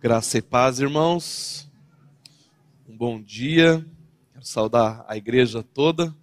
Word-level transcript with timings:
Graça 0.00 0.38
e 0.38 0.42
paz, 0.42 0.78
irmãos. 0.78 1.68
Um 2.88 2.96
bom 2.96 3.20
dia. 3.20 3.84
Quero 4.32 4.46
saudar 4.46 5.04
a 5.08 5.16
igreja 5.16 5.60
toda, 5.60 6.16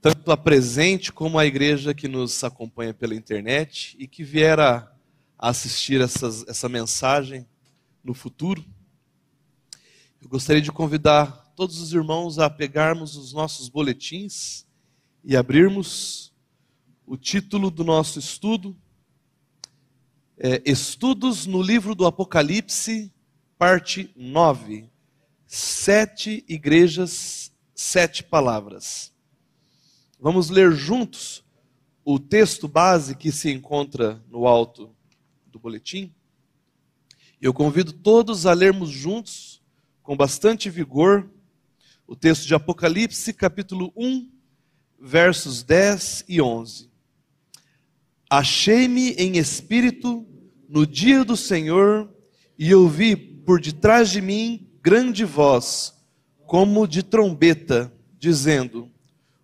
tanto 0.00 0.32
a 0.32 0.36
presente 0.36 1.12
como 1.12 1.38
a 1.38 1.46
igreja 1.46 1.94
que 1.94 2.08
nos 2.08 2.42
acompanha 2.42 2.92
pela 2.92 3.14
internet 3.14 3.96
e 3.96 4.08
que 4.08 4.24
vier 4.24 4.58
a 4.58 4.90
assistir 5.38 6.00
essas, 6.00 6.44
essa 6.48 6.68
mensagem 6.68 7.46
no 8.02 8.12
futuro. 8.12 8.64
Eu 10.20 10.28
gostaria 10.28 10.60
de 10.60 10.72
convidar 10.72 11.52
todos 11.54 11.80
os 11.80 11.92
irmãos 11.92 12.40
a 12.40 12.50
pegarmos 12.50 13.14
os 13.14 13.32
nossos 13.32 13.68
boletins 13.68 14.66
e 15.22 15.36
abrirmos 15.36 16.34
o 17.06 17.16
título 17.16 17.70
do 17.70 17.84
nosso 17.84 18.18
estudo 18.18 18.76
é, 20.38 20.62
Estudos 20.66 21.46
no 21.46 21.62
livro 21.62 21.94
do 21.94 22.06
Apocalipse, 22.06 23.10
parte 23.58 24.10
9. 24.14 24.90
Sete 25.46 26.44
igrejas, 26.48 27.52
sete 27.74 28.22
palavras. 28.22 29.12
Vamos 30.20 30.50
ler 30.50 30.72
juntos 30.72 31.44
o 32.04 32.18
texto 32.18 32.68
base 32.68 33.16
que 33.16 33.32
se 33.32 33.50
encontra 33.50 34.22
no 34.28 34.46
alto 34.46 34.94
do 35.46 35.58
boletim. 35.58 36.12
Eu 37.40 37.54
convido 37.54 37.92
todos 37.92 38.44
a 38.44 38.52
lermos 38.52 38.90
juntos, 38.90 39.62
com 40.02 40.16
bastante 40.16 40.68
vigor, 40.68 41.30
o 42.06 42.14
texto 42.14 42.46
de 42.46 42.54
Apocalipse, 42.54 43.32
capítulo 43.32 43.92
1, 43.96 44.30
versos 45.00 45.62
10 45.62 46.24
e 46.28 46.40
11. 46.40 46.90
Achei-me 48.28 49.12
em 49.12 49.36
espírito 49.38 50.26
no 50.68 50.86
dia 50.86 51.24
do 51.24 51.36
Senhor 51.36 52.12
e 52.58 52.74
ouvi 52.74 53.14
por 53.14 53.60
detrás 53.60 54.10
de 54.10 54.20
mim 54.20 54.68
grande 54.82 55.24
voz, 55.24 55.94
como 56.44 56.86
de 56.86 57.02
trombeta, 57.02 57.92
dizendo: 58.18 58.90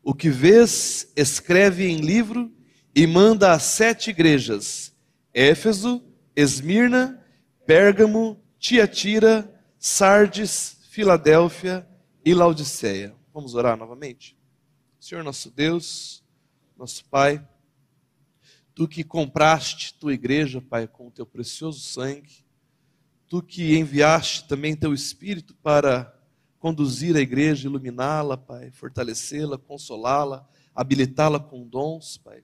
O 0.02 0.14
que 0.14 0.28
vês, 0.28 1.12
escreve 1.16 1.86
em 1.88 1.98
livro 1.98 2.50
e 2.94 3.06
manda 3.06 3.52
às 3.52 3.62
sete 3.62 4.10
igrejas: 4.10 4.92
Éfeso, 5.32 6.02
Esmirna, 6.34 7.24
Pérgamo, 7.66 8.40
Tiatira, 8.58 9.48
Sardes, 9.78 10.78
Filadélfia 10.90 11.86
e 12.24 12.34
Laodiceia. 12.34 13.14
Vamos 13.32 13.54
orar 13.54 13.76
novamente? 13.76 14.36
Senhor 15.00 15.24
nosso 15.24 15.50
Deus, 15.50 16.22
nosso 16.76 17.04
Pai, 17.06 17.44
Tu 18.74 18.88
que 18.88 19.04
compraste 19.04 19.94
tua 19.94 20.14
igreja, 20.14 20.60
Pai, 20.60 20.86
com 20.86 21.08
o 21.08 21.10
teu 21.10 21.26
precioso 21.26 21.80
sangue. 21.80 22.44
Tu 23.28 23.42
que 23.42 23.76
enviaste 23.76 24.48
também 24.48 24.74
teu 24.74 24.94
Espírito 24.94 25.54
para 25.56 26.12
conduzir 26.58 27.16
a 27.16 27.20
igreja, 27.20 27.66
iluminá-la, 27.68 28.36
Pai, 28.36 28.70
fortalecê-la, 28.70 29.58
consolá-la, 29.58 30.48
habilitá-la 30.74 31.40
com 31.40 31.66
dons, 31.66 32.16
Pai. 32.18 32.42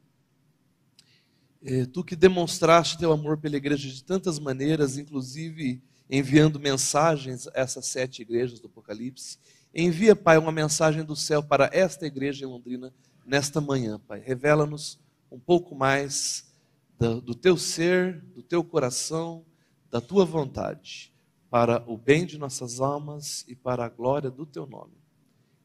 É, 1.63 1.87
tu 1.87 2.05
que 2.05 2.15
demonstraste 2.15 2.99
teu 2.99 3.11
amor 3.13 3.39
pela 3.39 3.57
igreja 3.57 3.89
de 3.89 4.05
tantas 4.05 4.39
maneiras, 4.39 4.97
inclusive 4.97 5.83
enviando 6.11 6.61
mensagens 6.61 7.47
a 7.49 7.53
essas 7.55 7.87
sete 7.87 8.23
igrejas 8.23 8.61
do 8.61 8.67
Apocalipse. 8.67 9.39
Envia, 9.75 10.17
Pai, 10.17 10.39
uma 10.39 10.53
mensagem 10.53 11.05
do 11.05 11.17
céu 11.17 11.43
para 11.43 11.69
esta 11.73 12.07
igreja 12.07 12.45
em 12.45 12.49
Londrina 12.49 12.93
nesta 13.27 13.61
manhã, 13.61 14.01
Pai. 14.07 14.21
Revela-nos 14.21 14.99
um 15.31 15.39
pouco 15.39 15.75
mais 15.75 16.53
do, 16.99 17.21
do 17.21 17.35
teu 17.35 17.57
ser, 17.57 18.21
do 18.35 18.43
teu 18.43 18.65
coração, 18.65 19.45
da 19.91 20.01
tua 20.01 20.25
vontade, 20.25 21.13
para 21.51 21.83
o 21.87 21.97
bem 21.97 22.27
de 22.27 22.39
nossas 22.39 22.81
almas 22.81 23.45
e 23.49 23.55
para 23.55 23.85
a 23.85 23.89
glória 23.89 24.31
do 24.31 24.45
teu 24.45 24.67
nome. 24.67 24.93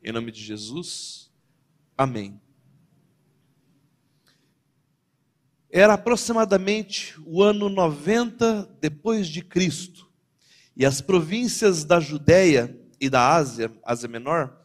Em 0.03 0.11
nome 0.11 0.31
de 0.31 0.41
Jesus, 0.41 1.31
amém. 1.97 2.39
Era 5.69 5.95
aproximadamente 5.95 7.19
o 7.25 7.41
ano 7.41 7.67
90 7.67 8.77
depois 8.79 9.27
de 9.27 9.41
Cristo, 9.41 10.09
e 10.75 10.85
as 10.85 11.01
províncias 11.01 11.83
da 11.83 11.99
Judéia 11.99 12.79
e 12.99 13.09
da 13.09 13.35
Ásia, 13.35 13.71
Ásia 13.83 14.07
Menor, 14.07 14.62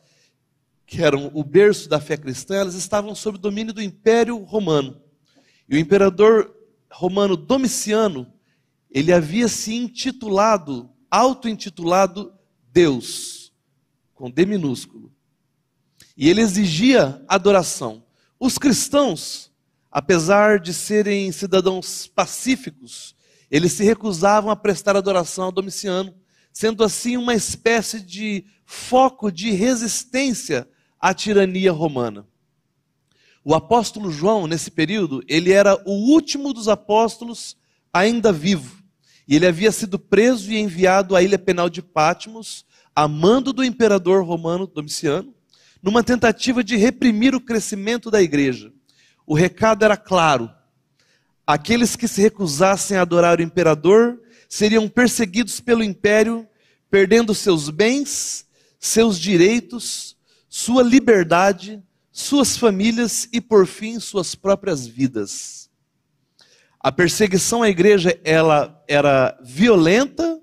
que 0.88 1.03
eram 1.03 1.31
o 1.34 1.44
berço 1.44 1.87
da 1.87 2.00
fé 2.00 2.16
cristã, 2.16 2.56
elas 2.56 2.75
estavam 2.75 3.15
sob 3.15 3.37
domínio 3.37 3.75
do 3.75 3.82
Império 3.82 4.38
Romano. 4.38 4.99
E 5.69 5.76
o 5.76 5.78
imperador 5.78 6.50
romano 6.91 7.37
Domiciano, 7.37 8.26
ele 8.91 9.12
havia 9.12 9.48
se 9.48 9.75
intitulado, 9.75 10.88
auto-intitulado 11.10 12.32
Deus, 12.72 13.53
com 14.15 14.31
D 14.31 14.47
minúsculo. 14.47 15.12
E 16.16 16.27
ele 16.27 16.41
exigia 16.41 17.22
adoração. 17.28 18.03
Os 18.41 18.56
cristãos, 18.56 19.53
apesar 19.93 20.59
de 20.59 20.72
serem 20.72 21.31
cidadãos 21.32 22.06
pacíficos, 22.06 23.15
eles 23.50 23.72
se 23.72 23.84
recusavam 23.84 24.50
a 24.50 24.56
prestar 24.56 24.97
adoração 24.97 25.48
a 25.48 25.50
Domiciano, 25.50 26.15
sendo 26.50 26.82
assim 26.82 27.19
uma 27.19 27.34
espécie 27.34 28.00
de 28.00 28.47
foco 28.65 29.31
de 29.31 29.50
resistência 29.50 30.66
à 31.00 31.14
tirania 31.14 31.72
romana. 31.72 32.26
O 33.44 33.54
apóstolo 33.54 34.10
João, 34.10 34.47
nesse 34.47 34.70
período, 34.70 35.22
ele 35.26 35.53
era 35.53 35.81
o 35.86 36.12
último 36.12 36.53
dos 36.53 36.69
apóstolos 36.69 37.56
ainda 37.92 38.32
vivo. 38.32 38.82
E 39.26 39.36
ele 39.36 39.47
havia 39.47 39.72
sido 39.72 39.98
preso 39.98 40.50
e 40.53 40.59
enviado 40.59 41.16
à 41.16 41.22
ilha 41.22 41.38
penal 41.38 41.70
de 41.70 41.81
Patmos, 41.81 42.66
a 42.94 43.06
mando 43.06 43.53
do 43.53 43.64
imperador 43.64 44.25
romano 44.25 44.66
Domiciano, 44.66 45.34
numa 45.82 46.03
tentativa 46.03 46.62
de 46.62 46.76
reprimir 46.76 47.34
o 47.34 47.41
crescimento 47.41 48.10
da 48.10 48.20
igreja. 48.20 48.72
O 49.26 49.34
recado 49.34 49.84
era 49.84 49.97
claro: 49.97 50.50
aqueles 51.47 51.94
que 51.97 52.09
se 52.09 52.20
recusassem 52.20 52.97
a 52.97 53.03
adorar 53.03 53.38
o 53.38 53.42
imperador 53.42 54.20
seriam 54.48 54.88
perseguidos 54.88 55.60
pelo 55.60 55.82
império, 55.82 56.47
perdendo 56.91 57.34
seus 57.34 57.70
bens, 57.70 58.47
seus 58.78 59.19
direitos 59.19 60.17
sua 60.48 60.82
liberdade, 60.82 61.82
suas 62.10 62.56
famílias 62.56 63.28
e, 63.32 63.41
por 63.41 63.66
fim, 63.66 64.00
suas 64.00 64.34
próprias 64.34 64.86
vidas. 64.86 65.70
A 66.81 66.91
perseguição 66.91 67.62
à 67.62 67.69
igreja 67.69 68.19
ela 68.25 68.82
era 68.88 69.38
violenta 69.42 70.41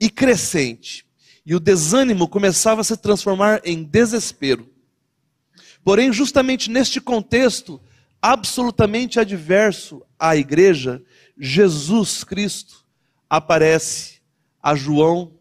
e 0.00 0.08
crescente, 0.08 1.06
e 1.44 1.54
o 1.54 1.60
desânimo 1.60 2.28
começava 2.28 2.80
a 2.80 2.84
se 2.84 2.96
transformar 2.96 3.60
em 3.64 3.82
desespero. 3.82 4.68
Porém, 5.84 6.12
justamente 6.12 6.70
neste 6.70 7.00
contexto 7.00 7.80
absolutamente 8.20 9.20
adverso 9.20 10.02
à 10.18 10.36
igreja, 10.36 11.02
Jesus 11.38 12.24
Cristo 12.24 12.84
aparece 13.28 14.20
a 14.62 14.74
João 14.74 15.34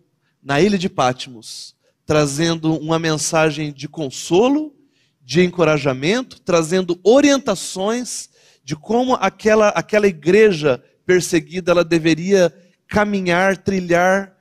na 0.43 0.61
ilha 0.61 0.77
de 0.77 0.89
Patmos 0.89 1.74
trazendo 2.05 2.77
uma 2.77 2.99
mensagem 2.99 3.73
de 3.73 3.87
consolo, 3.87 4.73
de 5.21 5.43
encorajamento, 5.43 6.39
trazendo 6.39 6.99
orientações 7.03 8.29
de 8.63 8.75
como 8.75 9.15
aquela, 9.15 9.69
aquela 9.69 10.07
igreja 10.07 10.83
perseguida 11.05 11.71
ela 11.71 11.83
deveria 11.83 12.53
caminhar, 12.87 13.57
trilhar, 13.57 14.35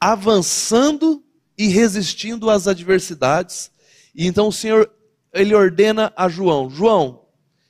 avançando 0.00 1.24
e 1.56 1.68
resistindo 1.68 2.50
às 2.50 2.66
adversidades. 2.66 3.70
E 4.14 4.26
então 4.26 4.48
o 4.48 4.52
Senhor 4.52 4.90
ele 5.32 5.54
ordena 5.54 6.12
a 6.16 6.28
João: 6.28 6.68
João, 6.68 7.26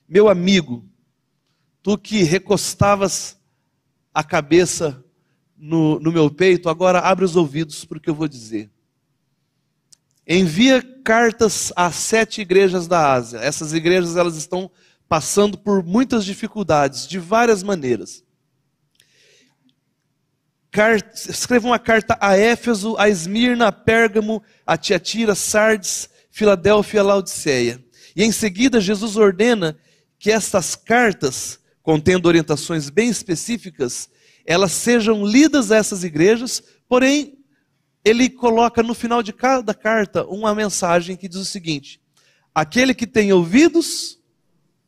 meu 0.09 0.29
amigo, 0.29 0.85
tu 1.83 1.99
que 1.99 2.23
recostavas 2.23 3.39
a 4.13 4.23
cabeça 4.23 5.05
no, 5.57 5.99
no 6.01 6.11
meu 6.11 6.31
peito, 6.31 6.69
agora 6.69 7.01
abre 7.01 7.25
os 7.25 7.37
ouvidos 7.37 7.85
para 7.85 7.99
o 7.99 8.01
que 8.01 8.09
eu 8.09 8.15
vou 8.15 8.29
dizer 8.29 8.74
envia 10.27 10.83
cartas 11.05 11.73
às 11.77 11.95
sete 11.97 12.41
igrejas 12.41 12.87
da 12.87 13.13
Ásia. 13.13 13.39
Essas 13.39 13.73
igrejas 13.73 14.17
elas 14.17 14.37
estão 14.37 14.71
passando 15.09 15.59
por 15.59 15.83
muitas 15.83 16.25
dificuldades, 16.25 17.07
de 17.07 17.19
várias 17.19 17.63
maneiras. 17.63 18.25
escreva 21.29 21.69
uma 21.69 21.79
carta 21.79 22.17
a 22.21 22.37
Éfeso, 22.37 22.97
a 22.99 23.09
Esmirna, 23.09 23.69
a 23.69 23.73
Pérgamo, 23.73 24.43
a 24.67 24.77
Tiatira, 24.77 25.35
Sardes, 25.35 26.09
Filadélfia 26.31 27.03
Laodiceia. 27.03 27.85
E 28.17 28.25
em 28.25 28.33
seguida, 28.33 28.81
Jesus 28.81 29.17
ordena 29.17 29.77
que 30.19 30.33
estas 30.33 30.75
cartas, 30.75 31.61
contendo 31.83 32.27
orientações 32.27 32.89
bem 32.89 33.09
específicas, 33.09 34.09
elas 34.47 34.73
sejam 34.73 35.25
lidas 35.25 35.71
a 35.71 35.77
essas 35.77 36.03
igrejas, 36.03 36.63
porém 36.89 37.39
ele 38.05 38.29
coloca 38.29 38.83
no 38.83 38.95
final 38.95 39.23
de 39.23 39.33
cada 39.33 39.73
carta 39.73 40.25
uma 40.27 40.55
mensagem 40.55 41.17
que 41.17 41.29
diz 41.29 41.39
o 41.39 41.45
seguinte: 41.45 42.01
Aquele 42.55 42.95
que 42.95 43.07
tem 43.07 43.33
ouvidos, 43.33 44.21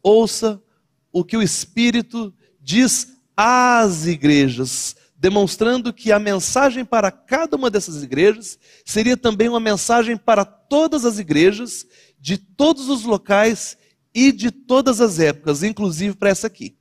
ouça 0.02 0.62
o 1.10 1.24
que 1.24 1.36
o 1.36 1.42
Espírito 1.42 2.32
diz 2.60 3.16
às 3.36 4.06
igrejas. 4.06 4.94
demonstrando 5.18 5.94
que 5.94 6.12
a 6.12 6.18
mensagem 6.18 6.84
para 6.84 7.10
cada 7.10 7.56
uma 7.56 7.70
dessas 7.70 8.02
igrejas 8.02 8.58
seria 8.84 9.16
também 9.16 9.48
uma 9.48 9.58
mensagem 9.58 10.14
para 10.14 10.44
todas 10.44 11.06
as 11.06 11.18
igrejas, 11.18 11.86
de 12.20 12.36
todos 12.36 12.90
os 12.90 13.02
locais 13.02 13.78
e 14.14 14.30
de 14.30 14.50
todas 14.50 15.00
as 15.00 15.18
épocas, 15.18 15.62
inclusive 15.62 16.14
para 16.14 16.28
essa 16.28 16.46
aqui. 16.46 16.76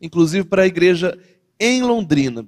Inclusive 0.00 0.48
para 0.48 0.62
a 0.62 0.66
igreja 0.66 1.16
em 1.60 1.82
Londrina. 1.82 2.44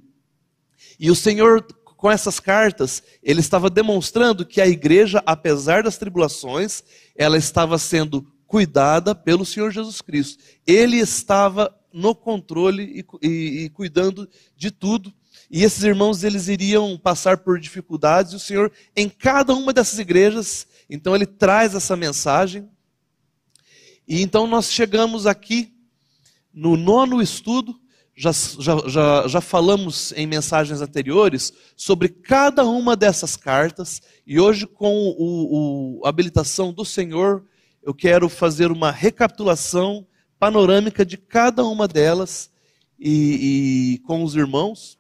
E 0.99 1.09
o 1.09 1.15
Senhor, 1.15 1.65
com 1.97 2.11
essas 2.11 2.39
cartas, 2.39 3.03
ele 3.23 3.41
estava 3.41 3.71
demonstrando 3.71 4.45
que 4.45 4.61
a 4.61 4.67
igreja, 4.67 5.23
apesar 5.25 5.83
das 5.83 5.97
tribulações, 5.97 6.83
ela 7.17 7.37
estava 7.37 7.79
sendo 7.79 8.27
cuidada 8.47 9.15
pelo 9.15 9.45
Senhor 9.45 9.71
Jesus 9.71 10.01
Cristo. 10.01 10.43
Ele 10.67 10.99
estava 10.99 11.75
no 11.93 12.15
controle 12.15 13.05
e, 13.23 13.27
e, 13.27 13.65
e, 13.65 13.71
cuidando 13.71 14.29
de 14.57 14.71
tudo. 14.71 15.15
E 15.51 15.63
esses 15.63 15.83
irmãos, 15.85 16.25
eles 16.25 16.49
iriam 16.49 16.99
passar 16.99 17.39
por 17.39 17.61
dificuldades, 17.61 18.33
e 18.33 18.37
o 18.37 18.41
Senhor, 18.41 18.73
em 18.97 19.09
cada 19.09 19.55
uma 19.55 19.73
dessas 19.73 19.99
igrejas, 19.99 20.67
então 20.91 21.15
ele 21.15 21.27
traz 21.27 21.75
essa 21.75 21.97
mensagem. 21.97 22.69
E 24.07 24.21
então 24.23 24.47
nós 24.47 24.71
chegamos 24.71 25.27
aqui 25.27 25.73
no 26.53 26.77
nono 26.77 27.23
estudo, 27.23 27.79
já, 28.17 28.31
já, 28.33 28.89
já, 28.89 29.29
já 29.29 29.41
falamos 29.41 30.13
em 30.13 30.27
mensagens 30.27 30.81
anteriores 30.81 31.53
sobre 31.77 32.09
cada 32.09 32.65
uma 32.65 32.97
dessas 32.97 33.37
cartas, 33.37 34.01
e 34.27 34.39
hoje, 34.39 34.67
com 34.67 34.95
o, 35.19 35.99
o, 35.99 36.07
a 36.07 36.09
habilitação 36.09 36.73
do 36.73 36.85
Senhor, 36.85 37.45
eu 37.83 37.93
quero 37.93 38.29
fazer 38.29 38.71
uma 38.71 38.91
recapitulação 38.91 40.07
panorâmica 40.39 41.05
de 41.05 41.17
cada 41.17 41.65
uma 41.65 41.89
delas 41.89 42.51
e, 42.99 43.95
e 43.95 43.99
com 44.07 44.23
os 44.23 44.35
irmãos, 44.35 44.97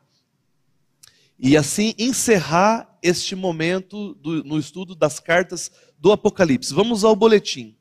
e 1.38 1.56
assim 1.56 1.94
encerrar 1.98 2.98
este 3.02 3.34
momento 3.36 4.14
do, 4.14 4.42
no 4.44 4.58
estudo 4.58 4.94
das 4.94 5.20
cartas 5.20 5.70
do 5.98 6.10
Apocalipse. 6.10 6.72
Vamos 6.72 7.04
ao 7.04 7.14
boletim. 7.14 7.76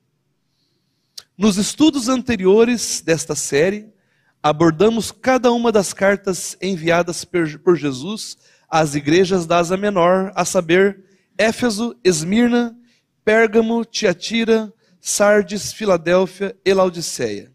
Nos 1.37 1.57
estudos 1.57 2.09
anteriores 2.09 3.01
desta 3.01 3.35
série, 3.35 3.92
abordamos 4.43 5.09
cada 5.09 5.53
uma 5.53 5.71
das 5.71 5.93
cartas 5.93 6.57
enviadas 6.61 7.25
por 7.63 7.77
Jesus 7.77 8.37
às 8.69 8.93
igrejas 8.93 9.45
da 9.45 9.59
Asa 9.59 9.77
Menor, 9.77 10.33
a 10.35 10.43
saber, 10.43 11.01
Éfeso, 11.37 11.95
Esmirna, 12.03 12.75
Pérgamo, 13.23 13.85
Tiatira, 13.85 14.73
Sardes, 14.99 15.71
Filadélfia 15.71 16.57
e 16.65 16.73
Laodiceia. 16.73 17.53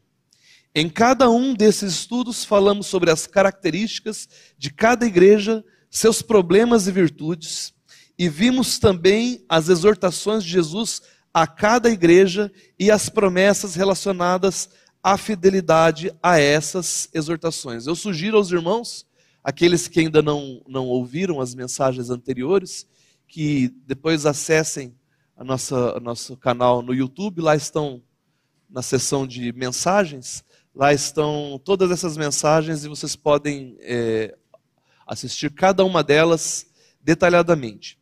Em 0.75 0.89
cada 0.89 1.29
um 1.29 1.55
desses 1.55 1.93
estudos 1.93 2.45
falamos 2.45 2.87
sobre 2.87 3.11
as 3.11 3.27
características 3.27 4.27
de 4.57 4.73
cada 4.73 5.05
igreja, 5.05 5.63
seus 5.91 6.23
problemas 6.23 6.87
e 6.87 6.93
virtudes, 6.93 7.75
e 8.19 8.29
vimos 8.29 8.79
também 8.79 9.45
as 9.49 9.69
exortações 9.69 10.43
de 10.43 10.51
Jesus 10.51 11.03
a 11.35 11.47
cada 11.47 11.91
igreja 11.91 12.51
e 12.79 12.91
as 12.91 13.09
promessas 13.09 13.75
relacionadas 13.75 14.71
a 15.03 15.17
fidelidade 15.17 16.13
a 16.23 16.39
essas 16.39 17.09
exortações. 17.13 17.87
Eu 17.87 17.95
sugiro 17.95 18.37
aos 18.37 18.51
irmãos, 18.51 19.07
aqueles 19.43 19.89
que 19.89 20.01
ainda 20.01 20.21
não, 20.21 20.63
não 20.67 20.87
ouviram 20.87 21.41
as 21.41 21.55
mensagens 21.55 22.11
anteriores, 22.11 22.87
que 23.27 23.69
depois 23.87 24.27
acessem 24.27 24.95
a 25.37 25.45
nossa, 25.45 26.01
nosso 26.01 26.37
canal 26.37 26.83
no 26.83 26.93
YouTube, 26.93 27.41
lá 27.41 27.55
estão 27.55 28.03
na 28.69 28.83
seção 28.83 29.27
de 29.27 29.53
mensagens, 29.53 30.45
lá 30.75 30.93
estão 30.93 31.61
todas 31.65 31.91
essas 31.91 32.17
mensagens 32.17 32.85
e 32.85 32.89
vocês 32.89 33.15
podem 33.15 33.77
é, 33.81 34.37
assistir 35.07 35.51
cada 35.51 35.85
uma 35.85 36.03
delas 36.03 36.67
detalhadamente. 37.01 37.99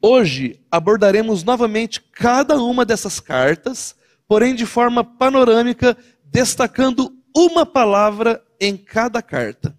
Hoje 0.00 0.60
abordaremos 0.70 1.42
novamente 1.42 2.00
cada 2.00 2.56
uma 2.62 2.84
dessas 2.84 3.20
cartas 3.20 3.94
porém 4.28 4.54
de 4.54 4.66
forma 4.66 5.02
panorâmica, 5.02 5.96
destacando 6.26 7.16
uma 7.34 7.64
palavra 7.64 8.44
em 8.60 8.76
cada 8.76 9.22
carta. 9.22 9.76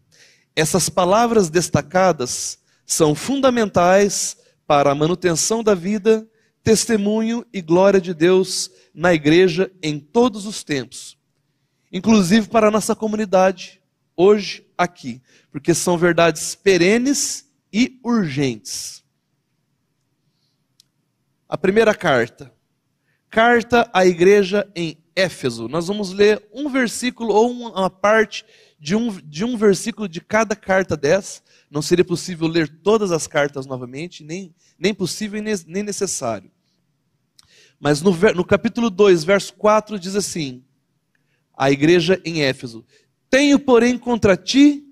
Essas 0.56 0.90
palavras 0.90 1.50
destacadas 1.50 2.58
são 2.86 3.14
fundamentais 3.14 4.36
para 4.66 4.92
a 4.92 4.96
manutenção 4.96 5.64
da 5.64 5.76
vida, 5.76 6.28
testemunho 6.64 7.46
e 7.54 7.62
glória 7.62 8.02
de 8.02 8.14
Deus 8.14 8.72
na 8.94 9.14
igreja 9.14 9.72
em 9.82 10.00
todos 10.00 10.46
os 10.46 10.64
tempos, 10.64 11.18
inclusive 11.92 12.48
para 12.48 12.68
a 12.68 12.72
nossa 12.72 12.96
comunidade, 12.96 13.82
hoje 14.18 14.68
aqui, 14.78 15.22
porque 15.52 15.74
são 15.74 15.98
verdades 15.98 16.56
perenes 16.56 17.48
e 17.72 18.00
urgentes. 18.04 19.04
A 21.48 21.58
primeira 21.58 21.96
carta, 21.96 22.54
Carta 23.30 23.90
à 23.94 24.06
igreja 24.06 24.68
em 24.76 24.98
Éfeso. 25.16 25.68
Nós 25.68 25.88
vamos 25.88 26.12
ler 26.12 26.48
um 26.52 26.70
versículo 26.70 27.34
ou 27.34 27.52
uma 27.52 27.90
parte 27.90 28.44
de 28.80 28.96
um, 28.96 29.10
de 29.24 29.46
um 29.46 29.56
versículo 29.56 30.10
de 30.10 30.20
cada 30.20 30.56
carta 30.56 30.98
dessa. 30.98 31.42
Não 31.70 31.82
seria 31.82 32.06
possível 32.06 32.48
ler 32.48 32.68
todas 32.68 33.12
as 33.12 33.28
cartas 33.28 33.68
novamente, 33.68 34.24
nem, 34.24 34.56
nem 34.80 34.94
possível 34.94 35.42
nem 35.44 35.84
necessário. 35.84 36.50
Mas 37.80 38.02
no, 38.02 38.12
no 38.36 38.44
capítulo 38.44 38.90
2, 38.90 39.24
verso 39.24 39.54
4, 39.54 40.00
diz 40.00 40.16
assim: 40.16 40.64
A 41.56 41.70
igreja 41.70 42.20
em 42.26 42.42
Éfeso: 42.42 42.84
Tenho, 43.30 43.60
porém, 43.60 43.98
contra 43.98 44.36
ti 44.36 44.86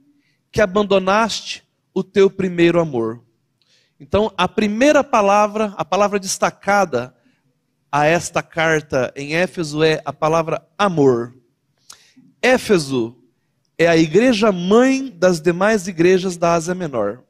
que 0.52 0.62
abandonaste 0.62 1.64
o 1.94 2.04
teu 2.04 2.30
primeiro 2.30 2.80
amor. 2.80 3.24
Então, 4.00 4.32
a 4.38 4.48
primeira 4.48 5.04
palavra, 5.04 5.74
a 5.76 5.84
palavra 5.84 6.20
destacada 6.20 7.17
a 7.98 8.06
esta 8.06 8.44
carta 8.44 9.12
em 9.16 9.34
Éfeso 9.34 9.84
é 9.84 10.04
a 10.06 10.14
palavra 10.14 10.64
amor. 10.78 11.34
Éfeso 12.40 13.18
é 13.76 13.88
a 13.88 13.98
igreja 13.98 14.52
mãe 14.52 15.10
das 15.10 15.42
demais 15.42 15.88
igrejas 15.88 16.38
da 16.38 16.54
Ásia 16.54 16.76
Menor. 16.76 17.24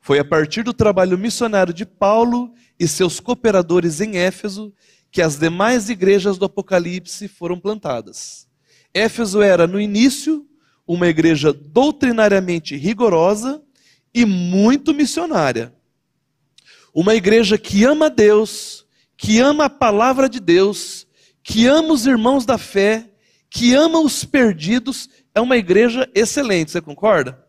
Foi 0.00 0.18
a 0.18 0.24
partir 0.24 0.62
do 0.62 0.72
trabalho 0.72 1.18
missionário 1.18 1.74
de 1.74 1.84
Paulo 1.84 2.54
e 2.80 2.88
seus 2.88 3.20
cooperadores 3.20 4.00
em 4.00 4.16
Éfeso 4.16 4.72
que 5.10 5.20
as 5.20 5.38
demais 5.38 5.90
igrejas 5.90 6.38
do 6.38 6.46
Apocalipse 6.46 7.28
foram 7.28 7.60
plantadas. 7.60 8.48
Éfeso 8.94 9.42
era, 9.42 9.66
no 9.66 9.78
início, 9.78 10.46
uma 10.86 11.06
igreja 11.06 11.52
doutrinariamente 11.52 12.74
rigorosa 12.76 13.62
e 14.14 14.24
muito 14.24 14.94
missionária. 14.94 15.70
Uma 16.94 17.14
igreja 17.14 17.58
que 17.58 17.84
ama 17.84 18.08
Deus 18.08 18.87
que 19.18 19.40
ama 19.40 19.64
a 19.64 19.70
palavra 19.70 20.28
de 20.28 20.38
Deus, 20.38 21.06
que 21.42 21.66
ama 21.66 21.92
os 21.92 22.06
irmãos 22.06 22.46
da 22.46 22.56
fé, 22.56 23.10
que 23.50 23.74
ama 23.74 23.98
os 23.98 24.24
perdidos, 24.24 25.10
é 25.34 25.40
uma 25.40 25.56
igreja 25.56 26.08
excelente, 26.14 26.70
você 26.70 26.80
concorda? 26.80 27.44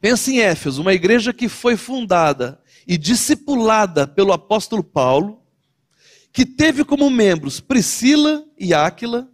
Pensa 0.00 0.32
em 0.32 0.40
Éfeso, 0.40 0.82
uma 0.82 0.92
igreja 0.92 1.32
que 1.32 1.48
foi 1.48 1.76
fundada 1.76 2.60
e 2.86 2.98
discipulada 2.98 4.08
pelo 4.08 4.32
apóstolo 4.32 4.82
Paulo, 4.82 5.40
que 6.32 6.44
teve 6.44 6.84
como 6.84 7.08
membros 7.08 7.60
Priscila 7.60 8.44
e 8.58 8.74
Áquila, 8.74 9.30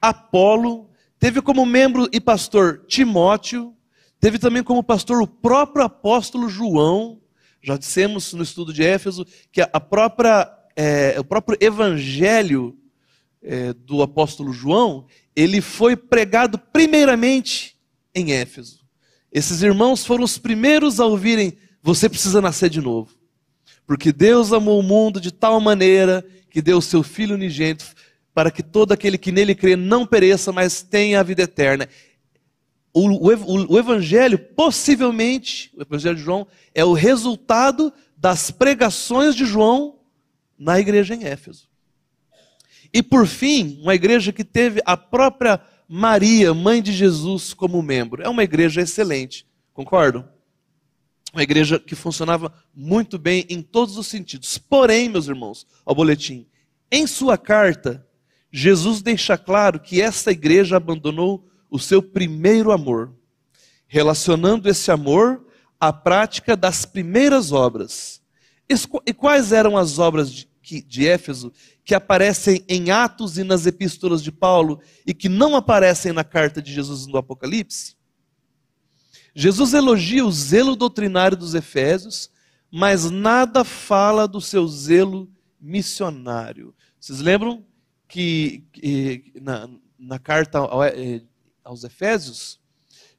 Apolo, 0.00 0.90
teve 1.18 1.42
como 1.42 1.66
membro 1.66 2.08
e 2.10 2.18
pastor 2.18 2.84
Timóteo, 2.86 3.76
teve 4.18 4.38
também 4.38 4.62
como 4.62 4.82
pastor 4.82 5.20
o 5.20 5.26
próprio 5.26 5.84
apóstolo 5.84 6.48
João, 6.48 7.20
já 7.64 7.78
dissemos 7.78 8.34
no 8.34 8.42
estudo 8.42 8.74
de 8.74 8.84
Éfeso 8.84 9.26
que 9.50 9.62
a 9.62 9.80
própria, 9.80 10.52
é, 10.76 11.18
o 11.18 11.24
próprio 11.24 11.56
evangelho 11.58 12.76
é, 13.42 13.72
do 13.72 14.02
apóstolo 14.02 14.52
João, 14.52 15.06
ele 15.34 15.62
foi 15.62 15.96
pregado 15.96 16.58
primeiramente 16.58 17.76
em 18.14 18.32
Éfeso. 18.32 18.84
Esses 19.32 19.62
irmãos 19.62 20.04
foram 20.04 20.24
os 20.24 20.36
primeiros 20.36 21.00
a 21.00 21.06
ouvirem: 21.06 21.56
você 21.82 22.06
precisa 22.06 22.42
nascer 22.42 22.68
de 22.68 22.82
novo. 22.82 23.16
Porque 23.86 24.12
Deus 24.12 24.52
amou 24.52 24.78
o 24.78 24.82
mundo 24.82 25.18
de 25.18 25.32
tal 25.32 25.58
maneira 25.58 26.24
que 26.50 26.60
deu 26.60 26.78
o 26.78 26.82
seu 26.82 27.02
Filho 27.02 27.34
unigênito 27.34 27.86
para 28.34 28.50
que 28.50 28.62
todo 28.62 28.92
aquele 28.92 29.16
que 29.16 29.32
nele 29.32 29.54
crê 29.54 29.74
não 29.74 30.04
pereça, 30.04 30.52
mas 30.52 30.82
tenha 30.82 31.20
a 31.20 31.22
vida 31.22 31.42
eterna 31.42 31.88
o, 32.94 33.08
o, 33.08 33.72
o, 33.74 33.78
Evangelho, 33.78 34.38
possivelmente, 34.38 35.72
o 35.76 35.82
Evangelho 35.82 36.14
de 36.14 36.22
João, 36.22 36.46
é 36.72 36.84
o 36.84 36.92
resultado 36.92 37.92
das 38.16 38.52
pregações 38.52 39.34
de 39.34 39.44
João 39.44 39.98
na 40.56 40.78
igreja 40.78 41.14
em 41.14 41.24
Éfeso. 41.24 41.68
E 42.92 43.02
por 43.02 43.26
fim, 43.26 43.80
uma 43.82 43.96
igreja 43.96 44.32
que 44.32 44.44
teve 44.44 44.80
a 44.86 44.96
própria 44.96 45.60
Maria, 45.88 46.54
mãe 46.54 46.80
de 46.80 46.92
Jesus, 46.92 47.52
como 47.52 47.82
membro. 47.82 48.22
É 48.22 48.28
uma 48.28 48.44
igreja 48.44 48.80
excelente, 48.80 49.44
concordam? 49.72 50.26
Uma 51.32 51.42
igreja 51.42 51.80
que 51.80 51.96
funcionava 51.96 52.54
muito 52.72 53.18
bem 53.18 53.44
em 53.48 53.60
todos 53.60 53.98
os 53.98 54.06
sentidos. 54.06 54.56
Porém, 54.56 55.08
meus 55.08 55.26
irmãos, 55.26 55.66
ao 55.84 55.94
boletim, 55.94 56.46
em 56.90 57.08
sua 57.08 57.36
carta, 57.36 58.06
Jesus 58.52 59.02
deixa 59.02 59.36
claro 59.36 59.80
que 59.80 60.00
esta 60.00 60.30
igreja 60.30 60.76
abandonou 60.76 61.44
o 61.70 61.78
seu 61.78 62.02
primeiro 62.02 62.72
amor. 62.72 63.14
relacionando 63.86 64.68
esse 64.68 64.90
amor 64.90 65.46
à 65.78 65.92
prática 65.92 66.56
das 66.56 66.84
primeiras 66.84 67.52
obras. 67.52 68.20
E 69.06 69.12
quais 69.12 69.52
eram 69.52 69.76
as 69.76 69.98
obras 69.98 70.32
de, 70.32 70.48
de 70.82 71.06
Éfeso 71.06 71.52
que 71.84 71.94
aparecem 71.94 72.64
em 72.68 72.90
Atos 72.90 73.38
e 73.38 73.44
nas 73.44 73.66
epístolas 73.66 74.22
de 74.22 74.32
Paulo 74.32 74.80
e 75.06 75.12
que 75.12 75.28
não 75.28 75.54
aparecem 75.54 76.12
na 76.12 76.24
carta 76.24 76.60
de 76.62 76.72
Jesus 76.72 77.06
no 77.06 77.18
Apocalipse? 77.18 77.94
Jesus 79.34 79.74
elogia 79.74 80.24
o 80.24 80.32
zelo 80.32 80.74
doutrinário 80.74 81.36
dos 81.36 81.54
Efésios, 81.54 82.30
mas 82.70 83.10
nada 83.10 83.64
fala 83.64 84.26
do 84.26 84.40
seu 84.40 84.66
zelo 84.66 85.30
missionário. 85.60 86.74
Vocês 87.00 87.20
lembram 87.20 87.64
que, 88.06 88.64
que 88.72 89.32
na, 89.40 89.68
na, 89.98 90.18
carta 90.18 90.60
eh, 90.94 91.22
aos 91.64 91.82
Efésios, 91.82 92.60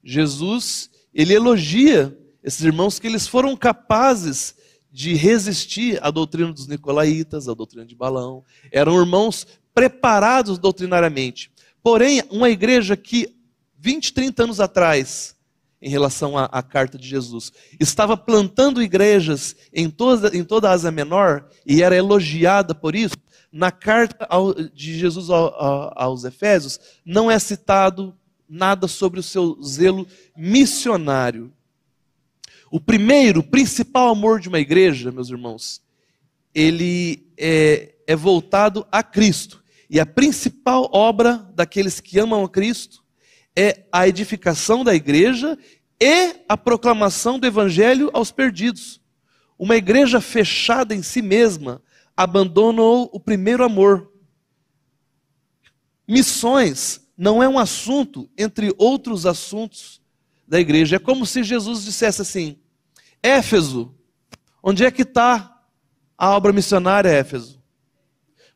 Jesus 0.04 0.90
ele 1.14 1.34
elogia 1.34 2.16
esses 2.44 2.62
irmãos 2.62 3.00
que 3.00 3.08
eles 3.08 3.28
foram 3.28 3.56
capazes 3.56 4.56
de 4.92 5.14
resistir 5.14 5.98
à 6.04 6.12
doutrina 6.12 6.54
dos 6.54 6.68
nicolaítas, 6.68 7.50
à 7.50 7.54
doutrina 7.54 7.86
de 7.86 7.96
Balão. 7.96 8.44
Eram 8.72 9.00
irmãos 9.00 9.48
preparados 9.74 10.60
doutrinariamente. 10.60 11.52
Porém, 11.82 12.22
uma 12.30 12.50
igreja 12.50 12.96
que 12.96 13.36
20, 13.78 14.14
30 14.14 14.44
anos 14.44 14.60
atrás, 14.60 15.36
em 15.82 15.90
relação 15.90 16.38
à, 16.38 16.46
à 16.46 16.64
carta 16.64 16.98
de 16.98 17.08
Jesus, 17.08 17.52
estava 17.80 18.16
plantando 18.16 18.82
igrejas 18.82 19.56
em 19.74 19.90
toda, 19.90 20.36
em 20.36 20.44
toda 20.44 20.70
a 20.70 20.74
Ásia 20.74 20.92
Menor 20.92 21.50
e 21.66 21.82
era 21.84 21.96
elogiada 21.96 22.74
por 22.74 22.96
isso, 22.96 23.18
na 23.52 23.72
carta 23.72 24.26
ao, 24.30 24.54
de 24.54 24.98
Jesus 24.98 25.30
ao, 25.30 25.54
ao, 25.62 25.94
aos 25.96 26.24
Efésios, 26.26 26.80
não 27.06 27.30
é 27.30 27.40
citado 27.40 28.16
nada 28.48 28.88
sobre 28.88 29.20
o 29.20 29.24
seu 29.24 29.62
zelo 29.62 30.08
missionário. 30.36 31.52
O 32.72 32.80
primeiro, 32.80 33.44
principal 33.44 34.10
amor 34.10 34.40
de 34.40 34.50
uma 34.50 34.60
igreja, 34.60 35.12
meus 35.12 35.30
irmãos, 35.30 35.82
ele 36.54 37.28
é, 37.38 37.96
é 38.08 38.16
voltado 38.16 38.86
a 38.92 39.04
Cristo. 39.04 39.64
E 39.90 40.00
a 40.00 40.06
principal 40.06 40.90
obra 40.92 41.48
daqueles 41.54 42.00
que 42.00 42.20
amam 42.20 42.44
a 42.44 42.50
Cristo 42.50 43.04
é 43.56 43.86
a 43.92 44.08
edificação 44.08 44.84
da 44.84 44.94
igreja 44.94 45.58
e 46.02 46.36
a 46.50 46.58
proclamação 46.58 47.40
do 47.40 47.48
evangelho 47.48 48.10
aos 48.14 48.32
perdidos. 48.32 49.00
Uma 49.58 49.76
igreja 49.76 50.20
fechada 50.20 50.94
em 50.94 51.02
si 51.02 51.22
mesma 51.22 51.82
abandonou 52.18 53.10
o 53.14 53.20
primeiro 53.20 53.64
amor. 53.64 54.12
Missões 56.08 57.05
não 57.18 57.42
é 57.42 57.48
um 57.48 57.58
assunto 57.58 58.30
entre 58.38 58.74
outros 58.78 59.26
assuntos 59.26 60.02
da 60.48 60.60
igreja. 60.60 60.98
É 60.98 61.00
como 61.00 61.26
se 61.26 61.44
Jesus 61.44 61.84
dissesse 61.84 62.22
assim: 62.22 62.60
Éfeso, 63.22 63.94
onde 64.62 64.86
é 64.86 64.92
que 64.92 65.04
está 65.04 65.64
a 66.18 66.32
obra 66.32 66.54
missionária, 66.54 67.10
Éfeso? 67.10 67.62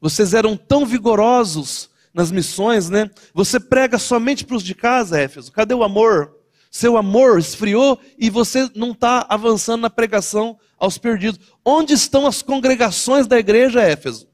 Vocês 0.01 0.33
eram 0.33 0.55
tão 0.55 0.85
vigorosos 0.85 1.89
nas 2.13 2.31
missões, 2.31 2.89
né? 2.89 3.09
Você 3.33 3.59
prega 3.59 3.97
somente 3.97 4.45
para 4.45 4.55
os 4.55 4.63
de 4.63 4.73
casa, 4.73 5.19
Éfeso. 5.19 5.51
Cadê 5.51 5.73
o 5.73 5.83
amor? 5.83 6.35
Seu 6.71 6.97
amor 6.97 7.39
esfriou 7.39 7.99
e 8.17 8.29
você 8.29 8.69
não 8.75 8.91
está 8.91 9.25
avançando 9.27 9.81
na 9.81 9.89
pregação 9.89 10.57
aos 10.77 10.97
perdidos. 10.97 11.39
Onde 11.65 11.93
estão 11.93 12.27
as 12.27 12.41
congregações 12.41 13.27
da 13.27 13.39
igreja, 13.39 13.81
Éfeso? 13.81 14.28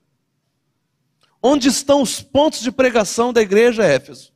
Onde 1.47 1.67
estão 1.67 2.01
os 2.01 2.23
pontos 2.23 2.61
de 2.61 2.71
pregação 2.71 3.31
da 3.31 3.39
igreja, 3.39 3.83
Éfeso? 3.83 4.33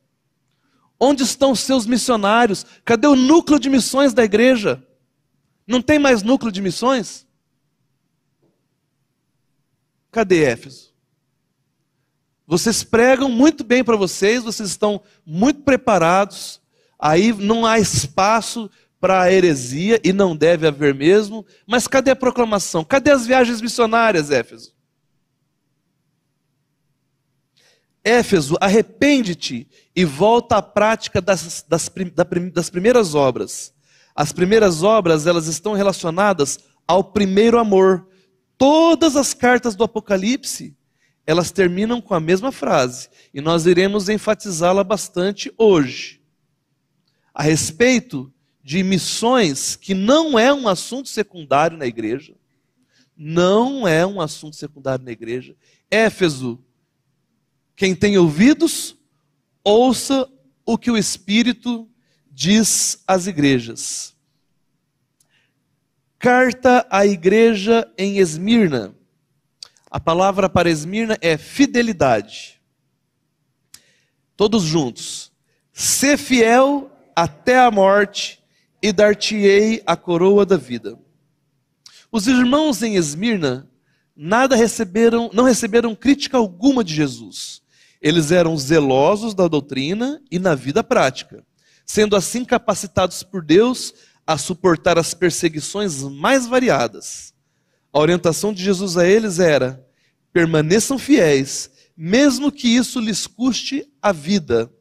Onde 0.96 1.24
estão 1.24 1.50
os 1.50 1.58
seus 1.58 1.84
missionários? 1.84 2.64
Cadê 2.84 3.08
o 3.08 3.16
núcleo 3.16 3.58
de 3.58 3.68
missões 3.68 4.14
da 4.14 4.22
igreja? 4.22 4.80
Não 5.66 5.82
tem 5.82 5.98
mais 5.98 6.22
núcleo 6.22 6.52
de 6.52 6.62
missões? 6.62 7.26
Cadê 10.12 10.44
Éfeso? 10.44 10.94
Vocês 12.46 12.84
pregam 12.84 13.28
muito 13.28 13.64
bem 13.64 13.82
para 13.82 13.96
vocês, 13.96 14.44
vocês 14.44 14.68
estão 14.68 15.02
muito 15.26 15.62
preparados, 15.62 16.60
aí 16.96 17.32
não 17.32 17.66
há 17.66 17.80
espaço 17.80 18.70
para 19.00 19.32
heresia, 19.32 20.00
e 20.04 20.12
não 20.12 20.36
deve 20.36 20.64
haver 20.64 20.94
mesmo, 20.94 21.44
mas 21.66 21.88
cadê 21.88 22.12
a 22.12 22.16
proclamação? 22.16 22.84
Cadê 22.84 23.10
as 23.10 23.26
viagens 23.26 23.60
missionárias, 23.60 24.30
Éfeso? 24.30 24.78
Éfeso, 28.04 28.56
arrepende-te 28.60 29.68
e 29.94 30.04
volta 30.04 30.56
à 30.56 30.62
prática 30.62 31.20
das, 31.20 31.64
das, 31.68 31.90
das 32.52 32.70
primeiras 32.70 33.14
obras. 33.14 33.74
As 34.14 34.32
primeiras 34.32 34.82
obras, 34.82 35.26
elas 35.26 35.46
estão 35.46 35.74
relacionadas 35.74 36.58
ao 36.86 37.04
primeiro 37.04 37.58
amor. 37.58 38.08
Todas 38.56 39.16
as 39.16 39.34
cartas 39.34 39.74
do 39.74 39.84
Apocalipse, 39.84 40.76
elas 41.26 41.50
terminam 41.50 42.00
com 42.00 42.14
a 42.14 42.20
mesma 42.20 42.50
frase, 42.50 43.08
e 43.32 43.40
nós 43.40 43.66
iremos 43.66 44.08
enfatizá-la 44.08 44.82
bastante 44.82 45.52
hoje. 45.56 46.20
A 47.32 47.42
respeito 47.42 48.32
de 48.62 48.82
missões, 48.82 49.76
que 49.76 49.94
não 49.94 50.38
é 50.38 50.52
um 50.52 50.66
assunto 50.66 51.08
secundário 51.08 51.76
na 51.76 51.86
igreja, 51.86 52.34
não 53.16 53.86
é 53.86 54.04
um 54.06 54.20
assunto 54.20 54.56
secundário 54.56 55.04
na 55.04 55.12
igreja. 55.12 55.54
Éfeso, 55.90 56.58
quem 57.80 57.94
tem 57.94 58.18
ouvidos, 58.18 58.94
ouça 59.64 60.28
o 60.66 60.76
que 60.76 60.90
o 60.90 60.98
Espírito 60.98 61.88
diz 62.30 63.02
às 63.06 63.26
igrejas. 63.26 64.14
Carta 66.18 66.86
à 66.90 67.06
igreja 67.06 67.90
em 67.96 68.18
Esmirna. 68.18 68.94
A 69.90 69.98
palavra 69.98 70.46
para 70.46 70.68
Esmirna 70.68 71.16
é 71.22 71.38
fidelidade. 71.38 72.60
Todos 74.36 74.64
juntos. 74.64 75.32
Ser 75.72 76.18
fiel 76.18 76.92
até 77.16 77.60
a 77.60 77.70
morte 77.70 78.42
e 78.82 78.92
dar-te-ei 78.92 79.82
a 79.86 79.96
coroa 79.96 80.44
da 80.44 80.58
vida. 80.58 80.98
Os 82.12 82.26
irmãos 82.26 82.82
em 82.82 82.96
Esmirna 82.96 83.66
nada 84.14 84.54
receberam, 84.54 85.30
não 85.32 85.44
receberam 85.44 85.94
crítica 85.94 86.36
alguma 86.36 86.84
de 86.84 86.94
Jesus. 86.94 87.59
Eles 88.00 88.30
eram 88.30 88.56
zelosos 88.56 89.34
da 89.34 89.46
doutrina 89.46 90.22
e 90.30 90.38
na 90.38 90.54
vida 90.54 90.82
prática, 90.82 91.44
sendo 91.84 92.16
assim 92.16 92.44
capacitados 92.44 93.22
por 93.22 93.44
Deus 93.44 93.92
a 94.26 94.38
suportar 94.38 94.98
as 94.98 95.12
perseguições 95.12 96.02
mais 96.02 96.46
variadas. 96.46 97.34
A 97.92 97.98
orientação 97.98 98.52
de 98.54 98.62
Jesus 98.62 98.96
a 98.96 99.06
eles 99.06 99.38
era: 99.38 99.86
permaneçam 100.32 100.98
fiéis, 100.98 101.70
mesmo 101.96 102.50
que 102.50 102.68
isso 102.68 103.00
lhes 103.00 103.26
custe 103.26 103.86
a 104.00 104.12
vida. 104.12 104.72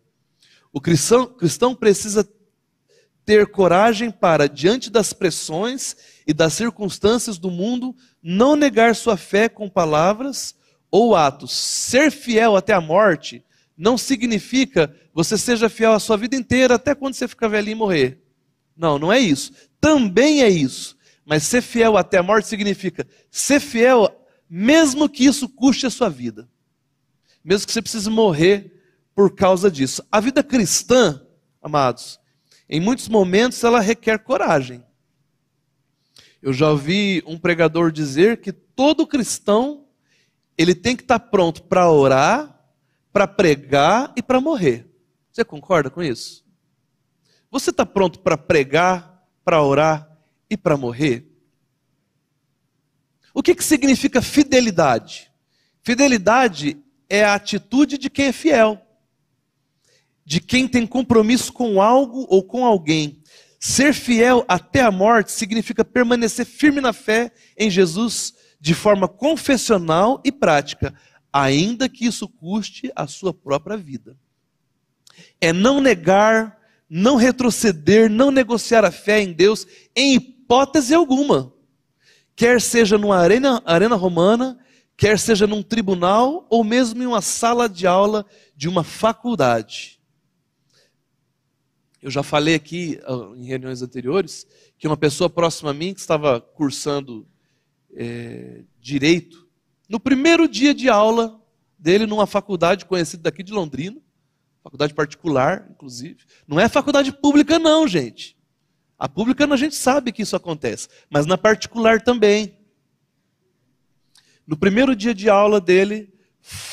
O 0.71 0.79
cristão, 0.79 1.25
cristão 1.25 1.75
precisa 1.75 2.27
ter 3.25 3.47
coragem 3.47 4.09
para, 4.11 4.47
diante 4.47 4.89
das 4.89 5.13
pressões 5.13 5.95
e 6.25 6.33
das 6.33 6.53
circunstâncias 6.53 7.37
do 7.37 7.51
mundo, 7.51 7.95
não 8.23 8.55
negar 8.55 8.95
sua 8.95 9.17
fé 9.17 9.49
com 9.49 9.69
palavras 9.69 10.55
ou 10.91 11.15
atos. 11.15 11.51
Ser 11.51 12.11
fiel 12.11 12.55
até 12.55 12.73
a 12.73 12.81
morte 12.81 13.43
não 13.77 13.97
significa 13.97 14.93
você 15.13 15.37
seja 15.37 15.69
fiel 15.69 15.93
a 15.93 15.99
sua 15.99 16.17
vida 16.17 16.35
inteira 16.35 16.75
até 16.75 16.95
quando 16.95 17.13
você 17.13 17.27
ficar 17.27 17.47
velhinho 17.47 17.75
e 17.75 17.77
morrer. 17.77 18.21
Não, 18.75 18.97
não 18.97 19.11
é 19.11 19.19
isso. 19.19 19.51
Também 19.79 20.41
é 20.41 20.49
isso. 20.49 20.97
Mas 21.25 21.43
ser 21.43 21.61
fiel 21.61 21.97
até 21.97 22.17
a 22.17 22.23
morte 22.23 22.47
significa 22.47 23.05
ser 23.29 23.59
fiel 23.59 24.09
mesmo 24.49 25.07
que 25.07 25.25
isso 25.25 25.47
custe 25.47 25.85
a 25.85 25.89
sua 25.89 26.09
vida. 26.09 26.49
Mesmo 27.43 27.67
que 27.67 27.73
você 27.73 27.81
precise 27.81 28.09
morrer 28.09 28.81
por 29.13 29.35
causa 29.35 29.69
disso. 29.69 30.03
A 30.11 30.19
vida 30.19 30.41
cristã, 30.41 31.21
amados, 31.61 32.19
em 32.69 32.79
muitos 32.79 33.07
momentos 33.07 33.63
ela 33.63 33.79
requer 33.79 34.19
coragem. 34.19 34.83
Eu 36.41 36.53
já 36.53 36.69
ouvi 36.71 37.21
um 37.27 37.37
pregador 37.37 37.91
dizer 37.91 38.39
que 38.39 38.53
todo 38.53 39.05
cristão 39.05 39.88
ele 40.59 40.75
tem 40.75 40.93
que 40.93 41.03
estar 41.03 41.17
pronto 41.19 41.63
para 41.63 41.89
orar, 41.89 42.53
para 43.13 43.25
pregar 43.25 44.11
e 44.17 44.21
para 44.21 44.41
morrer. 44.41 44.93
Você 45.31 45.45
concorda 45.45 45.89
com 45.89 46.03
isso? 46.03 46.45
Você 47.49 47.69
está 47.69 47.85
pronto 47.85 48.19
para 48.19 48.37
pregar, 48.37 49.25
para 49.45 49.63
orar 49.63 50.19
e 50.49 50.57
para 50.57 50.75
morrer? 50.75 51.25
O 53.33 53.41
que, 53.41 53.55
que 53.55 53.63
significa 53.63 54.21
fidelidade? 54.21 55.31
Fidelidade 55.81 56.77
é 57.07 57.23
a 57.23 57.35
atitude 57.35 57.97
de 57.97 58.09
quem 58.09 58.25
é 58.25 58.33
fiel, 58.33 58.85
de 60.25 60.41
quem 60.41 60.67
tem 60.67 60.85
compromisso 60.85 61.53
com 61.53 61.81
algo 61.81 62.27
ou 62.29 62.43
com 62.43 62.65
alguém. 62.65 63.23
Ser 63.61 63.93
fiel 63.93 64.43
até 64.45 64.81
a 64.81 64.91
morte 64.91 65.31
significa 65.31 65.85
permanecer 65.85 66.45
firme 66.45 66.81
na 66.81 66.91
fé 66.91 67.31
em 67.57 67.69
Jesus 67.69 68.33
de 68.59 68.73
forma 68.73 69.07
confessional 69.07 70.21
e 70.25 70.31
prática, 70.31 70.93
ainda 71.31 71.87
que 71.87 72.05
isso 72.05 72.27
custe 72.27 72.91
a 72.95 73.07
sua 73.07 73.33
própria 73.33 73.77
vida. 73.77 74.17
É 75.39 75.53
não 75.53 75.79
negar 75.79 76.59
não 76.89 77.15
retroceder, 77.15 78.09
não 78.09 78.31
negociar 78.31 78.83
a 78.83 78.91
fé 78.91 79.21
em 79.21 79.31
Deus 79.31 79.67
em 79.95 80.15
hipótese 80.15 80.93
alguma. 80.93 81.53
Quer 82.35 82.59
seja 82.59 82.97
numa 82.97 83.17
arena, 83.17 83.61
arena 83.65 83.95
romana, 83.95 84.57
quer 84.97 85.19
seja 85.19 85.45
num 85.45 85.61
tribunal 85.61 86.47
ou 86.49 86.63
mesmo 86.63 87.03
em 87.03 87.05
uma 87.05 87.21
sala 87.21 87.69
de 87.69 87.85
aula 87.85 88.25
de 88.55 88.67
uma 88.67 88.83
faculdade. 88.83 89.99
Eu 92.01 92.09
já 92.09 92.23
falei 92.23 92.55
aqui 92.55 92.99
ah, 93.03 93.33
em 93.35 93.45
reuniões 93.45 93.81
anteriores 93.81 94.47
que 94.77 94.87
uma 94.87 94.97
pessoa 94.97 95.29
próxima 95.29 95.71
a 95.71 95.73
mim 95.73 95.93
que 95.93 95.99
estava 95.99 96.41
cursando 96.41 97.27
é, 98.01 98.63
direito, 98.79 99.45
no 99.89 99.99
primeiro 99.99 100.47
dia 100.47 100.73
de 100.73 100.87
aula 100.87 101.37
dele 101.77 102.05
numa 102.05 102.25
faculdade 102.25 102.85
conhecida 102.85 103.23
daqui 103.23 103.43
de 103.43 103.51
Londrina, 103.51 103.99
faculdade 104.63 104.93
particular, 104.93 105.67
inclusive, 105.69 106.23
não 106.47 106.57
é 106.57 106.69
faculdade 106.69 107.11
pública 107.11 107.59
não, 107.59 107.85
gente. 107.85 108.37
A 108.97 109.09
pública 109.09 109.45
a 109.45 109.57
gente 109.57 109.75
sabe 109.75 110.13
que 110.13 110.21
isso 110.21 110.35
acontece, 110.35 110.87
mas 111.09 111.25
na 111.25 111.37
particular 111.37 112.01
também. 112.01 112.57
No 114.47 114.57
primeiro 114.57 114.95
dia 114.95 115.13
de 115.13 115.29
aula 115.29 115.59
dele, 115.59 116.13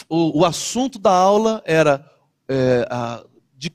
o, 0.08 0.40
o 0.40 0.44
assunto 0.44 0.98
da 0.98 1.10
aula 1.10 1.60
era 1.64 2.08
é, 2.48 2.86
a, 2.88 3.24
de, 3.56 3.72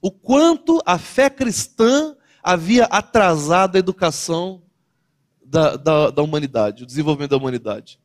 o 0.00 0.10
quanto 0.10 0.80
a 0.86 0.98
fé 0.98 1.28
cristã 1.28 2.16
havia 2.42 2.84
atrasado 2.84 3.74
a 3.74 3.78
educação 3.78 4.62
da, 5.52 5.76
da, 5.76 6.10
da 6.10 6.22
humanidade, 6.22 6.82
o 6.82 6.86
desenvolvimento 6.86 7.32
da 7.32 7.36
humanidade. 7.36 8.00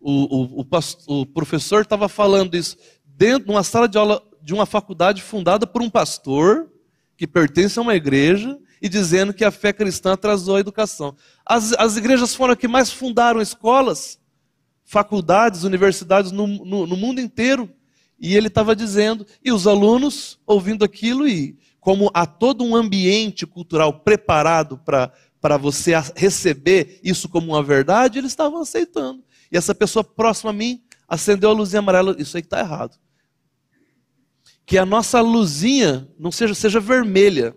O, 0.00 0.12
o, 0.12 0.60
o, 0.60 0.64
pastor, 0.64 1.22
o 1.22 1.26
professor 1.26 1.82
estava 1.82 2.08
falando 2.08 2.56
isso 2.56 2.76
dentro 3.04 3.46
de 3.46 3.50
uma 3.50 3.64
sala 3.64 3.88
de 3.88 3.98
aula 3.98 4.22
de 4.40 4.54
uma 4.54 4.66
faculdade 4.66 5.20
fundada 5.20 5.66
por 5.66 5.82
um 5.82 5.90
pastor 5.90 6.70
que 7.16 7.26
pertence 7.26 7.76
a 7.76 7.82
uma 7.82 7.96
igreja 7.96 8.56
e 8.80 8.88
dizendo 8.88 9.34
que 9.34 9.44
a 9.44 9.50
fé 9.50 9.72
cristã 9.72 10.12
atrasou 10.12 10.56
a 10.56 10.60
educação. 10.60 11.16
As, 11.44 11.72
as 11.72 11.96
igrejas 11.96 12.36
foram 12.36 12.52
as 12.52 12.58
que 12.58 12.68
mais 12.68 12.92
fundaram 12.92 13.40
escolas, 13.40 14.20
faculdades, 14.84 15.64
universidades 15.64 16.30
no, 16.30 16.46
no, 16.46 16.86
no 16.86 16.96
mundo 16.96 17.20
inteiro. 17.20 17.68
E 18.18 18.36
ele 18.36 18.46
estava 18.46 18.76
dizendo, 18.76 19.26
e 19.44 19.50
os 19.50 19.66
alunos 19.66 20.38
ouvindo 20.46 20.84
aquilo, 20.84 21.26
e 21.26 21.58
como 21.80 22.10
há 22.14 22.26
todo 22.26 22.62
um 22.62 22.76
ambiente 22.76 23.44
cultural 23.44 23.92
preparado 23.92 24.78
para 24.78 25.12
para 25.42 25.56
você 25.56 25.90
receber 26.14 27.00
isso 27.02 27.28
como 27.28 27.48
uma 27.48 27.62
verdade, 27.64 28.20
eles 28.20 28.30
estavam 28.30 28.60
aceitando. 28.60 29.24
E 29.50 29.56
essa 29.56 29.74
pessoa 29.74 30.04
próxima 30.04 30.50
a 30.50 30.54
mim 30.54 30.80
acendeu 31.08 31.50
a 31.50 31.52
luzinha 31.52 31.80
amarela. 31.80 32.14
Isso 32.16 32.36
aí 32.36 32.42
está 32.42 32.60
errado. 32.60 32.96
Que 34.64 34.78
a 34.78 34.86
nossa 34.86 35.20
luzinha 35.20 36.08
não 36.16 36.30
seja, 36.30 36.54
seja 36.54 36.78
vermelha. 36.78 37.56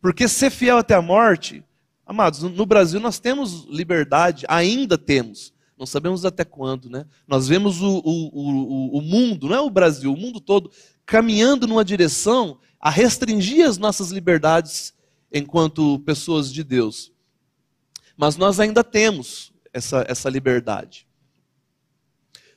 Porque 0.00 0.28
ser 0.28 0.50
fiel 0.50 0.78
até 0.78 0.94
a 0.94 1.02
morte, 1.02 1.64
amados, 2.06 2.42
no 2.42 2.64
Brasil 2.64 3.00
nós 3.00 3.18
temos 3.18 3.64
liberdade, 3.64 4.46
ainda 4.48 4.96
temos. 4.96 5.52
Não 5.76 5.86
sabemos 5.86 6.24
até 6.24 6.44
quando, 6.44 6.88
né? 6.88 7.04
Nós 7.26 7.48
vemos 7.48 7.82
o, 7.82 7.98
o, 7.98 8.30
o, 8.32 8.98
o 8.98 9.02
mundo, 9.02 9.48
não 9.48 9.56
é 9.56 9.60
o 9.60 9.70
Brasil, 9.70 10.12
o 10.12 10.16
mundo 10.16 10.40
todo, 10.40 10.70
caminhando 11.04 11.66
numa 11.66 11.84
direção 11.84 12.60
a 12.80 12.90
restringir 12.90 13.66
as 13.66 13.76
nossas 13.76 14.10
liberdades 14.10 14.94
enquanto 15.32 15.98
pessoas 16.00 16.52
de 16.52 16.62
Deus. 16.62 17.12
Mas 18.16 18.36
nós 18.36 18.60
ainda 18.60 18.84
temos 18.84 19.52
essa, 19.72 20.04
essa 20.06 20.28
liberdade. 20.28 21.06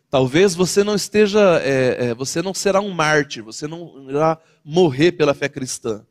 Talvez 0.09 0.53
você 0.55 0.83
não 0.83 0.95
esteja, 0.95 1.59
é, 1.63 2.07
é, 2.07 2.13
você 2.13 2.41
não 2.41 2.53
será 2.53 2.79
um 2.79 2.91
mártir, 2.91 3.43
você 3.43 3.67
não 3.67 4.09
irá 4.09 4.39
morrer 4.63 5.13
pela 5.13 5.33
fé 5.33 5.49
cristã. 5.49 6.05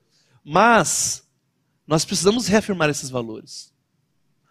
Mas 0.45 1.27
nós 1.87 2.05
precisamos 2.05 2.47
reafirmar 2.47 2.91
esses 2.91 3.11
valores. 3.11 3.73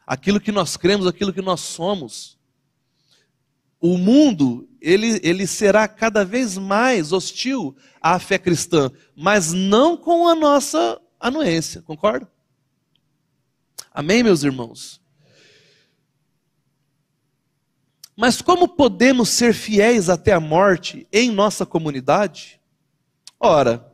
Aquilo 0.05 0.39
que 0.39 0.51
nós 0.51 0.77
cremos, 0.77 1.07
aquilo 1.07 1.33
que 1.33 1.41
nós 1.41 1.61
somos. 1.61 2.37
O 3.79 3.97
mundo, 3.97 4.67
ele, 4.81 5.19
ele 5.23 5.45
será 5.45 5.87
cada 5.87 6.23
vez 6.23 6.57
mais 6.57 7.11
hostil 7.11 7.75
à 8.01 8.17
fé 8.17 8.37
cristã, 8.37 8.89
mas 9.15 9.51
não 9.51 9.97
com 9.97 10.27
a 10.27 10.35
nossa 10.35 10.99
anuência, 11.23 11.81
concorda? 11.81 12.29
Amém, 13.93 14.21
meus 14.21 14.43
irmãos? 14.43 15.01
Mas 18.15 18.41
como 18.41 18.67
podemos 18.67 19.29
ser 19.29 19.53
fiéis 19.53 20.09
até 20.09 20.33
a 20.33 20.39
morte 20.39 21.07
em 21.11 21.31
nossa 21.31 21.65
comunidade? 21.65 22.59
Ora, 23.39 23.89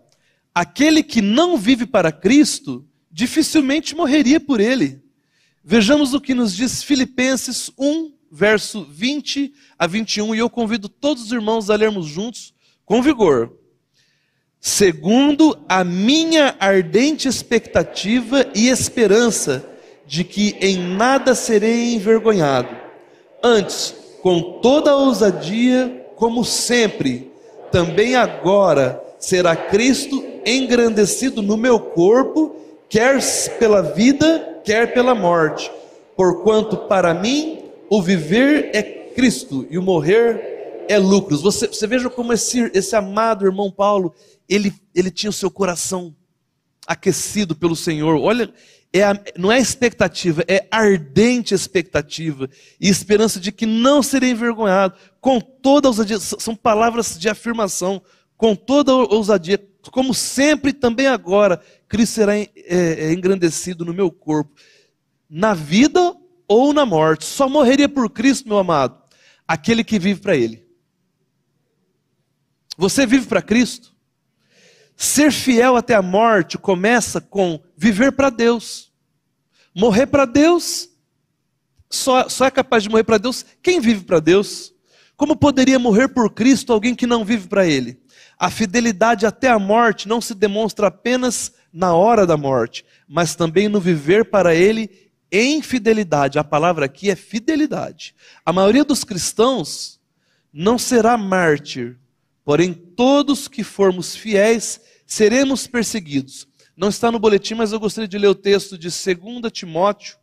aquele 0.54 1.04
que 1.04 1.22
não 1.22 1.56
vive 1.56 1.86
para 1.86 2.12
Cristo 2.12 2.86
dificilmente 3.12 3.96
morreria 3.96 4.40
por 4.40 4.60
ele. 4.60 5.02
Vejamos 5.64 6.14
o 6.14 6.22
que 6.22 6.34
nos 6.34 6.56
diz 6.56 6.82
Filipenses 6.82 7.72
1, 7.78 8.14
verso 8.32 8.84
20 8.86 9.54
a 9.78 9.86
21, 9.86 10.34
e 10.34 10.40
eu 10.40 10.50
convido 10.50 10.90
todos 10.90 11.24
os 11.24 11.32
irmãos 11.32 11.70
a 11.70 11.76
lermos 11.76 12.08
juntos 12.08 12.54
com 12.86 13.02
vigor 13.02 13.59
segundo 14.60 15.58
a 15.68 15.84
minha 15.84 16.56
ardente 16.60 17.28
expectativa 17.28 18.46
e 18.54 18.68
esperança 18.68 19.66
de 20.06 20.24
que 20.24 20.58
em 20.60 20.78
nada 20.78 21.36
serei 21.36 21.94
envergonhado. 21.94 22.76
Antes, 23.44 23.96
com 24.22 24.60
toda 24.60 24.92
a 24.92 24.96
ousadia, 24.96 26.08
como 26.16 26.44
sempre, 26.44 27.32
também 27.72 28.16
agora 28.16 29.02
será 29.20 29.56
Cristo 29.56 30.24
engrandecido 30.46 31.42
no 31.42 31.56
meu 31.56 31.80
corpo, 31.80 32.56
quer 32.90 33.20
pela 33.60 33.82
vida, 33.82 34.62
quer 34.64 34.94
pela 34.94 35.14
morte. 35.14 35.72
Porquanto 36.16 36.76
para 36.76 37.14
mim 37.14 37.64
o 37.90 38.02
viver 38.02 38.72
é 38.74 38.82
Cristo 38.84 39.66
e 39.70 39.78
o 39.78 39.82
morrer 39.82 40.86
é 40.88 40.98
lucros. 40.98 41.42
Você, 41.42 41.68
você 41.68 41.86
veja 41.86 42.10
como 42.10 42.34
esse, 42.34 42.70
esse 42.74 42.96
amado 42.96 43.46
irmão 43.46 43.72
Paulo, 43.72 44.14
ele, 44.50 44.74
ele 44.96 45.12
tinha 45.12 45.30
o 45.30 45.34
seu 45.34 45.52
coração 45.52 46.16
aquecido 46.88 47.56
pelo 47.56 47.76
Senhor. 47.76 48.20
Olha, 48.20 48.52
é 48.92 49.04
a, 49.04 49.24
não 49.38 49.52
é 49.52 49.60
expectativa, 49.60 50.44
é 50.48 50.68
ardente 50.72 51.54
expectativa 51.54 52.50
e 52.82 52.90
esperança 52.90 53.40
de 53.40 53.52
que 53.52 53.68
não 53.68 54.02
seria 54.02 54.32
envergonhado, 54.32 54.96
com 55.22 55.40
toda 55.40 55.88
ousadia, 55.88 56.20
são 56.20 56.56
palavras 56.56 57.18
de 57.18 57.30
afirmação, 57.30 58.02
com 58.36 58.56
toda 58.56 58.92
ousadia, 58.94 59.64
como 59.92 60.14
sempre 60.14 60.74
também 60.74 61.06
agora, 61.06 61.62
Cristo 61.88 62.14
será 62.14 62.36
é, 62.36 62.50
é, 62.56 63.14
engrandecido 63.14 63.86
no 63.86 63.94
meu 63.94 64.12
corpo, 64.12 64.56
na 65.30 65.54
vida 65.54 66.16
ou 66.48 66.74
na 66.74 66.86
morte. 66.86 67.26
Só 67.26 67.48
morreria 67.48 67.88
por 67.88 68.10
Cristo, 68.10 68.48
meu 68.48 68.58
amado, 68.58 68.98
aquele 69.48 69.84
que 69.84 70.00
vive 70.00 70.20
para 70.20 70.36
Ele. 70.36 70.68
Você 72.78 73.06
vive 73.06 73.28
para 73.28 73.42
Cristo? 73.42 73.94
Ser 75.02 75.32
fiel 75.32 75.78
até 75.78 75.96
a 75.96 76.02
morte 76.02 76.58
começa 76.58 77.22
com 77.22 77.58
viver 77.78 78.12
para 78.12 78.30
Deus. 78.30 78.92
Morrer 79.74 80.08
para 80.08 80.26
Deus, 80.26 80.90
só, 81.90 82.28
só 82.28 82.48
é 82.48 82.52
capaz 82.52 82.84
de 82.84 82.90
morrer 82.90 83.06
para 83.06 83.18
Deus 83.18 83.46
quem 83.64 83.80
vive 83.80 84.04
para 84.04 84.20
Deus. 84.20 84.74
Como 85.16 85.38
poderia 85.38 85.80
morrer 85.80 86.10
por 86.10 86.34
Cristo 86.34 86.74
alguém 86.74 86.94
que 86.94 87.08
não 87.08 87.24
vive 87.24 87.48
para 87.48 87.66
Ele? 87.66 87.98
A 88.38 88.50
fidelidade 88.50 89.26
até 89.26 89.48
a 89.48 89.58
morte 89.58 90.06
não 90.06 90.20
se 90.20 90.36
demonstra 90.36 90.88
apenas 90.88 91.54
na 91.72 91.94
hora 91.94 92.28
da 92.28 92.36
morte, 92.36 92.84
mas 93.08 93.36
também 93.36 93.70
no 93.70 93.80
viver 93.80 94.26
para 94.26 94.54
Ele 94.54 95.10
em 95.32 95.62
fidelidade. 95.62 96.38
A 96.38 96.44
palavra 96.44 96.88
aqui 96.88 97.10
é 97.10 97.16
fidelidade. 97.16 98.14
A 98.46 98.52
maioria 98.52 98.84
dos 98.84 99.06
cristãos 99.06 99.98
não 100.52 100.78
será 100.78 101.18
mártir, 101.18 101.98
porém 102.44 102.74
todos 102.74 103.48
que 103.48 103.64
formos 103.64 104.14
fiéis 104.14 104.89
seremos 105.10 105.66
perseguidos. 105.66 106.48
Não 106.78 106.88
está 106.88 107.12
no 107.12 107.20
boletim, 107.20 107.56
mas 107.56 107.74
eu 107.74 107.80
gostaria 107.80 108.08
de 108.08 108.18
ler 108.18 108.28
o 108.28 108.36
texto 108.36 108.78
de 108.78 108.88
2 108.88 109.52
Timóteo 109.52 110.18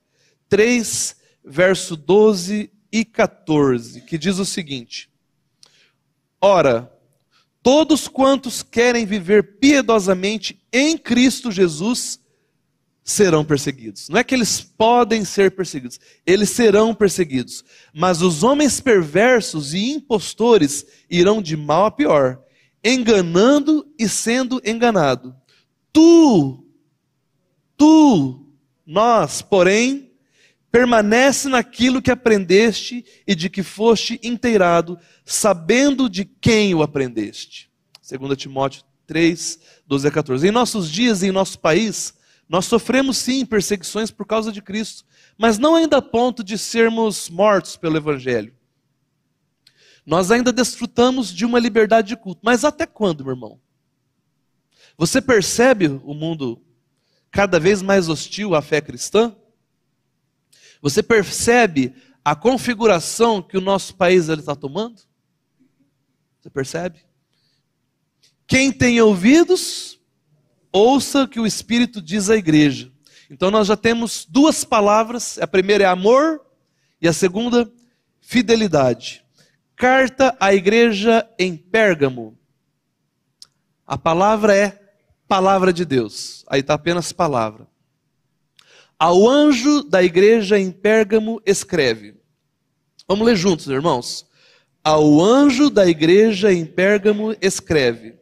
3, 0.48 1.16
verso 1.44 1.96
12 1.96 2.70
e 2.92 3.04
14, 3.04 4.02
que 4.02 4.16
diz 4.16 4.38
o 4.38 4.44
seguinte: 4.44 5.10
Ora, 6.40 6.90
todos 7.62 8.06
quantos 8.06 8.62
querem 8.62 9.04
viver 9.04 9.58
piedosamente 9.58 10.62
em 10.72 10.96
Cristo 10.96 11.50
Jesus 11.50 12.20
serão 13.02 13.44
perseguidos. 13.44 14.08
Não 14.08 14.20
é 14.20 14.24
que 14.24 14.34
eles 14.34 14.60
podem 14.60 15.24
ser 15.24 15.50
perseguidos, 15.50 15.98
eles 16.24 16.50
serão 16.50 16.94
perseguidos. 16.94 17.64
Mas 17.92 18.22
os 18.22 18.44
homens 18.44 18.80
perversos 18.80 19.74
e 19.74 19.90
impostores 19.90 20.86
irão 21.10 21.42
de 21.42 21.56
mal 21.56 21.86
a 21.86 21.90
pior 21.90 22.45
enganando 22.82 23.86
e 23.98 24.08
sendo 24.08 24.60
enganado. 24.64 25.34
Tu, 25.92 26.64
tu, 27.76 28.46
nós, 28.86 29.42
porém, 29.42 30.12
permanece 30.70 31.48
naquilo 31.48 32.02
que 32.02 32.10
aprendeste 32.10 33.04
e 33.26 33.34
de 33.34 33.48
que 33.48 33.62
foste 33.62 34.20
inteirado, 34.22 34.98
sabendo 35.24 36.08
de 36.08 36.24
quem 36.24 36.74
o 36.74 36.82
aprendeste. 36.82 37.70
2 38.08 38.36
Timóteo 38.36 38.82
3, 39.06 39.58
12 39.86 40.08
a 40.08 40.10
14. 40.10 40.48
Em 40.48 40.50
nossos 40.50 40.90
dias 40.90 41.22
e 41.22 41.28
em 41.28 41.32
nosso 41.32 41.58
país, 41.58 42.14
nós 42.48 42.66
sofremos 42.66 43.16
sim 43.16 43.44
perseguições 43.44 44.10
por 44.10 44.26
causa 44.26 44.52
de 44.52 44.62
Cristo, 44.62 45.04
mas 45.36 45.58
não 45.58 45.74
ainda 45.74 45.96
a 45.96 46.02
ponto 46.02 46.44
de 46.44 46.56
sermos 46.56 47.28
mortos 47.28 47.76
pelo 47.76 47.96
Evangelho. 47.96 48.55
Nós 50.06 50.30
ainda 50.30 50.52
desfrutamos 50.52 51.34
de 51.34 51.44
uma 51.44 51.58
liberdade 51.58 52.08
de 52.08 52.16
culto. 52.16 52.40
Mas 52.44 52.64
até 52.64 52.86
quando, 52.86 53.24
meu 53.24 53.34
irmão? 53.34 53.60
Você 54.96 55.20
percebe 55.20 55.88
o 55.88 56.14
mundo 56.14 56.62
cada 57.30 57.58
vez 57.58 57.82
mais 57.82 58.08
hostil 58.08 58.54
à 58.54 58.62
fé 58.62 58.80
cristã? 58.80 59.34
Você 60.80 61.02
percebe 61.02 61.92
a 62.24 62.36
configuração 62.36 63.42
que 63.42 63.58
o 63.58 63.60
nosso 63.60 63.96
país 63.96 64.28
está 64.28 64.54
tomando? 64.54 65.02
Você 66.40 66.48
percebe? 66.48 67.04
Quem 68.46 68.70
tem 68.70 69.00
ouvidos, 69.00 70.00
ouça 70.70 71.24
o 71.24 71.28
que 71.28 71.40
o 71.40 71.46
Espírito 71.46 72.00
diz 72.00 72.30
à 72.30 72.36
igreja. 72.36 72.92
Então 73.28 73.50
nós 73.50 73.66
já 73.66 73.76
temos 73.76 74.24
duas 74.24 74.62
palavras: 74.62 75.36
a 75.38 75.48
primeira 75.48 75.82
é 75.82 75.86
amor 75.88 76.40
e 77.02 77.08
a 77.08 77.12
segunda, 77.12 77.70
fidelidade. 78.20 79.25
Carta 79.76 80.34
à 80.40 80.54
igreja 80.54 81.28
em 81.38 81.54
Pérgamo. 81.54 82.34
A 83.86 83.98
palavra 83.98 84.56
é 84.56 84.80
palavra 85.28 85.70
de 85.70 85.84
Deus. 85.84 86.46
Aí 86.48 86.60
está 86.60 86.72
apenas 86.72 87.12
palavra. 87.12 87.68
Ao 88.98 89.28
anjo 89.28 89.82
da 89.82 90.02
igreja 90.02 90.58
em 90.58 90.72
Pérgamo 90.72 91.42
escreve. 91.44 92.16
Vamos 93.06 93.26
ler 93.26 93.36
juntos, 93.36 93.66
irmãos. 93.66 94.26
Ao 94.82 95.20
anjo 95.22 95.68
da 95.68 95.86
igreja 95.86 96.50
em 96.50 96.64
Pérgamo 96.64 97.36
escreve: 97.42 98.18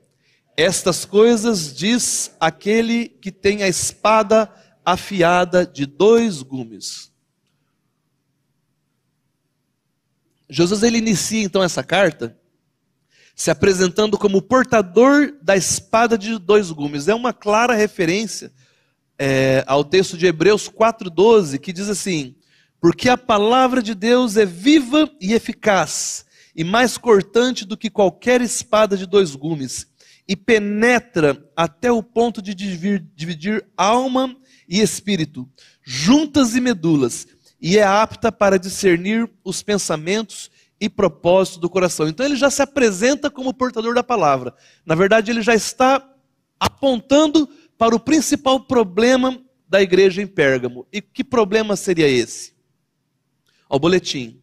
Estas 0.57 1.05
coisas 1.05 1.73
diz 1.73 2.35
aquele 2.41 3.09
que 3.09 3.31
tem 3.31 3.63
a 3.63 3.69
espada 3.69 4.53
afiada 4.85 5.65
de 5.65 5.87
dois 5.87 6.43
gumes. 6.43 7.14
Jesus 10.55 10.85
ele 10.85 10.99
inicia 10.99 11.43
então 11.43 11.65
essa 11.65 11.83
carta 11.83 12.39
se 13.35 13.51
apresentando 13.51 14.17
como 14.17 14.41
portador 14.41 15.35
da 15.43 15.57
espada 15.57 16.17
de 16.17 16.39
dois 16.39 16.71
gumes. 16.71 17.09
É 17.09 17.15
uma 17.15 17.33
clara 17.33 17.75
referência 17.75 18.53
é, 19.19 19.65
ao 19.67 19.85
texto 19.85 20.17
de 20.17 20.27
Hebreus 20.27 20.69
4,12, 20.69 21.59
que 21.59 21.73
diz 21.73 21.89
assim: 21.89 22.37
Porque 22.81 23.09
a 23.09 23.19
palavra 23.19 23.83
de 23.83 23.97
Deus 23.97 24.37
é 24.37 24.47
viva 24.47 25.11
e 25.21 25.33
eficaz, 25.33 26.25
e 26.55 26.63
mais 26.63 26.97
cortante 26.97 27.65
do 27.65 27.77
que 27.77 27.91
qualquer 27.91 28.41
espada 28.41 28.97
de 28.97 29.07
dois 29.07 29.35
gumes, 29.35 29.89
e 30.29 30.37
penetra 30.37 31.45
até 31.57 31.91
o 31.91 32.01
ponto 32.01 32.41
de 32.41 32.55
dividir, 32.55 33.05
dividir 33.17 33.67
alma 33.77 34.37
e 34.69 34.81
espírito, 34.81 35.49
juntas 35.83 36.55
e 36.55 36.61
medulas, 36.61 37.27
e 37.67 37.79
é 37.79 37.83
apta 37.83 38.31
para 38.31 38.59
discernir 38.59 39.27
os 39.43 39.63
pensamentos 39.63 40.51
e 40.79 40.87
propósitos 40.87 41.59
do 41.59 41.71
coração. 41.71 42.07
Então 42.07 42.27
ele 42.27 42.37
já 42.37 42.51
se 42.51 42.61
apresenta 42.61 43.31
como 43.31 43.55
portador 43.55 43.95
da 43.95 44.05
palavra. 44.05 44.55
Na 44.85 44.95
verdade, 44.95 45.31
ele 45.31 45.41
já 45.41 45.55
está 45.55 46.07
apontando 46.61 47.49
para 47.79 47.97
o 47.97 47.99
principal 47.99 48.61
problema 48.61 49.43
da 49.67 49.81
igreja 49.81 50.21
em 50.21 50.27
Pérgamo. 50.27 50.87
E 50.93 51.01
que 51.01 51.25
problema 51.25 51.75
seria 51.75 52.07
esse? 52.07 52.53
Ao 53.67 53.79
boletim. 53.79 54.43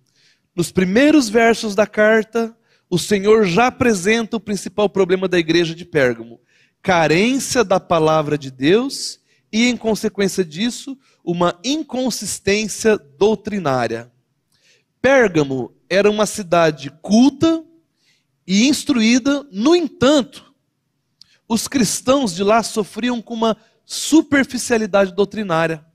Nos 0.56 0.72
primeiros 0.72 1.30
versos 1.30 1.76
da 1.76 1.86
carta, 1.86 2.58
o 2.90 2.98
Senhor 2.98 3.46
já 3.46 3.68
apresenta 3.68 4.38
o 4.38 4.42
principal 4.42 4.90
problema 4.90 5.28
da 5.28 5.38
igreja 5.38 5.76
de 5.76 5.86
Pérgamo: 5.86 6.42
carência 6.82 7.64
da 7.64 7.80
palavra 7.80 8.36
de 8.36 8.50
Deus 8.50 9.20
e, 9.54 9.68
em 9.68 9.78
consequência 9.78 10.44
disso, 10.44 10.98
uma 11.24 11.60
inconsistência 11.64 12.98
doutrinária. 12.98 14.12
Pérgamo 15.02 15.74
era 15.90 16.10
uma 16.10 16.26
cidade 16.26 16.92
culta 17.02 17.64
e 18.46 18.68
instruída, 18.68 19.46
no 19.52 19.76
entanto, 19.76 20.54
os 21.48 21.68
cristãos 21.68 22.34
de 22.34 22.44
lá 22.44 22.64
sofriam 22.64 23.22
com 23.22 23.34
uma 23.34 23.58
superficialidade 23.86 25.14
doutrinária. 25.14 25.86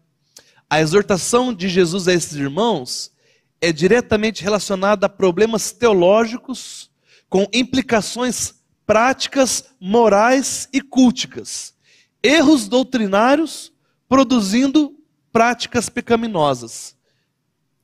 A 0.69 0.81
exortação 0.81 1.55
de 1.55 1.69
Jesus 1.69 2.09
a 2.09 2.13
esses 2.13 2.35
irmãos 2.35 3.13
é 3.61 3.73
diretamente 3.73 4.43
relacionada 4.43 5.07
a 5.07 5.09
problemas 5.09 5.73
teológicos 5.73 6.91
com 7.29 7.47
implicações 7.53 8.55
práticas, 8.85 9.65
morais 9.81 10.69
e 10.73 10.81
culticas. 10.81 11.75
Erros 12.23 12.69
doutrinários 12.69 13.73
produzindo 14.09 14.96
práticas 15.37 15.91
pecaminosas. 15.91 16.97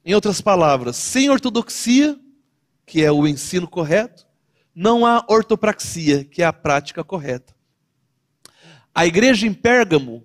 Em 0.03 0.15
outras 0.15 0.41
palavras, 0.41 0.97
sem 0.97 1.29
ortodoxia, 1.29 2.19
que 2.87 3.05
é 3.05 3.13
o 3.13 3.29
ensino 3.29 3.69
correto, 3.69 4.27
não 4.75 5.05
há 5.05 5.23
ortopraxia, 5.29 6.25
que 6.25 6.41
é 6.41 6.47
a 6.47 6.53
prática 6.53 7.05
correta. 7.05 7.55
A 8.95 9.05
igreja 9.05 9.47
em 9.47 9.53
Pérgamo, 9.53 10.25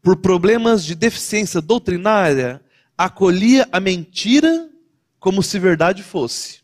por 0.00 0.18
problemas 0.18 0.84
de 0.84 0.94
deficiência 0.94 1.60
doutrinária, 1.60 2.62
acolhia 2.96 3.68
a 3.72 3.80
mentira 3.80 4.70
como 5.18 5.42
se 5.42 5.58
verdade 5.58 6.04
fosse. 6.04 6.60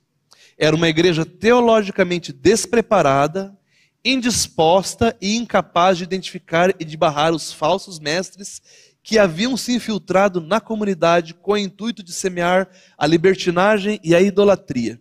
Era 0.56 0.76
uma 0.76 0.88
igreja 0.88 1.26
teologicamente 1.26 2.32
despreparada, 2.32 3.58
indisposta 4.04 5.16
e 5.20 5.36
incapaz 5.36 5.98
de 5.98 6.04
identificar 6.04 6.72
e 6.78 6.84
de 6.84 6.96
barrar 6.96 7.32
os 7.32 7.52
falsos 7.52 7.98
mestres 7.98 8.62
que 9.02 9.18
haviam 9.18 9.56
se 9.56 9.72
infiltrado 9.72 10.40
na 10.40 10.60
comunidade 10.60 11.34
com 11.34 11.52
o 11.52 11.56
intuito 11.56 12.02
de 12.02 12.12
semear 12.12 12.68
a 12.96 13.06
libertinagem 13.06 13.98
e 14.04 14.14
a 14.14 14.20
idolatria. 14.20 15.00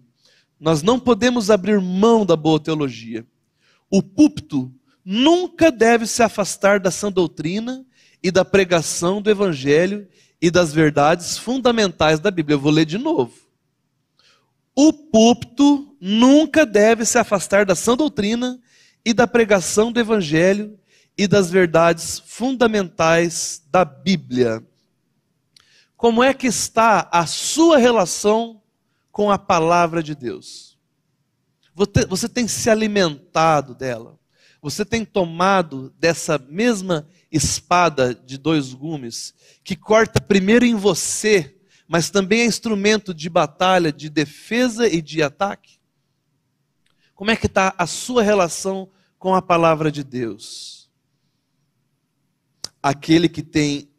Nós 0.60 0.82
não 0.82 1.00
podemos 1.00 1.50
abrir 1.50 1.80
mão 1.80 2.26
da 2.26 2.36
boa 2.36 2.60
teologia. 2.60 3.26
O 3.90 4.02
púlpito 4.02 4.74
nunca 5.04 5.72
deve 5.72 6.06
se 6.06 6.22
afastar 6.22 6.80
da 6.80 6.92
sã 6.92 7.12
doutrina 7.12 7.86
e 8.22 8.32
da 8.32 8.46
pregação 8.46 9.22
do 9.22 9.30
evangelho 9.30 10.08
e 10.42 10.50
das 10.50 10.74
verdades 10.74 11.38
fundamentais 11.38 12.20
da 12.20 12.32
Bíblia. 12.32 12.56
Eu 12.56 12.60
vou 12.60 12.72
ler 12.72 12.86
de 12.86 12.98
novo. 12.98 13.34
O 14.76 14.94
púlpito 14.94 15.96
nunca 16.00 16.66
deve 16.66 17.06
se 17.06 17.18
afastar 17.18 17.66
da 17.66 17.76
sã 17.76 17.98
doutrina 17.98 18.60
e 19.04 19.14
da 19.14 19.28
pregação 19.28 19.92
do 19.92 20.00
evangelho 20.00 20.79
e 21.20 21.28
das 21.28 21.52
verdades 21.52 22.18
fundamentais 22.26 23.62
da 23.70 23.84
Bíblia. 23.84 24.66
Como 25.98 26.24
é 26.24 26.34
que 26.34 26.48
está 26.48 27.10
a 27.12 27.26
sua 27.26 27.78
relação 27.78 28.64
com 29.12 29.30
a 29.30 29.38
palavra 29.38 30.02
de 30.02 30.16
Deus? 30.16 30.80
Você 32.08 32.30
tem 32.30 32.48
se 32.48 32.70
alimentado 32.70 33.76
dela? 33.76 34.18
Você 34.62 34.86
tem 34.86 35.04
tomado 35.04 35.94
dessa 36.00 36.38
mesma 36.38 37.06
espada 37.30 38.16
de 38.16 38.38
dois 38.38 38.74
gumes, 38.74 39.34
que 39.62 39.76
corta 39.76 40.22
primeiro 40.22 40.64
em 40.64 40.76
você, 40.76 41.54
mas 41.86 42.10
também 42.10 42.44
é 42.44 42.46
instrumento 42.46 43.14
de 43.14 43.30
batalha, 43.30 43.92
de 43.92 44.10
defesa 44.10 44.88
e 44.88 45.02
de 45.02 45.22
ataque? 45.22 45.82
Como 47.14 47.30
é 47.30 47.36
que 47.36 47.48
está 47.48 47.76
a 47.78 47.86
sua 47.86 48.24
relação 48.24 48.90
com 49.18 49.36
a 49.36 49.42
palavra 49.42 49.92
de 49.92 50.02
Deus? 50.02 50.79
Aquele 52.82 53.28
que 53.28 53.42
tem 53.42 53.90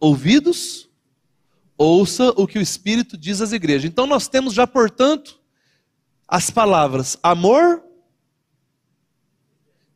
ouvidos, 0.00 0.88
ouça 1.78 2.30
o 2.36 2.46
que 2.46 2.58
o 2.58 2.62
Espírito 2.62 3.16
diz 3.16 3.40
às 3.40 3.52
igrejas. 3.52 3.84
Então 3.84 4.06
nós 4.06 4.28
temos 4.28 4.54
já, 4.54 4.66
portanto, 4.66 5.40
as 6.26 6.50
palavras 6.50 7.16
amor, 7.22 7.82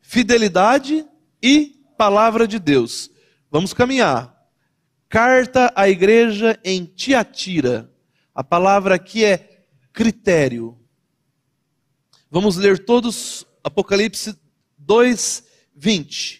fidelidade 0.01 1.05
e 1.41 1.79
palavra 1.97 2.47
de 2.47 2.59
Deus. 2.59 3.11
Vamos 3.51 3.73
caminhar. 3.73 4.35
Carta 5.07 5.71
à 5.75 5.89
igreja 5.89 6.59
em 6.63 6.85
Tiatira. 6.85 7.91
A 8.33 8.43
palavra 8.43 8.95
aqui 8.95 9.25
é 9.25 9.65
critério. 9.91 10.77
Vamos 12.31 12.57
ler 12.57 12.85
todos 12.85 13.45
Apocalipse 13.63 14.39
2, 14.77 15.43
20. 15.75 16.38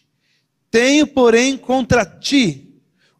Tenho, 0.71 1.07
porém, 1.07 1.57
contra 1.57 2.05
ti 2.05 2.69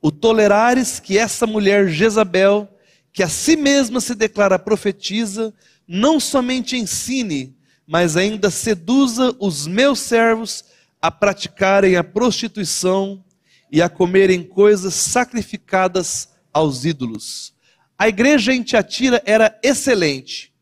o 0.02 0.12
tolerares 0.12 1.00
que 1.00 1.18
essa 1.18 1.46
mulher 1.46 1.90
Jezabel, 1.90 2.70
que 3.12 3.24
a 3.24 3.30
si 3.30 3.56
mesma 3.56 4.00
se 4.00 4.16
declara 4.16 4.58
profetiza, 4.58 5.54
não 5.88 6.20
somente 6.20 6.78
ensine, 6.78 7.58
mas 7.86 8.16
ainda 8.16 8.52
seduza 8.52 9.36
os 9.40 9.66
meus 9.66 10.00
servos 10.00 10.64
a 11.02 11.10
praticarem 11.10 11.96
a 11.96 12.04
prostituição 12.04 13.24
e 13.72 13.82
a 13.82 13.90
comerem 13.90 14.44
coisas 14.44 14.94
sacrificadas 14.94 16.30
aos 16.54 16.86
ídolos. 16.86 17.54
A 17.98 18.08
igreja 18.08 18.54
em 18.54 18.64
Tiatira 18.64 19.22
era 19.26 19.60
excelente. 19.64 20.54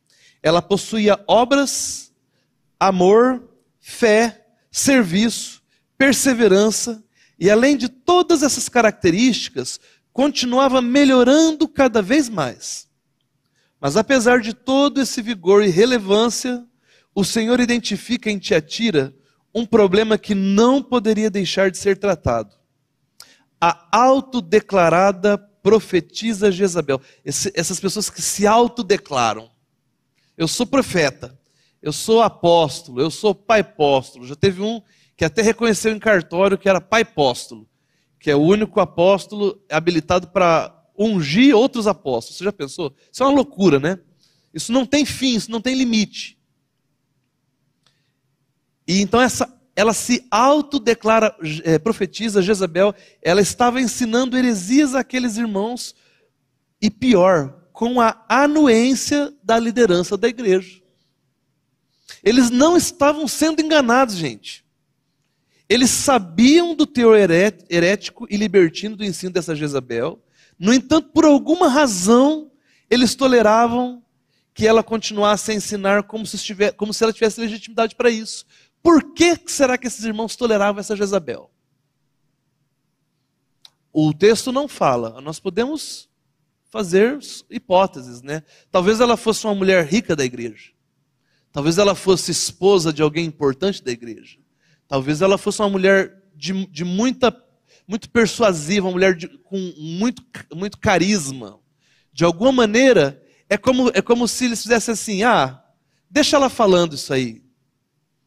Ela 0.41 0.61
possuía 0.61 1.19
obras, 1.27 2.13
amor, 2.79 3.43
fé, 3.79 4.45
serviço, 4.71 5.56
perseverança, 5.97 7.03
e 7.39 7.49
além 7.49 7.75
de 7.77 7.89
todas 7.89 8.43
essas 8.43 8.69
características, 8.69 9.79
continuava 10.13 10.81
melhorando 10.81 11.67
cada 11.67 12.01
vez 12.01 12.29
mais. 12.29 12.87
Mas 13.79 13.95
apesar 13.95 14.41
de 14.41 14.53
todo 14.53 14.99
esse 14.99 15.21
vigor 15.21 15.63
e 15.63 15.69
relevância, 15.69 16.65
o 17.13 17.23
Senhor 17.23 17.59
identifica 17.59 18.29
em 18.29 18.39
Tiatira 18.39 19.15
um 19.53 19.65
problema 19.65 20.17
que 20.17 20.35
não 20.35 20.81
poderia 20.81 21.29
deixar 21.29 21.71
de 21.71 21.77
ser 21.77 21.97
tratado. 21.97 22.55
A 23.59 23.87
autodeclarada 23.91 25.37
profetisa 25.67 26.51
Jezabel. 26.51 27.01
Esse, 27.25 27.51
essas 27.53 27.79
pessoas 27.79 28.09
que 28.09 28.21
se 28.21 28.47
autodeclaram. 28.47 29.51
Eu 30.37 30.47
sou 30.47 30.65
profeta, 30.65 31.37
eu 31.81 31.91
sou 31.91 32.21
apóstolo, 32.21 33.01
eu 33.01 33.11
sou 33.11 33.35
pai 33.35 33.61
apóstolo. 33.61 34.25
Já 34.25 34.35
teve 34.35 34.61
um 34.61 34.81
que 35.17 35.25
até 35.25 35.41
reconheceu 35.41 35.91
em 35.91 35.99
cartório 35.99 36.57
que 36.57 36.69
era 36.69 36.79
pai 36.79 37.01
apóstolo, 37.01 37.67
que 38.19 38.29
é 38.29 38.35
o 38.35 38.41
único 38.41 38.79
apóstolo 38.79 39.59
habilitado 39.69 40.27
para 40.27 40.73
ungir 40.95 41.55
outros 41.55 41.87
apóstolos. 41.87 42.37
Você 42.37 42.43
já 42.43 42.53
pensou? 42.53 42.95
Isso 43.11 43.23
é 43.23 43.25
uma 43.25 43.35
loucura, 43.35 43.79
né? 43.79 43.99
Isso 44.53 44.71
não 44.71 44.85
tem 44.85 45.03
fim, 45.03 45.35
isso 45.35 45.49
não 45.49 45.59
tem 45.59 45.75
limite. 45.75 46.37
E 48.87 49.01
então 49.01 49.19
essa, 49.19 49.51
ela 49.75 49.93
se 49.93 50.25
autodeclara, 50.29 51.35
é, 51.63 51.79
profetiza 51.79 52.41
Jezabel, 52.41 52.93
ela 53.21 53.41
estava 53.41 53.81
ensinando 53.81 54.37
heresias 54.37 54.95
àqueles 54.95 55.35
irmãos, 55.37 55.95
e 56.79 56.91
pior, 56.91 57.69
com 57.73 57.99
a 57.99 58.23
anuência 58.29 59.33
da 59.43 59.57
liderança 59.57 60.15
da 60.15 60.27
igreja. 60.27 60.79
Eles 62.23 62.51
não 62.51 62.77
estavam 62.77 63.27
sendo 63.27 63.61
enganados, 63.61 64.15
gente. 64.15 64.66
Eles 65.69 65.89
sabiam 65.89 66.73
do 66.73 66.85
teor 66.85 67.17
herético 67.17 68.25
e 68.29 68.37
libertino 68.37 68.95
do 68.95 69.03
ensino 69.03 69.33
dessa 69.33 69.55
Jezabel. 69.55 70.23
No 70.57 70.73
entanto, 70.73 71.09
por 71.09 71.25
alguma 71.25 71.67
razão, 71.67 72.51
eles 72.89 73.15
toleravam 73.15 74.01
que 74.53 74.65
ela 74.65 74.81
continuasse 74.81 75.51
a 75.51 75.53
ensinar 75.53 76.03
como 76.03 76.25
se, 76.25 76.35
estiver, 76.37 76.71
como 76.73 76.93
se 76.93 77.03
ela 77.03 77.13
tivesse 77.13 77.39
legitimidade 77.39 77.95
para 77.95 78.09
isso. 78.09 78.45
Por 78.81 79.13
que 79.13 79.37
será 79.45 79.77
que 79.77 79.87
esses 79.87 80.03
irmãos 80.03 80.35
toleravam 80.35 80.79
essa 80.79 80.95
Jezabel? 80.95 81.51
O 83.91 84.13
texto 84.13 84.51
não 84.51 84.67
fala, 84.67 85.19
nós 85.21 85.39
podemos 85.39 86.09
fazer 86.69 87.19
hipóteses, 87.49 88.21
né? 88.21 88.43
Talvez 88.71 88.99
ela 88.99 89.17
fosse 89.17 89.45
uma 89.45 89.55
mulher 89.55 89.85
rica 89.85 90.15
da 90.15 90.23
igreja. 90.23 90.71
Talvez 91.51 91.77
ela 91.77 91.95
fosse 91.95 92.31
esposa 92.31 92.93
de 92.93 93.01
alguém 93.01 93.25
importante 93.25 93.83
da 93.83 93.91
igreja. 93.91 94.37
Talvez 94.87 95.21
ela 95.21 95.37
fosse 95.37 95.61
uma 95.61 95.69
mulher 95.69 96.23
de, 96.35 96.65
de 96.67 96.85
muita, 96.85 97.35
muito 97.87 98.09
persuasiva, 98.09 98.87
uma 98.87 98.93
mulher 98.93 99.15
de, 99.15 99.27
com 99.27 99.57
muito, 99.77 100.23
muito 100.53 100.77
carisma. 100.77 101.59
De 102.13 102.23
alguma 102.23 102.51
maneira, 102.51 103.21
é 103.49 103.57
como, 103.57 103.91
é 103.93 104.01
como 104.01 104.27
se 104.27 104.45
eles 104.45 104.61
fizessem 104.61 104.93
assim: 104.93 105.23
ah, 105.23 105.61
deixa 106.09 106.35
ela 106.35 106.49
falando 106.49 106.95
isso 106.95 107.13
aí. 107.13 107.41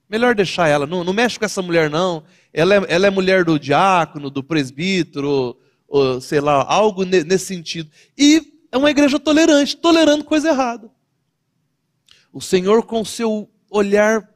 Melhor 0.09 0.35
deixar 0.35 0.69
ela, 0.69 0.87
não, 0.87 1.05
não 1.05 1.13
mexe 1.13 1.39
com 1.39 1.45
essa 1.45 1.63
mulher, 1.63 1.89
não. 1.89 2.25
Ela 2.53 2.75
é, 2.75 2.87
ela 2.89 3.07
é 3.07 3.11
mulher 3.11 3.45
do 3.45 3.59
diácono, 3.59 4.29
do 4.29 4.43
presbítero, 4.43 5.57
ou, 5.87 6.21
sei 6.21 6.41
lá, 6.41 6.65
algo 6.65 7.05
nesse 7.05 7.47
sentido. 7.47 7.91
E 8.19 8.43
é 8.73 8.77
uma 8.77 8.91
igreja 8.91 9.19
tolerante, 9.19 9.77
tolerando 9.77 10.25
coisa 10.25 10.49
errada. 10.49 10.91
O 12.33 12.41
Senhor, 12.41 12.85
com 12.85 13.05
seu 13.05 13.49
olhar 13.71 14.29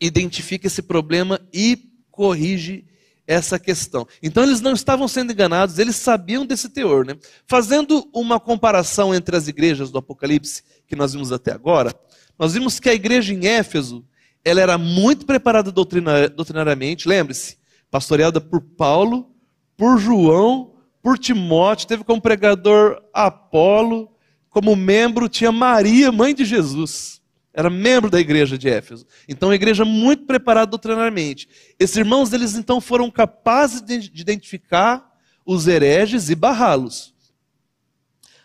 identifica 0.00 0.66
esse 0.66 0.82
problema 0.82 1.40
e 1.52 1.90
corrige 2.10 2.84
essa 3.26 3.58
questão. 3.58 4.06
Então 4.22 4.42
eles 4.42 4.60
não 4.60 4.72
estavam 4.72 5.08
sendo 5.08 5.32
enganados, 5.32 5.78
eles 5.78 5.96
sabiam 5.96 6.46
desse 6.46 6.68
teor. 6.68 7.04
Né? 7.04 7.16
Fazendo 7.46 8.08
uma 8.12 8.38
comparação 8.38 9.14
entre 9.14 9.36
as 9.36 9.48
igrejas 9.48 9.90
do 9.90 9.98
Apocalipse 9.98 10.62
que 10.86 10.94
nós 10.94 11.12
vimos 11.12 11.32
até 11.32 11.52
agora, 11.52 11.92
nós 12.38 12.54
vimos 12.54 12.78
que 12.78 12.88
a 12.88 12.94
igreja 12.94 13.32
em 13.34 13.46
Éfeso 13.46 14.04
ela 14.44 14.60
era 14.60 14.78
muito 14.78 15.26
preparada 15.26 15.72
doutrinariamente, 15.72 17.08
lembre-se, 17.08 17.56
pastoreada 17.90 18.40
por 18.40 18.60
Paulo, 18.60 19.34
por 19.76 19.98
João, 19.98 20.74
por 21.02 21.18
Timóteo, 21.18 21.88
teve 21.88 22.04
como 22.04 22.22
pregador 22.22 23.02
Apolo, 23.12 24.12
como 24.48 24.76
membro 24.76 25.28
tinha 25.28 25.50
Maria, 25.50 26.12
mãe 26.12 26.32
de 26.32 26.44
Jesus 26.44 27.20
era 27.56 27.70
membro 27.70 28.10
da 28.10 28.20
igreja 28.20 28.58
de 28.58 28.68
Éfeso. 28.68 29.06
Então, 29.26 29.48
uma 29.48 29.54
igreja 29.54 29.82
muito 29.82 30.26
preparada 30.26 30.66
doutrinariamente. 30.70 31.48
Esses 31.78 31.96
irmãos, 31.96 32.30
eles 32.34 32.54
então 32.54 32.82
foram 32.82 33.10
capazes 33.10 33.82
de 33.82 34.10
identificar 34.14 35.10
os 35.44 35.66
hereges 35.66 36.28
e 36.28 36.34
barrá-los. 36.34 37.14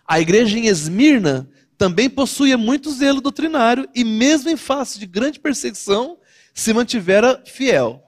A 0.08 0.22
igreja 0.22 0.58
em 0.58 0.68
Esmirna 0.68 1.50
também 1.78 2.10
possuía 2.10 2.58
muito 2.58 2.90
zelo 2.90 3.20
doutrinário 3.20 3.90
e, 3.94 4.06
mesmo 4.06 4.50
em 4.50 4.56
face 4.56 4.98
de 4.98 5.06
grande 5.06 5.42
perseguição, 5.42 6.18
se 6.54 6.74
mantivera 6.74 7.44
fiel. 7.46 8.02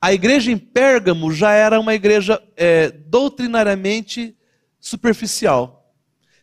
A 0.00 0.14
igreja 0.14 0.50
em 0.50 0.56
Pérgamo 0.56 1.30
já 1.30 1.52
era 1.52 1.78
uma 1.78 1.94
igreja 1.94 2.42
é, 2.56 2.90
doutrinariamente 2.90 4.34
superficial. 4.80 5.92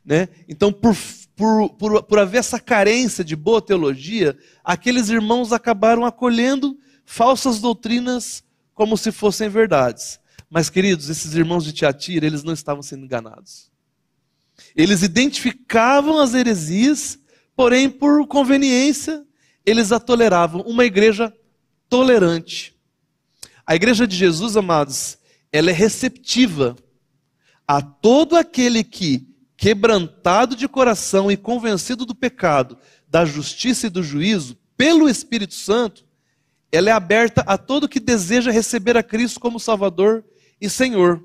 Né? 0.05 0.29
Então, 0.47 0.71
por 0.71 0.95
por, 1.37 1.69
por, 1.69 2.03
por 2.03 2.19
haver 2.19 2.39
essa 2.39 2.59
carência 2.59 3.23
de 3.23 3.35
boa 3.35 3.61
teologia, 3.61 4.35
aqueles 4.63 5.07
irmãos 5.09 5.53
acabaram 5.53 6.03
acolhendo 6.03 6.75
falsas 7.05 7.59
doutrinas 7.61 8.43
como 8.73 8.97
se 8.97 9.11
fossem 9.11 9.47
verdades. 9.47 10.19
Mas, 10.49 10.67
queridos, 10.67 11.09
esses 11.09 11.35
irmãos 11.35 11.63
de 11.63 11.73
Tiatira, 11.73 12.25
eles 12.25 12.43
não 12.43 12.53
estavam 12.53 12.81
sendo 12.81 13.05
enganados. 13.05 13.71
Eles 14.75 15.03
identificavam 15.03 16.19
as 16.19 16.33
heresias, 16.33 17.19
porém, 17.55 17.87
por 17.87 18.25
conveniência, 18.25 19.23
eles 19.63 19.91
a 19.91 19.99
toleravam. 19.99 20.61
Uma 20.61 20.85
igreja 20.85 21.31
tolerante. 21.87 22.75
A 23.65 23.75
igreja 23.75 24.07
de 24.07 24.15
Jesus, 24.15 24.57
amados, 24.57 25.19
ela 25.51 25.69
é 25.69 25.73
receptiva 25.73 26.75
a 27.67 27.79
todo 27.79 28.35
aquele 28.35 28.83
que 28.83 29.36
quebrantado 29.57 30.55
de 30.55 30.67
coração 30.67 31.31
e 31.31 31.35
convencido 31.35 32.05
do 32.05 32.13
pecado, 32.13 32.77
da 33.09 33.25
justiça 33.25 33.87
e 33.87 33.89
do 33.89 34.03
juízo, 34.03 34.55
pelo 34.77 35.09
Espírito 35.09 35.55
Santo, 35.55 36.05
ela 36.71 36.89
é 36.89 36.93
aberta 36.93 37.41
a 37.41 37.57
todo 37.57 37.89
que 37.89 37.99
deseja 37.99 38.51
receber 38.51 38.95
a 38.95 39.03
Cristo 39.03 39.39
como 39.39 39.59
Salvador 39.59 40.23
e 40.61 40.69
Senhor. 40.69 41.23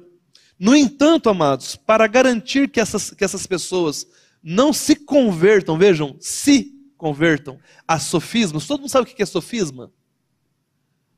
No 0.58 0.74
entanto, 0.74 1.28
amados, 1.28 1.76
para 1.76 2.06
garantir 2.06 2.70
que 2.70 2.80
essas, 2.80 3.10
que 3.10 3.24
essas 3.24 3.46
pessoas 3.46 4.06
não 4.42 4.72
se 4.72 4.96
convertam, 4.96 5.76
vejam, 5.76 6.16
se 6.18 6.72
convertam 6.96 7.58
a 7.86 7.98
sofismas, 7.98 8.66
todo 8.66 8.80
mundo 8.80 8.90
sabe 8.90 9.10
o 9.10 9.14
que 9.14 9.22
é 9.22 9.26
sofisma? 9.26 9.92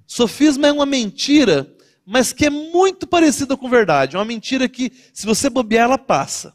Sofisma 0.07 0.66
é 0.66 0.72
uma 0.72 0.87
mentira, 0.87 1.72
mas 2.05 2.33
que 2.33 2.46
é 2.46 2.50
muito 2.50 3.07
parecida 3.07 3.57
com 3.57 3.68
verdade. 3.68 4.16
É 4.16 4.18
uma 4.18 4.24
mentira 4.24 4.68
que, 4.68 4.92
se 5.12 5.27
você 5.27 5.48
bobear, 5.48 5.85
ela 5.85 5.98
passa. 5.98 6.55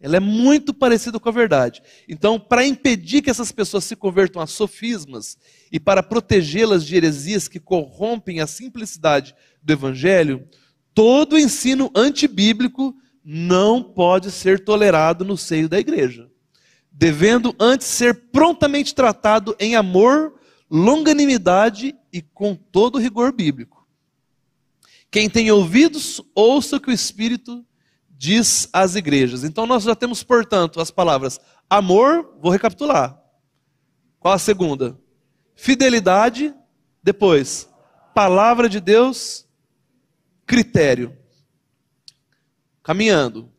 Ela 0.00 0.16
é 0.16 0.20
muito 0.20 0.72
parecida 0.72 1.18
com 1.18 1.28
a 1.28 1.32
verdade. 1.32 1.82
Então, 2.08 2.38
para 2.38 2.66
impedir 2.66 3.20
que 3.20 3.30
essas 3.30 3.50
pessoas 3.50 3.84
se 3.84 3.96
convertam 3.96 4.40
a 4.40 4.46
sofismas 4.46 5.36
e 5.72 5.80
para 5.80 6.02
protegê-las 6.02 6.84
de 6.84 6.96
heresias 6.96 7.48
que 7.48 7.58
corrompem 7.58 8.40
a 8.40 8.46
simplicidade 8.46 9.34
do 9.62 9.72
evangelho, 9.72 10.48
todo 10.94 11.38
ensino 11.38 11.90
antibíblico 11.94 12.94
não 13.24 13.82
pode 13.82 14.30
ser 14.30 14.64
tolerado 14.64 15.24
no 15.24 15.36
seio 15.36 15.68
da 15.68 15.78
igreja, 15.78 16.30
devendo 16.92 17.54
antes 17.58 17.86
ser 17.88 18.30
prontamente 18.30 18.94
tratado 18.94 19.56
em 19.58 19.74
amor, 19.74 20.34
longanimidade 20.70 21.94
e 22.12 22.22
com 22.22 22.54
todo 22.54 22.98
rigor 22.98 23.32
bíblico. 23.32 23.86
Quem 25.10 25.28
tem 25.28 25.50
ouvidos, 25.50 26.22
ouça 26.34 26.76
o 26.76 26.80
que 26.80 26.90
o 26.90 26.92
Espírito 26.92 27.64
diz 28.18 28.68
às 28.72 28.96
igrejas. 28.96 29.44
Então 29.44 29.64
nós 29.64 29.84
já 29.84 29.94
temos, 29.94 30.24
portanto, 30.24 30.80
as 30.80 30.90
palavras 30.90 31.40
amor, 31.70 32.36
vou 32.42 32.50
recapitular. 32.50 33.16
Qual 34.18 34.34
a 34.34 34.38
segunda? 34.38 34.98
Fidelidade, 35.54 36.52
depois, 37.02 37.68
palavra 38.12 38.68
de 38.68 38.80
Deus, 38.80 39.46
critério. 40.44 41.16
Caminhando. 42.82 43.52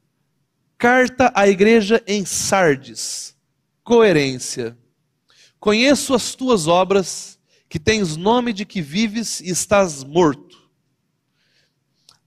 Carta 0.77 1.31
à 1.33 1.47
igreja 1.47 2.03
em 2.05 2.25
Sardes. 2.25 3.35
Coerência. 3.83 4.77
Conheço 5.59 6.13
as 6.13 6.35
tuas 6.35 6.67
obras, 6.67 7.39
que 7.69 7.79
tens 7.79 8.17
nome 8.17 8.51
de 8.51 8.65
que 8.65 8.81
vives 8.81 9.39
e 9.39 9.49
estás 9.49 10.03
morto. 10.03 10.57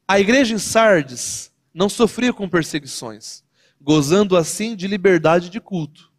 A 0.07 0.21
igreja 0.21 0.55
em 0.55 0.59
Sardes 0.59 1.52
não 1.73 1.89
sofria 1.89 2.33
com 2.33 2.49
perseguições, 2.49 3.43
gozando 3.81 4.37
assim 4.37 4.77
de 4.77 4.87
liberdade 4.87 5.49
de 5.49 5.61
culto. 5.61 6.11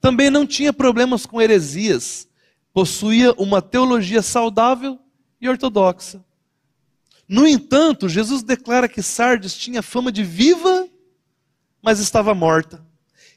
Também 0.00 0.30
não 0.30 0.46
tinha 0.46 0.72
problemas 0.72 1.26
com 1.26 1.40
heresias, 1.40 2.28
possuía 2.72 3.32
uma 3.32 3.62
teologia 3.62 4.22
saudável 4.22 4.98
e 5.40 5.48
ortodoxa. 5.48 6.24
No 7.28 7.46
entanto, 7.46 8.08
Jesus 8.08 8.42
declara 8.42 8.88
que 8.88 9.02
Sardes 9.02 9.56
tinha 9.56 9.82
fama 9.82 10.12
de 10.12 10.22
viva, 10.22 10.88
mas 11.82 11.98
estava 11.98 12.34
morta. 12.34 12.84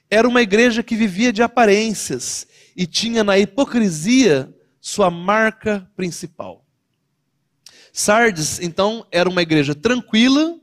Era 0.10 0.28
uma 0.28 0.42
igreja 0.42 0.84
que 0.84 0.96
vivia 0.96 1.32
de 1.32 1.42
aparências 1.42 2.48
e 2.76 2.86
tinha 2.86 3.24
na 3.24 3.38
hipocrisia 3.40 4.54
sua 4.82 5.10
marca 5.10 5.90
principal. 5.96 6.66
Sardes, 7.94 8.60
então, 8.60 9.08
era 9.10 9.30
uma 9.30 9.42
igreja 9.42 9.74
tranquila, 9.74 10.60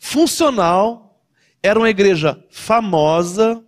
funcional, 0.00 1.22
era 1.62 1.78
uma 1.78 1.90
igreja 1.90 2.42
famosa 2.50 3.62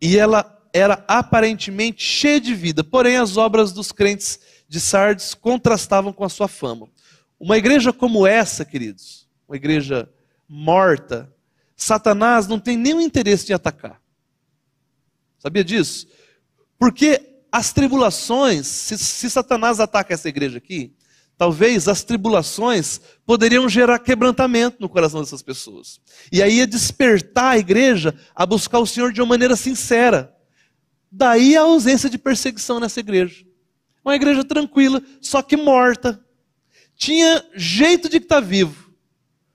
e 0.00 0.18
ela 0.18 0.54
era 0.72 1.02
aparentemente 1.08 2.04
cheia 2.04 2.38
de 2.38 2.54
vida. 2.54 2.84
Porém, 2.84 3.16
as 3.16 3.38
obras 3.38 3.72
dos 3.72 3.90
crentes 3.90 4.38
de 4.68 4.78
Sardes 4.78 5.32
contrastavam 5.32 6.12
com 6.12 6.24
a 6.24 6.28
sua 6.28 6.46
fama. 6.46 6.86
Uma 7.40 7.56
igreja 7.56 7.90
como 7.90 8.26
essa, 8.26 8.66
queridos, 8.66 9.26
uma 9.48 9.56
igreja 9.56 10.08
morta, 10.46 11.34
Satanás 11.74 12.46
não 12.46 12.60
tem 12.60 12.76
nenhum 12.76 13.00
interesse 13.00 13.46
de 13.46 13.54
atacar. 13.54 14.00
Sabia 15.38 15.64
disso? 15.64 16.06
Porque 16.78 17.40
as 17.50 17.72
tribulações, 17.72 18.66
se, 18.66 18.98
se 18.98 19.30
Satanás 19.30 19.80
ataca 19.80 20.12
essa 20.12 20.28
igreja 20.28 20.58
aqui, 20.58 20.94
talvez 21.38 21.86
as 21.86 22.02
tribulações 22.02 23.00
poderiam 23.24 23.68
gerar 23.68 24.00
quebrantamento 24.00 24.78
no 24.80 24.88
coração 24.88 25.20
dessas 25.20 25.40
pessoas. 25.40 26.00
E 26.32 26.42
aí 26.42 26.56
ia 26.56 26.66
despertar 26.66 27.52
a 27.52 27.58
igreja 27.58 28.12
a 28.34 28.44
buscar 28.44 28.80
o 28.80 28.86
Senhor 28.86 29.12
de 29.12 29.20
uma 29.22 29.28
maneira 29.28 29.54
sincera. 29.54 30.34
Daí 31.10 31.56
a 31.56 31.62
ausência 31.62 32.10
de 32.10 32.18
perseguição 32.18 32.80
nessa 32.80 32.98
igreja. 32.98 33.46
Uma 34.04 34.16
igreja 34.16 34.42
tranquila, 34.42 35.00
só 35.20 35.40
que 35.40 35.56
morta. 35.56 36.22
Tinha 36.96 37.44
jeito 37.54 38.08
de 38.08 38.16
estar 38.16 38.40
vivo. 38.40 38.92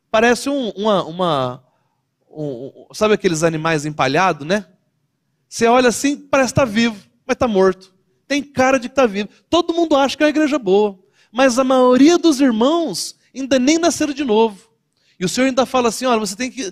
Parece 0.10 0.50
um, 0.50 0.70
uma. 0.70 1.04
uma 1.04 1.64
um, 2.32 2.88
sabe 2.94 3.16
aqueles 3.16 3.44
animais 3.44 3.86
empalhados, 3.86 4.48
né? 4.48 4.66
Você 5.50 5.68
olha 5.68 5.90
assim, 5.90 6.16
parece 6.16 6.52
estar 6.52 6.66
vivo, 6.66 6.96
mas 7.28 7.36
está 7.36 7.48
morto. 7.48 7.94
Tem 8.28 8.42
cara 8.42 8.80
de 8.80 8.88
que 8.88 8.94
está 8.94 9.06
vivo. 9.06 9.28
Todo 9.50 9.74
mundo 9.74 9.96
acha 9.96 10.16
que 10.16 10.24
é 10.24 10.26
uma 10.26 10.30
igreja 10.30 10.58
boa. 10.58 11.03
Mas 11.34 11.58
a 11.58 11.64
maioria 11.64 12.16
dos 12.16 12.40
irmãos 12.40 13.18
ainda 13.36 13.58
nem 13.58 13.80
nasceram 13.80 14.14
de 14.14 14.24
novo. 14.24 14.70
E 15.20 15.26
o 15.26 15.30
Senhor 15.30 15.48
ainda 15.48 15.66
fala 15.66 15.90
assim: 15.90 16.06
olha, 16.06 16.20
você 16.20 16.36
tem 16.36 16.52
que. 16.52 16.72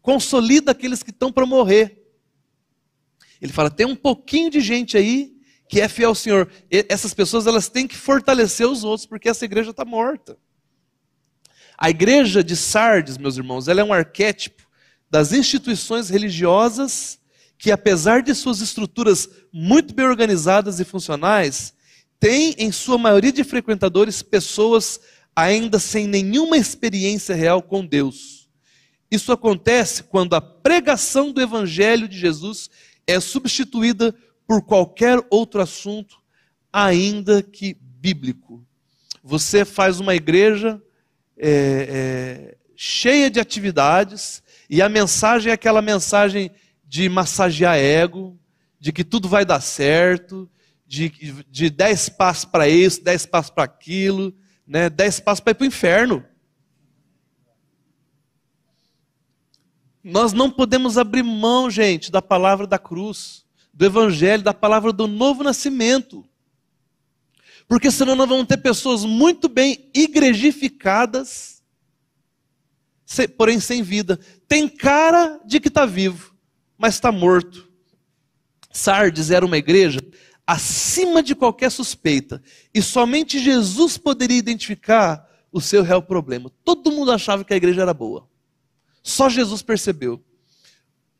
Consolida 0.00 0.70
aqueles 0.70 1.02
que 1.02 1.10
estão 1.10 1.32
para 1.32 1.44
morrer. 1.44 2.00
Ele 3.42 3.52
fala: 3.52 3.68
tem 3.68 3.84
um 3.84 3.96
pouquinho 3.96 4.48
de 4.48 4.60
gente 4.60 4.96
aí 4.96 5.36
que 5.68 5.80
é 5.80 5.88
fiel 5.88 6.10
ao 6.10 6.14
Senhor. 6.14 6.48
E 6.70 6.86
essas 6.88 7.12
pessoas 7.12 7.48
elas 7.48 7.68
têm 7.68 7.88
que 7.88 7.96
fortalecer 7.96 8.66
os 8.66 8.84
outros, 8.84 9.06
porque 9.06 9.28
essa 9.28 9.44
igreja 9.44 9.70
está 9.70 9.84
morta. 9.84 10.38
A 11.76 11.90
igreja 11.90 12.44
de 12.44 12.54
Sardes, 12.54 13.18
meus 13.18 13.36
irmãos, 13.36 13.66
ela 13.66 13.80
é 13.80 13.84
um 13.84 13.92
arquétipo 13.92 14.62
das 15.10 15.32
instituições 15.32 16.08
religiosas 16.08 17.18
que, 17.58 17.72
apesar 17.72 18.22
de 18.22 18.34
suas 18.34 18.60
estruturas 18.60 19.28
muito 19.52 19.94
bem 19.94 20.06
organizadas 20.06 20.78
e 20.78 20.84
funcionais, 20.84 21.74
tem 22.20 22.54
em 22.58 22.70
sua 22.70 22.98
maioria 22.98 23.32
de 23.32 23.42
frequentadores 23.42 24.20
pessoas 24.20 25.00
ainda 25.34 25.78
sem 25.78 26.06
nenhuma 26.06 26.58
experiência 26.58 27.34
real 27.34 27.62
com 27.62 27.84
Deus. 27.84 28.48
Isso 29.10 29.32
acontece 29.32 30.02
quando 30.04 30.34
a 30.34 30.40
pregação 30.40 31.32
do 31.32 31.40
Evangelho 31.40 32.06
de 32.06 32.18
Jesus 32.18 32.70
é 33.06 33.18
substituída 33.18 34.14
por 34.46 34.62
qualquer 34.62 35.18
outro 35.30 35.62
assunto, 35.62 36.20
ainda 36.72 37.42
que 37.42 37.76
bíblico. 37.80 38.64
Você 39.24 39.64
faz 39.64 39.98
uma 39.98 40.14
igreja 40.14 40.80
é, 41.36 41.48
é, 41.48 42.56
cheia 42.76 43.30
de 43.30 43.40
atividades, 43.40 44.42
e 44.68 44.80
a 44.82 44.88
mensagem 44.88 45.50
é 45.50 45.54
aquela 45.54 45.82
mensagem 45.82 46.50
de 46.86 47.08
massagear 47.08 47.76
ego, 47.76 48.38
de 48.78 48.92
que 48.92 49.04
tudo 49.04 49.28
vai 49.28 49.44
dar 49.44 49.60
certo, 49.60 50.48
de, 50.90 51.08
de 51.48 51.70
dez 51.70 52.08
passos 52.08 52.44
para 52.44 52.68
isso, 52.68 53.04
dez 53.04 53.24
passos 53.24 53.52
para 53.52 53.62
aquilo, 53.62 54.34
né, 54.66 54.90
dez 54.90 55.20
passos 55.20 55.38
para 55.38 55.52
ir 55.52 55.54
para 55.54 55.62
o 55.62 55.68
inferno. 55.68 56.24
Nós 60.02 60.32
não 60.32 60.50
podemos 60.50 60.98
abrir 60.98 61.22
mão, 61.22 61.70
gente, 61.70 62.10
da 62.10 62.20
palavra 62.20 62.66
da 62.66 62.76
cruz, 62.76 63.46
do 63.72 63.84
evangelho, 63.84 64.42
da 64.42 64.52
palavra 64.52 64.92
do 64.92 65.06
novo 65.06 65.44
nascimento. 65.44 66.28
Porque 67.68 67.88
senão 67.88 68.16
nós 68.16 68.28
vamos 68.28 68.48
ter 68.48 68.56
pessoas 68.56 69.04
muito 69.04 69.48
bem 69.48 69.88
igrejificadas, 69.94 71.62
porém 73.36 73.60
sem 73.60 73.80
vida. 73.80 74.18
Tem 74.48 74.68
cara 74.68 75.40
de 75.46 75.60
que 75.60 75.68
está 75.68 75.86
vivo, 75.86 76.34
mas 76.76 76.94
está 76.94 77.12
morto. 77.12 77.70
Sardes 78.72 79.30
era 79.30 79.46
uma 79.46 79.56
igreja 79.56 80.00
acima 80.50 81.22
de 81.22 81.32
qualquer 81.36 81.70
suspeita, 81.70 82.42
e 82.74 82.82
somente 82.82 83.38
Jesus 83.38 83.96
poderia 83.96 84.36
identificar 84.36 85.24
o 85.52 85.60
seu 85.60 85.80
real 85.80 86.02
problema. 86.02 86.50
Todo 86.64 86.90
mundo 86.90 87.12
achava 87.12 87.44
que 87.44 87.54
a 87.54 87.56
igreja 87.56 87.82
era 87.82 87.94
boa. 87.94 88.28
Só 89.00 89.28
Jesus 89.28 89.62
percebeu. 89.62 90.20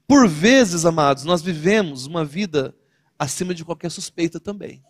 Por 0.05 0.27
vezes, 0.27 0.85
amados, 0.85 1.23
nós 1.23 1.43
vivemos 1.43 2.07
uma 2.07 2.25
vida 2.25 2.75
acima 3.17 3.55
de 3.55 3.65
qualquer 3.65 3.93
suspeita 3.93 4.41
também. 4.41 4.83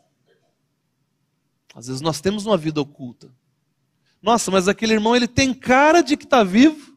Às 1.74 1.88
vezes 1.88 2.00
nós 2.00 2.22
temos 2.22 2.46
uma 2.46 2.56
vida 2.56 2.80
oculta. 2.80 3.30
Nossa, 4.22 4.50
mas 4.50 4.68
aquele 4.68 4.94
irmão 4.94 5.14
ele 5.14 5.28
tem 5.28 5.52
cara 5.52 6.00
de 6.00 6.16
que 6.16 6.24
está 6.24 6.42
vivo, 6.42 6.96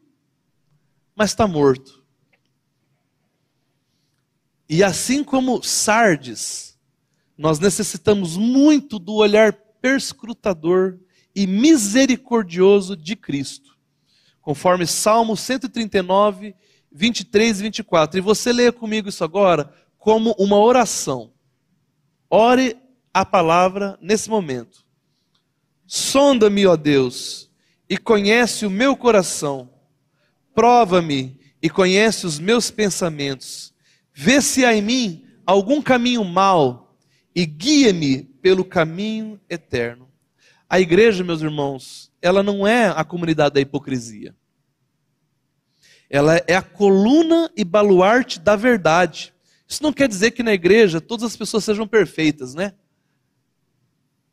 mas 1.14 1.32
está 1.32 1.46
morto. 1.46 2.02
E 4.66 4.82
assim 4.82 5.22
como 5.22 5.62
Sardes, 5.62 6.73
nós 7.36 7.58
necessitamos 7.58 8.36
muito 8.36 8.98
do 8.98 9.14
olhar 9.14 9.52
perscrutador 9.80 10.98
e 11.34 11.46
misericordioso 11.46 12.96
de 12.96 13.16
Cristo 13.16 13.74
conforme 14.44 14.86
Salmo 14.86 15.36
139, 15.36 16.54
23 16.92 17.60
e 17.60 17.62
24. 17.62 18.18
E 18.18 18.20
você 18.20 18.52
leia 18.52 18.70
comigo 18.70 19.08
isso 19.08 19.24
agora 19.24 19.72
como 19.98 20.34
uma 20.38 20.58
oração. 20.58 21.32
Ore 22.28 22.76
a 23.12 23.24
palavra 23.24 23.98
nesse 24.02 24.28
momento. 24.28 24.84
Sonda-me, 25.86 26.66
ó 26.66 26.76
Deus, 26.76 27.50
e 27.88 27.96
conhece 27.96 28.66
o 28.66 28.70
meu 28.70 28.94
coração. 28.94 29.70
Prova-me 30.54 31.40
e 31.62 31.70
conhece 31.70 32.26
os 32.26 32.38
meus 32.38 32.70
pensamentos. 32.70 33.72
Vê 34.12 34.42
se 34.42 34.64
há 34.64 34.74
em 34.74 34.82
mim 34.82 35.24
algum 35.46 35.80
caminho 35.80 36.22
mau 36.22 36.83
e 37.34 37.44
guia-me 37.44 38.22
pelo 38.40 38.64
caminho 38.64 39.40
eterno. 39.48 40.08
A 40.68 40.80
igreja, 40.80 41.24
meus 41.24 41.42
irmãos, 41.42 42.12
ela 42.22 42.42
não 42.42 42.66
é 42.66 42.86
a 42.86 43.04
comunidade 43.04 43.54
da 43.54 43.60
hipocrisia. 43.60 44.34
Ela 46.08 46.42
é 46.46 46.54
a 46.54 46.62
coluna 46.62 47.50
e 47.56 47.64
baluarte 47.64 48.38
da 48.38 48.54
verdade. 48.54 49.34
Isso 49.66 49.82
não 49.82 49.92
quer 49.92 50.06
dizer 50.06 50.30
que 50.30 50.42
na 50.42 50.52
igreja 50.52 51.00
todas 51.00 51.24
as 51.24 51.36
pessoas 51.36 51.64
sejam 51.64 51.86
perfeitas, 51.88 52.54
né? 52.54 52.74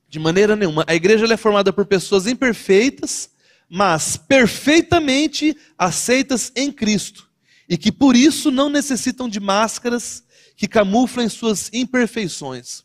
De 0.08 0.20
maneira 0.20 0.56
nenhuma. 0.56 0.84
A 0.88 0.94
igreja 0.94 1.26
é 1.32 1.38
formada 1.38 1.74
por 1.74 1.86
pessoas 1.86 2.28
imperfeitas, 2.28 3.32
mas 3.70 4.18
perfeitamente 4.18 5.58
aceitas 5.78 6.52
em 6.56 6.72
Cristo. 6.72 7.30
E 7.68 7.78
que 7.78 7.92
por 7.92 8.16
isso 8.16 8.52
não 8.52 8.70
necessitam 8.70 9.30
de 9.30 9.40
máscaras 9.40 10.24
que 10.56 10.68
camuflem 10.68 11.30
suas 11.30 11.70
imperfeições. 11.74 12.84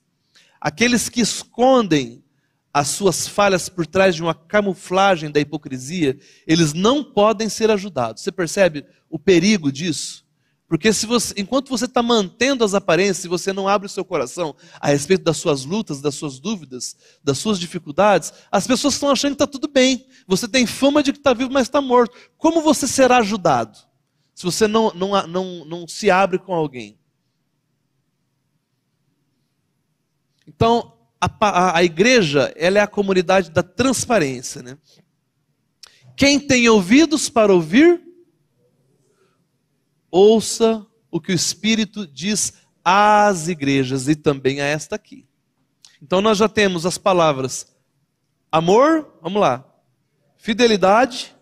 Aqueles 0.66 1.08
que 1.08 1.20
escondem 1.20 2.24
as 2.74 2.88
suas 2.88 3.28
falhas 3.28 3.68
por 3.68 3.86
trás 3.86 4.16
de 4.16 4.22
uma 4.22 4.34
camuflagem 4.34 5.30
da 5.30 5.38
hipocrisia, 5.38 6.18
eles 6.44 6.72
não 6.72 7.04
podem 7.04 7.48
ser 7.48 7.70
ajudados. 7.70 8.24
Você 8.24 8.32
percebe 8.32 8.84
o 9.08 9.16
perigo 9.16 9.70
disso? 9.70 10.26
Porque 10.66 10.92
se 10.92 11.06
você, 11.06 11.34
enquanto 11.36 11.68
você 11.68 11.84
está 11.84 12.02
mantendo 12.02 12.64
as 12.64 12.74
aparências, 12.74 13.18
se 13.18 13.28
você 13.28 13.52
não 13.52 13.68
abre 13.68 13.86
o 13.86 13.88
seu 13.88 14.04
coração 14.04 14.56
a 14.80 14.88
respeito 14.88 15.22
das 15.22 15.36
suas 15.36 15.64
lutas, 15.64 16.00
das 16.00 16.16
suas 16.16 16.40
dúvidas, 16.40 16.96
das 17.22 17.38
suas 17.38 17.60
dificuldades, 17.60 18.32
as 18.50 18.66
pessoas 18.66 18.94
estão 18.94 19.10
achando 19.10 19.36
que 19.36 19.44
está 19.44 19.46
tudo 19.46 19.68
bem. 19.68 20.04
Você 20.26 20.48
tem 20.48 20.66
fama 20.66 21.00
de 21.00 21.12
que 21.12 21.18
está 21.20 21.32
vivo, 21.32 21.52
mas 21.52 21.68
está 21.68 21.80
morto. 21.80 22.16
Como 22.36 22.60
você 22.60 22.88
será 22.88 23.18
ajudado 23.18 23.78
se 24.34 24.42
você 24.42 24.66
não, 24.66 24.92
não, 24.92 25.26
não, 25.28 25.64
não 25.64 25.86
se 25.86 26.10
abre 26.10 26.40
com 26.40 26.52
alguém? 26.52 26.98
Então, 30.56 30.96
a, 31.20 31.28
a, 31.40 31.78
a 31.78 31.84
igreja 31.84 32.52
ela 32.56 32.78
é 32.78 32.80
a 32.82 32.86
comunidade 32.86 33.50
da 33.50 33.62
transparência. 33.62 34.62
Né? 34.62 34.78
Quem 36.16 36.40
tem 36.40 36.68
ouvidos 36.68 37.28
para 37.28 37.52
ouvir, 37.52 38.02
ouça 40.10 40.84
o 41.10 41.20
que 41.20 41.30
o 41.30 41.34
Espírito 41.34 42.06
diz 42.06 42.54
às 42.82 43.48
igrejas 43.48 44.08
e 44.08 44.16
também 44.16 44.60
a 44.60 44.64
esta 44.64 44.96
aqui. 44.96 45.26
Então 46.00 46.20
nós 46.20 46.38
já 46.38 46.48
temos 46.48 46.86
as 46.86 46.96
palavras 46.96 47.74
amor, 48.50 49.18
vamos 49.20 49.40
lá, 49.40 49.64
fidelidade, 50.36 51.34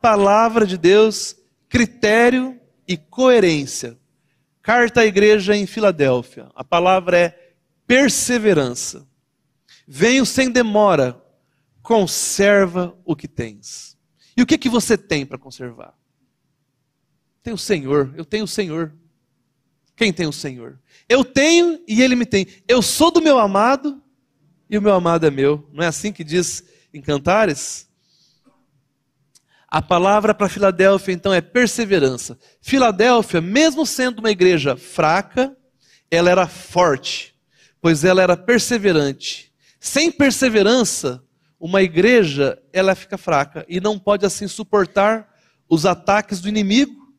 palavra 0.00 0.66
de 0.66 0.76
Deus, 0.76 1.36
critério 1.68 2.60
e 2.86 2.96
coerência. 2.96 3.98
Carta 4.60 5.00
à 5.00 5.06
igreja 5.06 5.56
em 5.56 5.66
Filadélfia. 5.66 6.50
A 6.54 6.62
palavra 6.62 7.18
é 7.18 7.41
perseverança. 7.92 9.06
Venho 9.86 10.24
sem 10.24 10.50
demora, 10.50 11.22
conserva 11.82 12.96
o 13.04 13.14
que 13.14 13.28
tens. 13.28 13.98
E 14.34 14.40
o 14.40 14.46
que 14.46 14.56
que 14.56 14.70
você 14.70 14.96
tem 14.96 15.26
para 15.26 15.36
conservar? 15.36 15.92
Tem 17.42 17.52
o 17.52 17.58
Senhor, 17.58 18.14
eu 18.16 18.24
tenho 18.24 18.44
o 18.44 18.48
Senhor. 18.48 18.94
Quem 19.94 20.10
tem 20.10 20.26
o 20.26 20.32
Senhor? 20.32 20.80
Eu 21.06 21.22
tenho 21.22 21.84
e 21.86 22.00
ele 22.00 22.16
me 22.16 22.24
tem. 22.24 22.46
Eu 22.66 22.80
sou 22.80 23.10
do 23.10 23.20
meu 23.20 23.38
amado 23.38 24.02
e 24.70 24.78
o 24.78 24.80
meu 24.80 24.94
amado 24.94 25.26
é 25.26 25.30
meu. 25.30 25.68
Não 25.70 25.84
é 25.84 25.86
assim 25.86 26.14
que 26.14 26.24
diz 26.24 26.64
em 26.94 27.02
Cantares? 27.02 27.90
A 29.68 29.82
palavra 29.82 30.32
para 30.32 30.48
Filadélfia, 30.48 31.12
então, 31.12 31.34
é 31.34 31.42
perseverança. 31.42 32.38
Filadélfia, 32.62 33.42
mesmo 33.42 33.84
sendo 33.84 34.20
uma 34.20 34.30
igreja 34.30 34.78
fraca, 34.78 35.54
ela 36.10 36.30
era 36.30 36.46
forte, 36.46 37.31
pois 37.82 38.04
ela 38.04 38.22
era 38.22 38.36
perseverante. 38.36 39.52
Sem 39.80 40.10
perseverança, 40.10 41.22
uma 41.58 41.82
igreja, 41.82 42.58
ela 42.72 42.94
fica 42.94 43.18
fraca 43.18 43.66
e 43.68 43.80
não 43.80 43.98
pode 43.98 44.24
assim 44.24 44.46
suportar 44.46 45.28
os 45.68 45.84
ataques 45.84 46.40
do 46.40 46.48
inimigo 46.48 47.12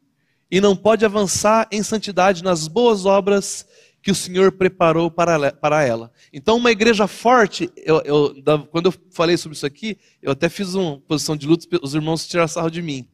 e 0.49 0.61
não 0.61 0.75
pode 0.75 1.03
avançar 1.03 1.67
em 1.71 1.83
santidade 1.83 2.43
nas 2.43 2.67
boas 2.67 3.05
obras 3.05 3.65
que 4.01 4.11
o 4.11 4.15
Senhor 4.15 4.51
preparou 4.51 5.09
para, 5.09 5.83
ela. 5.83 6.11
Então, 6.31 6.57
uma 6.57 6.71
igreja 6.71 7.07
forte, 7.07 7.71
eu, 7.77 8.01
eu, 8.01 8.35
quando 8.69 8.87
eu 8.87 8.93
falei 9.11 9.37
sobre 9.37 9.55
isso 9.55 9.65
aqui, 9.65 9.97
eu 10.21 10.31
até 10.31 10.49
fiz 10.49 10.73
uma 10.73 10.99
posição 10.99 11.35
de 11.35 11.47
luta, 11.47 11.65
os 11.81 11.95
irmãos 11.95 12.27
tiraram 12.27 12.47
sarro 12.47 12.69
de 12.69 12.81
mim. 12.81 13.07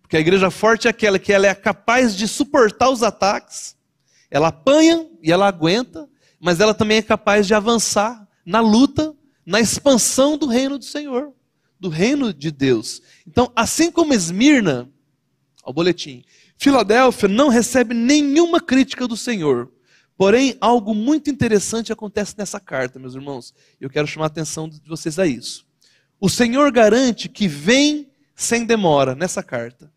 Porque 0.00 0.16
a 0.16 0.20
igreja 0.20 0.50
forte 0.50 0.86
é 0.86 0.90
aquela 0.90 1.18
que 1.18 1.32
ela 1.32 1.46
é 1.46 1.54
capaz 1.54 2.16
de 2.16 2.26
suportar 2.28 2.88
os 2.90 3.02
ataques, 3.02 3.76
ela 4.30 4.48
apanha 4.48 5.06
e 5.22 5.30
ela 5.30 5.46
aguenta, 5.46 6.07
mas 6.40 6.60
ela 6.60 6.74
também 6.74 6.98
é 6.98 7.02
capaz 7.02 7.46
de 7.46 7.54
avançar 7.54 8.26
na 8.44 8.60
luta, 8.60 9.14
na 9.44 9.60
expansão 9.60 10.36
do 10.36 10.46
reino 10.46 10.78
do 10.78 10.84
Senhor, 10.84 11.32
do 11.78 11.88
reino 11.88 12.32
de 12.32 12.50
Deus. 12.50 13.02
Então, 13.26 13.50
assim 13.54 13.90
como 13.90 14.14
Esmirna, 14.14 14.90
ao 15.62 15.72
boletim, 15.72 16.24
Filadélfia 16.56 17.28
não 17.28 17.48
recebe 17.48 17.94
nenhuma 17.94 18.60
crítica 18.60 19.06
do 19.06 19.16
Senhor. 19.16 19.70
Porém, 20.16 20.56
algo 20.60 20.94
muito 20.94 21.30
interessante 21.30 21.92
acontece 21.92 22.34
nessa 22.36 22.58
carta, 22.58 22.98
meus 22.98 23.14
irmãos. 23.14 23.54
Eu 23.80 23.88
quero 23.88 24.08
chamar 24.08 24.24
a 24.24 24.28
atenção 24.28 24.68
de 24.68 24.80
vocês 24.88 25.18
a 25.18 25.26
isso. 25.26 25.64
O 26.20 26.28
Senhor 26.28 26.72
garante 26.72 27.28
que 27.28 27.46
vem 27.46 28.10
sem 28.34 28.64
demora 28.64 29.14
nessa 29.14 29.42
carta. 29.42 29.92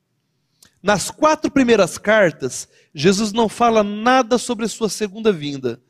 Nas 0.82 1.10
quatro 1.10 1.50
primeiras 1.50 1.98
cartas, 1.98 2.68
Jesus 2.94 3.32
não 3.32 3.50
fala 3.50 3.84
nada 3.84 4.38
sobre 4.38 4.68
sua 4.68 4.90
segunda 4.90 5.32
vinda. 5.32 5.82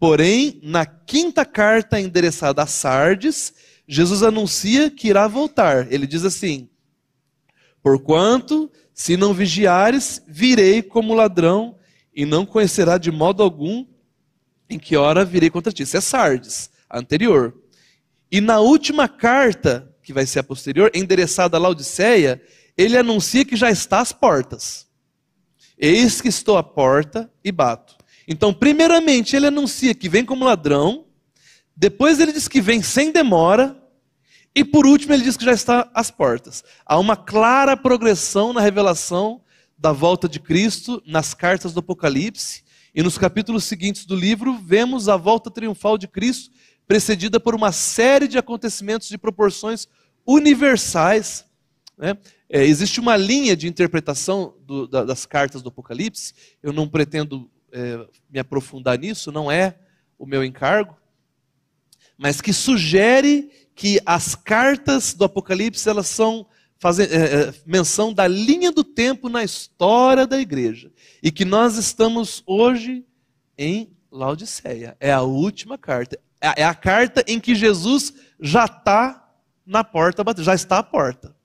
Porém, 0.00 0.58
na 0.62 0.86
quinta 0.86 1.44
carta 1.44 2.00
endereçada 2.00 2.62
a 2.62 2.66
Sardes, 2.66 3.52
Jesus 3.86 4.22
anuncia 4.22 4.90
que 4.90 5.08
irá 5.08 5.28
voltar. 5.28 5.92
Ele 5.92 6.06
diz 6.06 6.24
assim: 6.24 6.70
Porquanto, 7.82 8.72
se 8.94 9.14
não 9.14 9.34
vigiares, 9.34 10.22
virei 10.26 10.82
como 10.82 11.12
ladrão 11.12 11.76
e 12.14 12.24
não 12.24 12.46
conhecerá 12.46 12.96
de 12.96 13.12
modo 13.12 13.42
algum 13.42 13.86
em 14.70 14.78
que 14.78 14.96
hora 14.96 15.22
virei 15.22 15.50
contra 15.50 15.70
ti. 15.70 15.82
Isso 15.82 15.98
é 15.98 16.00
Sardes, 16.00 16.70
a 16.88 16.98
anterior. 16.98 17.54
E 18.32 18.40
na 18.40 18.58
última 18.58 19.06
carta, 19.06 19.94
que 20.02 20.14
vai 20.14 20.24
ser 20.24 20.38
a 20.38 20.44
posterior, 20.44 20.90
endereçada 20.94 21.58
a 21.58 21.60
Laodiceia, 21.60 22.42
ele 22.74 22.96
anuncia 22.96 23.44
que 23.44 23.54
já 23.56 23.70
está 23.70 24.00
às 24.00 24.12
portas. 24.12 24.88
Eis 25.76 26.22
que 26.22 26.28
estou 26.28 26.56
à 26.56 26.62
porta 26.62 27.30
e 27.44 27.52
bato. 27.52 27.89
Então, 28.26 28.52
primeiramente, 28.52 29.34
ele 29.34 29.46
anuncia 29.46 29.94
que 29.94 30.08
vem 30.08 30.24
como 30.24 30.44
ladrão, 30.44 31.06
depois 31.76 32.20
ele 32.20 32.32
diz 32.32 32.46
que 32.46 32.60
vem 32.60 32.82
sem 32.82 33.10
demora, 33.10 33.76
e 34.54 34.64
por 34.64 34.86
último 34.86 35.12
ele 35.12 35.22
diz 35.22 35.36
que 35.36 35.44
já 35.44 35.52
está 35.52 35.90
às 35.94 36.10
portas. 36.10 36.64
Há 36.84 36.98
uma 36.98 37.16
clara 37.16 37.76
progressão 37.76 38.52
na 38.52 38.60
revelação 38.60 39.40
da 39.78 39.92
volta 39.92 40.28
de 40.28 40.40
Cristo 40.40 41.02
nas 41.06 41.32
cartas 41.32 41.72
do 41.72 41.80
Apocalipse. 41.80 42.62
E 42.94 43.02
nos 43.02 43.16
capítulos 43.16 43.64
seguintes 43.64 44.04
do 44.04 44.16
livro, 44.16 44.58
vemos 44.58 45.08
a 45.08 45.16
volta 45.16 45.50
triunfal 45.50 45.96
de 45.96 46.08
Cristo, 46.08 46.50
precedida 46.86 47.38
por 47.38 47.54
uma 47.54 47.70
série 47.70 48.26
de 48.26 48.36
acontecimentos 48.36 49.08
de 49.08 49.16
proporções 49.16 49.86
universais. 50.26 51.46
Né? 51.96 52.18
É, 52.48 52.64
existe 52.64 52.98
uma 52.98 53.16
linha 53.16 53.56
de 53.56 53.68
interpretação 53.68 54.54
do, 54.66 54.88
da, 54.88 55.04
das 55.04 55.24
cartas 55.24 55.62
do 55.62 55.68
Apocalipse, 55.68 56.34
eu 56.62 56.72
não 56.72 56.88
pretendo 56.88 57.48
é, 57.72 58.06
me 58.30 58.38
aprofundar 58.38 58.98
nisso, 58.98 59.32
não 59.32 59.50
é 59.50 59.76
o 60.18 60.26
meu 60.26 60.44
encargo, 60.44 60.96
mas 62.16 62.40
que 62.40 62.52
sugere 62.52 63.50
que 63.74 64.00
as 64.04 64.34
cartas 64.34 65.14
do 65.14 65.24
Apocalipse 65.24 65.88
elas 65.88 66.06
são 66.06 66.46
fazer 66.78 67.12
é, 67.12 67.16
é, 67.16 67.54
menção 67.64 68.12
da 68.12 68.26
linha 68.26 68.72
do 68.72 68.82
tempo 68.82 69.28
na 69.28 69.44
história 69.44 70.26
da 70.26 70.38
igreja. 70.40 70.90
E 71.22 71.30
que 71.30 71.44
nós 71.44 71.76
estamos 71.76 72.42
hoje 72.46 73.04
em 73.56 73.94
Laodiceia. 74.10 74.96
É 74.98 75.12
a 75.12 75.22
última 75.22 75.78
carta. 75.78 76.18
É, 76.40 76.62
é 76.62 76.64
a 76.64 76.74
carta 76.74 77.22
em 77.26 77.38
que 77.38 77.54
Jesus 77.54 78.12
já 78.40 78.64
está 78.64 79.30
na 79.64 79.84
porta, 79.84 80.24
já 80.42 80.54
está 80.54 80.78
à 80.78 80.82
porta. 80.82 81.36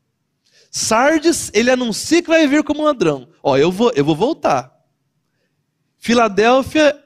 Sardes, 0.72 1.52
ele 1.54 1.72
anuncia 1.72 2.22
que 2.22 2.28
vai 2.28 2.48
vir 2.48 2.64
como 2.64 2.84
ladrão. 2.84 3.30
Ó, 3.42 3.56
eu 3.58 3.72
vou, 3.72 3.92
eu 3.96 4.04
vou 4.04 4.16
voltar. 4.16 4.75
Filadélfia, 5.98 6.98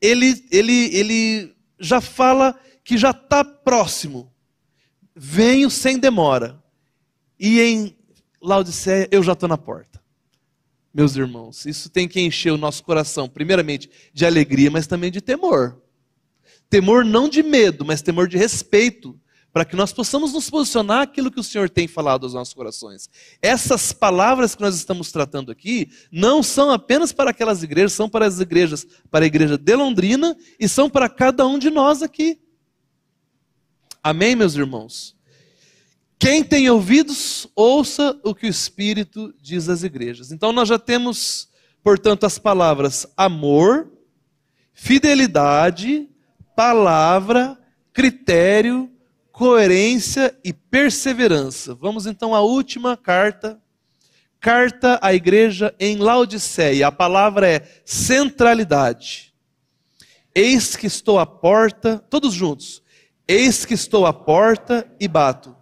ele, 0.00 0.44
ele, 0.50 0.96
ele 0.96 1.56
já 1.78 2.00
fala 2.00 2.58
que 2.82 2.96
já 2.96 3.10
está 3.10 3.44
próximo. 3.44 4.32
Venho 5.14 5.70
sem 5.70 5.98
demora. 5.98 6.62
E 7.38 7.60
em 7.60 7.96
Laodiceia, 8.40 9.08
eu 9.10 9.22
já 9.22 9.32
estou 9.32 9.48
na 9.48 9.58
porta. 9.58 10.00
Meus 10.92 11.16
irmãos, 11.16 11.66
isso 11.66 11.90
tem 11.90 12.08
que 12.08 12.20
encher 12.20 12.52
o 12.52 12.58
nosso 12.58 12.82
coração, 12.82 13.28
primeiramente, 13.28 13.90
de 14.12 14.24
alegria, 14.24 14.70
mas 14.70 14.86
também 14.86 15.10
de 15.10 15.20
temor. 15.20 15.80
Temor 16.70 17.04
não 17.04 17.28
de 17.28 17.42
medo, 17.42 17.84
mas 17.84 18.02
temor 18.02 18.28
de 18.28 18.36
respeito, 18.36 19.18
para 19.52 19.64
que 19.64 19.76
nós 19.76 19.92
possamos 19.92 20.32
nos 20.32 20.50
posicionar 20.50 21.02
aquilo 21.02 21.30
que 21.30 21.40
o 21.40 21.44
Senhor 21.44 21.70
tem 21.70 21.88
falado 21.88 22.24
aos 22.24 22.34
nossos 22.34 22.54
corações. 22.54 23.08
Essas 23.40 23.92
palavras 23.92 24.54
que 24.54 24.60
nós 24.60 24.74
estamos 24.74 25.10
tratando 25.10 25.50
aqui 25.50 25.90
não 26.12 26.42
são 26.42 26.70
apenas 26.70 27.12
para 27.12 27.30
aquelas 27.30 27.62
igrejas, 27.62 27.92
são 27.92 28.08
para 28.08 28.26
as 28.26 28.40
igrejas, 28.40 28.86
para 29.10 29.24
a 29.24 29.26
igreja 29.26 29.56
de 29.56 29.74
Londrina 29.74 30.36
e 30.60 30.68
são 30.68 30.88
para 30.90 31.08
cada 31.08 31.46
um 31.46 31.58
de 31.58 31.70
nós 31.70 32.02
aqui. 32.02 32.38
Amém, 34.02 34.36
meus 34.36 34.54
irmãos? 34.54 35.16
Quem 36.18 36.42
tem 36.42 36.68
ouvidos, 36.68 37.46
ouça 37.54 38.18
o 38.24 38.34
que 38.34 38.46
o 38.46 38.50
Espírito 38.50 39.32
diz 39.40 39.68
às 39.68 39.82
igrejas. 39.82 40.32
Então 40.32 40.52
nós 40.52 40.68
já 40.68 40.78
temos, 40.78 41.48
portanto, 41.82 42.26
as 42.26 42.38
palavras 42.38 43.06
amor, 43.16 43.90
fidelidade, 44.72 46.08
palavra, 46.56 47.58
critério, 47.92 48.90
coerência 49.38 50.36
e 50.42 50.52
perseverança. 50.52 51.72
Vamos 51.72 52.06
então 52.06 52.34
à 52.34 52.40
última 52.40 52.96
carta, 52.96 53.56
carta 54.40 54.98
à 55.00 55.14
igreja 55.14 55.72
em 55.78 55.96
Laodiceia. 55.96 56.88
A 56.88 56.90
palavra 56.90 57.48
é 57.48 57.62
centralidade. 57.84 59.32
Eis 60.34 60.74
que 60.74 60.88
estou 60.88 61.20
à 61.20 61.24
porta, 61.24 62.04
todos 62.10 62.34
juntos. 62.34 62.82
Eis 63.28 63.64
que 63.64 63.74
estou 63.74 64.06
à 64.06 64.12
porta 64.12 64.84
e 64.98 65.06
bato. 65.06 65.54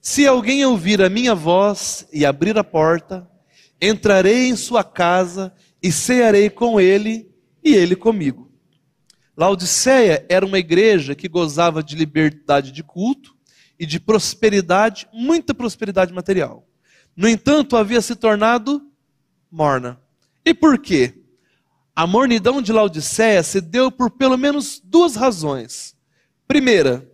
Se 0.00 0.24
alguém 0.28 0.64
ouvir 0.64 1.02
a 1.02 1.10
minha 1.10 1.34
voz 1.34 2.06
e 2.12 2.24
abrir 2.24 2.56
a 2.56 2.62
porta, 2.62 3.28
entrarei 3.82 4.46
em 4.46 4.54
sua 4.54 4.84
casa 4.84 5.52
e 5.82 5.90
cearei 5.90 6.48
com 6.48 6.80
ele 6.80 7.28
e 7.64 7.74
ele 7.74 7.96
comigo. 7.96 8.43
Laodiceia 9.36 10.24
era 10.28 10.46
uma 10.46 10.58
igreja 10.58 11.14
que 11.14 11.28
gozava 11.28 11.82
de 11.82 11.96
liberdade 11.96 12.70
de 12.70 12.82
culto 12.82 13.34
e 13.78 13.84
de 13.84 13.98
prosperidade, 13.98 15.08
muita 15.12 15.52
prosperidade 15.52 16.12
material. 16.12 16.66
No 17.16 17.28
entanto, 17.28 17.76
havia 17.76 18.00
se 18.00 18.14
tornado 18.14 18.82
morna. 19.50 20.00
E 20.44 20.54
por 20.54 20.78
quê? 20.78 21.14
A 21.96 22.06
mornidão 22.06 22.60
de 22.60 22.72
Laodiceia 22.72 23.42
se 23.42 23.60
deu 23.60 23.90
por 23.90 24.10
pelo 24.10 24.36
menos 24.36 24.80
duas 24.82 25.14
razões. 25.14 25.96
Primeira, 26.46 27.08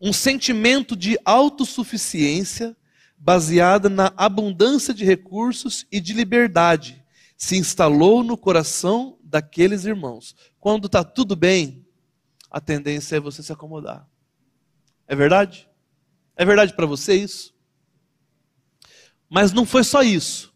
um 0.00 0.12
sentimento 0.12 0.96
de 0.96 1.16
autossuficiência 1.24 2.76
baseada 3.16 3.88
na 3.88 4.12
abundância 4.16 4.92
de 4.92 5.04
recursos 5.04 5.86
e 5.92 6.00
de 6.00 6.12
liberdade 6.12 7.04
se 7.36 7.56
instalou 7.56 8.24
no 8.24 8.36
coração 8.36 9.16
daqueles 9.22 9.84
irmãos. 9.84 10.34
Quando 10.62 10.86
está 10.86 11.02
tudo 11.02 11.34
bem, 11.34 11.84
a 12.48 12.60
tendência 12.60 13.16
é 13.16 13.20
você 13.20 13.42
se 13.42 13.52
acomodar. 13.52 14.08
É 15.08 15.16
verdade? 15.16 15.68
É 16.36 16.44
verdade 16.44 16.72
para 16.72 16.86
você 16.86 17.16
isso? 17.16 17.52
Mas 19.28 19.52
não 19.52 19.66
foi 19.66 19.82
só 19.82 20.04
isso. 20.04 20.54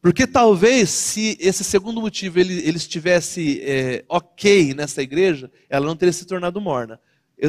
Porque 0.00 0.26
talvez 0.26 0.88
se 0.88 1.36
esse 1.38 1.62
segundo 1.62 2.00
motivo 2.00 2.40
ele, 2.40 2.66
ele 2.66 2.78
estivesse 2.78 3.60
é, 3.62 4.06
ok 4.08 4.72
nessa 4.72 5.02
igreja, 5.02 5.52
ela 5.68 5.84
não 5.84 5.94
teria 5.94 6.14
se 6.14 6.24
tornado 6.24 6.58
morna. 6.62 6.98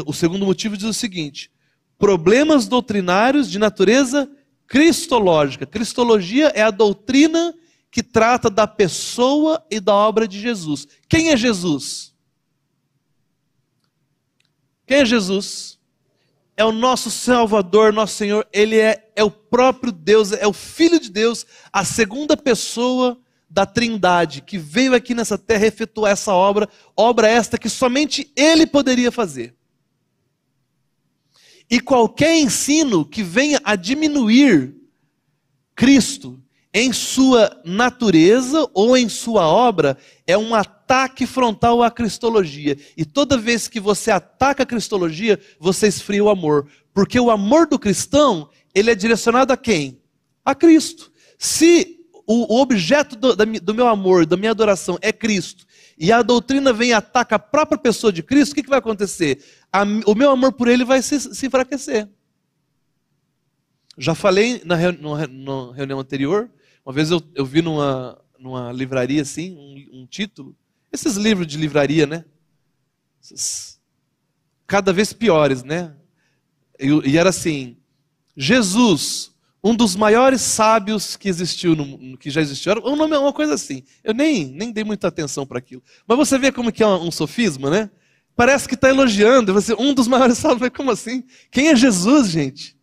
O 0.06 0.12
segundo 0.12 0.46
motivo 0.46 0.76
diz 0.76 0.88
o 0.88 0.94
seguinte: 0.94 1.50
problemas 1.98 2.68
doutrinários 2.68 3.50
de 3.50 3.58
natureza 3.58 4.30
cristológica. 4.68 5.66
Cristologia 5.66 6.48
é 6.48 6.64
a 6.64 6.70
doutrina 6.70 7.56
que 7.96 8.04
trata 8.04 8.50
da 8.50 8.68
pessoa 8.68 9.66
e 9.72 9.80
da 9.80 9.96
obra 9.96 10.28
de 10.28 10.38
Jesus. 10.38 10.86
Quem 11.08 11.30
é 11.30 11.38
Jesus? 11.38 12.14
Quem 14.86 14.98
é 14.98 15.06
Jesus? 15.06 15.80
É 16.58 16.66
o 16.66 16.74
nosso 16.74 17.10
Salvador, 17.10 17.94
nosso 17.94 18.16
Senhor. 18.18 18.46
Ele 18.52 18.78
é, 18.78 19.14
é 19.16 19.24
o 19.24 19.32
próprio 19.32 19.94
Deus, 19.94 20.34
é 20.34 20.46
o 20.46 20.52
Filho 20.52 21.00
de 21.00 21.10
Deus, 21.10 21.46
a 21.72 21.86
segunda 21.86 22.36
pessoa 22.36 23.18
da 23.50 23.66
Trindade, 23.66 24.42
que 24.42 24.58
veio 24.58 24.94
aqui 24.94 25.16
nessa 25.16 25.38
terra 25.38 25.66
efetuar 25.66 26.12
essa 26.12 26.34
obra, 26.34 26.68
obra 26.98 27.30
esta 27.30 27.58
que 27.58 27.70
somente 27.70 28.30
Ele 28.36 28.68
poderia 28.68 29.10
fazer. 29.10 29.56
E 31.70 31.80
qualquer 31.80 32.36
ensino 32.38 33.06
que 33.06 33.24
venha 33.24 33.62
a 33.64 33.78
diminuir 33.78 34.76
Cristo 35.74 36.44
em 36.78 36.92
sua 36.92 37.58
natureza 37.64 38.70
ou 38.74 38.98
em 38.98 39.08
sua 39.08 39.48
obra 39.48 39.98
é 40.28 40.38
um 40.38 40.54
ataque 40.54 41.26
frontal 41.26 41.82
à 41.82 41.90
cristologia. 41.90 42.78
E 42.98 43.06
toda 43.06 43.38
vez 43.38 43.70
que 43.70 43.80
você 43.80 44.12
ataca 44.12 44.64
a 44.64 44.66
cristologia, 44.66 45.40
você 45.58 45.88
esfria 45.88 46.22
o 46.22 46.28
amor. 46.28 46.68
Porque 46.94 47.18
o 47.18 47.32
amor 47.32 47.66
do 47.66 47.80
cristão, 47.80 48.50
ele 48.74 48.92
é 48.92 48.96
direcionado 48.96 49.54
a 49.54 49.58
quem? 49.58 50.02
A 50.44 50.54
Cristo. 50.54 51.10
Se 51.40 51.98
o, 52.28 52.60
objeto 52.60 53.16
do, 53.16 53.34
do 53.34 53.74
meu 53.74 53.88
amor, 53.88 54.26
da 54.26 54.36
minha 54.36 54.52
adoração 54.52 54.98
é 55.02 55.14
Cristo, 55.14 55.66
e 55.98 56.12
a 56.12 56.22
doutrina 56.22 56.74
vem 56.74 56.90
e 56.90 56.94
ataca 56.94 57.38
a 57.38 57.40
própria 57.40 57.78
pessoa 57.78 58.12
de 58.12 58.22
Cristo, 58.22 58.52
o 58.52 58.56
que, 58.56 58.64
que 58.64 58.70
vai 58.70 58.80
acontecer? 58.80 59.42
A, 59.72 59.84
o 60.06 60.14
meu 60.14 60.30
amor 60.30 60.52
por 60.52 60.68
ele 60.68 60.84
vai 60.84 61.02
se, 61.02 61.22
se 61.22 61.48
enfraquecer. 61.48 62.10
Já 63.98 64.14
falei 64.14 64.62
na, 64.66 64.76
na 64.76 65.72
reunião 65.74 66.00
anterior, 66.02 66.50
uma 66.86 66.94
vez 66.94 67.10
eu, 67.10 67.22
eu 67.34 67.46
vi 67.46 67.62
numa, 67.64 68.22
numa 68.38 68.72
livraria 68.72 69.22
assim, 69.24 69.56
um, 69.58 70.02
um 70.02 70.06
título, 70.06 70.56
esses 70.92 71.16
livros 71.16 71.48
de 71.48 71.58
livraria, 71.58 72.06
né? 72.06 72.24
Cada 74.68 74.94
vez 74.94 75.12
piores, 75.12 75.64
né? 75.64 75.96
E, 76.80 76.88
e, 77.10 77.18
era 77.18 77.30
assim: 77.30 77.76
Jesus, 78.38 79.32
um 79.64 79.76
dos 79.76 79.96
maiores 79.96 80.42
sábios 80.42 81.16
que 81.16 81.28
existiu, 81.28 81.76
no, 81.76 82.18
que 82.18 82.30
já 82.30 82.40
existiu, 82.40 82.74
era 82.74 82.88
um 82.88 82.96
nome, 82.96 83.18
uma 83.18 83.34
coisa 83.34 83.56
assim. 83.56 83.84
Eu 84.04 84.14
nem, 84.14 84.46
nem 84.46 84.72
dei 84.72 84.84
muita 84.84 85.08
atenção 85.08 85.46
para 85.46 85.58
aquilo. 85.58 85.82
Mas 86.08 86.18
você 86.18 86.38
vê 86.38 86.52
como 86.52 86.72
que 86.72 86.84
é 86.84 86.88
um, 86.88 87.08
um 87.08 87.12
sofisma, 87.12 87.70
né? 87.70 87.90
Parece 88.36 88.68
que 88.68 88.76
está 88.76 88.90
elogiando. 88.90 89.54
Você, 89.54 89.74
um 89.74 89.94
dos 89.94 90.08
maiores 90.08 90.38
sábios, 90.38 90.62
mas 90.62 90.70
como 90.70 90.92
assim? 90.92 91.24
Quem 91.50 91.70
é 91.70 91.76
Jesus, 91.76 92.30
gente? 92.30 92.78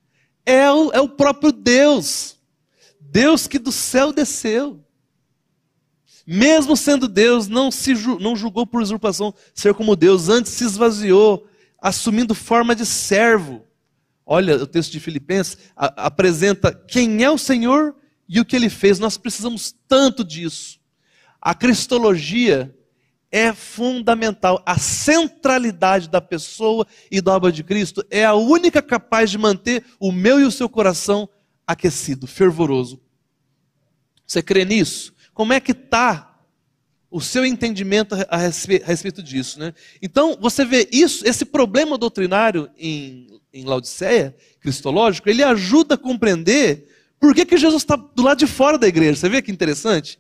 É 0.45 0.71
o, 0.73 0.91
é 0.91 1.01
o 1.01 1.09
próprio 1.09 1.53
Deus. 1.53 2.42
Deus 3.13 3.47
que 3.47 3.59
do 3.59 3.71
céu 3.71 4.11
desceu. 4.11 4.83
Mesmo 6.27 6.75
sendo 6.79 7.07
Deus, 7.07 7.47
não, 7.47 7.71
se, 7.71 7.93
não 8.19 8.35
julgou 8.35 8.67
por 8.67 8.81
usurpação 8.81 9.35
ser 9.53 9.75
como 9.75 9.95
Deus, 9.95 10.31
antes 10.31 10.53
se 10.53 10.65
esvaziou, 10.65 11.47
assumindo 11.79 12.35
forma 12.35 12.75
de 12.75 12.87
servo. 12.87 13.67
Olha, 14.25 14.57
o 14.57 14.67
texto 14.67 14.93
de 14.93 15.01
Filipenses 15.01 15.59
a, 15.77 16.07
apresenta 16.07 16.73
quem 16.73 17.23
é 17.23 17.31
o 17.31 17.37
Senhor 17.37 17.95
e 18.27 18.41
o 18.41 18.47
que 18.47 18.57
ele 18.57 18.71
fez. 18.71 18.99
Nós 18.99 19.19
precisamos 19.19 19.75
tanto 19.87 20.25
disso. 20.25 20.81
A 21.39 21.55
cristologia 21.55 22.75
é 23.31 23.53
fundamental. 23.53 24.63
A 24.65 24.79
centralidade 24.79 26.09
da 26.09 26.21
pessoa 26.21 26.87
e 27.11 27.21
da 27.21 27.35
obra 27.35 27.53
de 27.53 27.63
Cristo 27.63 28.03
é 28.11 28.25
a 28.25 28.33
única 28.33 28.81
capaz 28.81 29.31
de 29.31 29.37
manter 29.37 29.85
o 30.01 30.11
meu 30.11 30.41
e 30.41 30.45
o 30.45 30.53
seu 30.53 30.69
coração 30.69 31.29
aquecido, 31.73 32.27
fervoroso. 32.27 33.01
Você 34.27 34.43
crê 34.43 34.65
nisso? 34.65 35.13
Como 35.35 35.53
é 35.53 35.61
que 35.61 35.73
está 35.73 36.41
o 37.11 37.21
seu 37.21 37.45
entendimento 37.45 38.15
a 38.29 38.37
respeito 38.37 39.23
disso? 39.23 39.59
Né? 39.59 39.75
Então, 40.01 40.39
você 40.41 40.65
vê 40.65 40.89
isso, 40.91 41.27
esse 41.27 41.45
problema 41.45 41.99
doutrinário 41.99 42.71
em, 42.79 43.41
em 43.53 43.65
Laodiceia, 43.65 44.35
cristológico, 44.61 45.29
ele 45.29 45.43
ajuda 45.43 45.95
a 45.97 45.99
compreender 45.99 46.89
por 47.19 47.35
que, 47.35 47.45
que 47.45 47.57
Jesus 47.57 47.83
está 47.83 47.97
do 47.97 48.23
lado 48.23 48.39
de 48.39 48.47
fora 48.47 48.79
da 48.79 48.89
igreja. 48.89 49.17
Você 49.17 49.29
vê 49.29 49.43
que 49.43 49.53
interessante? 49.53 50.19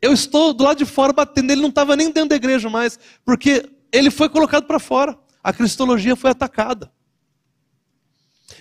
Eu 0.00 0.12
estou 0.12 0.52
do 0.52 0.64
lado 0.64 0.78
de 0.78 0.84
fora 0.84 1.12
batendo, 1.12 1.50
ele 1.50 1.62
não 1.62 1.68
estava 1.70 1.96
nem 1.96 2.10
dentro 2.10 2.30
da 2.30 2.36
igreja 2.36 2.68
mais, 2.68 2.98
porque 3.24 3.70
ele 3.92 4.10
foi 4.10 4.28
colocado 4.28 4.66
para 4.66 4.78
fora. 4.78 5.16
A 5.42 5.52
cristologia 5.52 6.16
foi 6.16 6.30
atacada. 6.30 6.90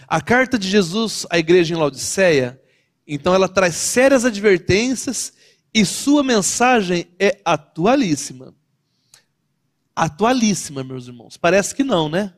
A 0.07 0.21
carta 0.21 0.57
de 0.57 0.69
Jesus 0.69 1.25
à 1.29 1.37
igreja 1.37 1.73
em 1.73 1.77
Laodiceia, 1.77 2.61
então 3.07 3.33
ela 3.33 3.49
traz 3.49 3.75
sérias 3.75 4.25
advertências 4.25 5.33
e 5.73 5.85
sua 5.85 6.23
mensagem 6.23 7.07
é 7.19 7.39
atualíssima. 7.43 8.53
Atualíssima, 9.95 10.83
meus 10.83 11.07
irmãos. 11.07 11.37
Parece 11.37 11.73
que 11.73 11.83
não, 11.83 12.09
né? 12.09 12.33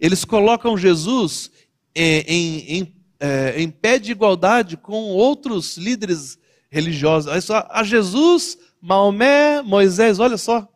Eles 0.00 0.24
colocam 0.24 0.76
Jesus 0.76 1.50
em, 1.94 2.24
em, 2.26 2.58
em, 2.78 2.96
é, 3.20 3.60
em 3.60 3.70
pé 3.70 3.98
de 3.98 4.12
igualdade 4.12 4.76
com 4.76 5.10
outros 5.10 5.76
líderes 5.76 6.38
religiosos. 6.70 7.50
A 7.70 7.84
Jesus, 7.84 8.58
Maomé, 8.80 9.62
Moisés, 9.62 10.18
olha 10.18 10.36
só. 10.36 10.68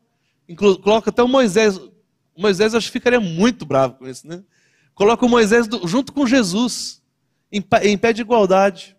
Inclu 0.48 0.78
coloca 0.78 1.10
até 1.10 1.22
o 1.22 1.28
Moisés. 1.28 1.80
Moisés 2.36 2.74
acho 2.74 2.86
que 2.86 2.92
ficaria 2.92 3.20
muito 3.20 3.64
bravo 3.64 3.94
com 3.94 4.06
isso, 4.06 4.26
né? 4.26 4.42
Coloca 4.96 5.26
o 5.26 5.28
Moisés 5.28 5.68
junto 5.84 6.10
com 6.10 6.26
Jesus, 6.26 7.02
em 7.52 7.60
pé 7.98 8.14
de 8.14 8.22
igualdade. 8.22 8.96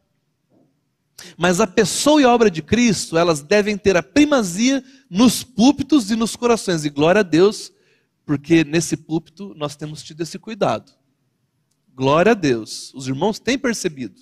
Mas 1.35 1.59
a 1.59 1.65
pessoa 1.65 2.21
e 2.21 2.23
a 2.23 2.31
obra 2.31 2.51
de 2.51 2.61
Cristo, 2.61 3.17
elas 3.17 3.41
devem 3.41 3.75
ter 3.75 3.97
a 3.97 4.03
primazia 4.03 4.83
nos 5.09 5.41
púlpitos 5.41 6.11
e 6.11 6.15
nos 6.15 6.35
corações. 6.35 6.85
E 6.85 6.91
glória 6.91 7.21
a 7.21 7.23
Deus, 7.23 7.73
porque 8.23 8.63
nesse 8.63 8.95
púlpito 8.95 9.55
nós 9.57 9.75
temos 9.75 10.03
tido 10.03 10.21
esse 10.21 10.37
cuidado. 10.37 10.91
Glória 11.95 12.33
a 12.33 12.35
Deus. 12.35 12.93
Os 12.93 13.07
irmãos 13.07 13.39
têm 13.39 13.57
percebido. 13.57 14.21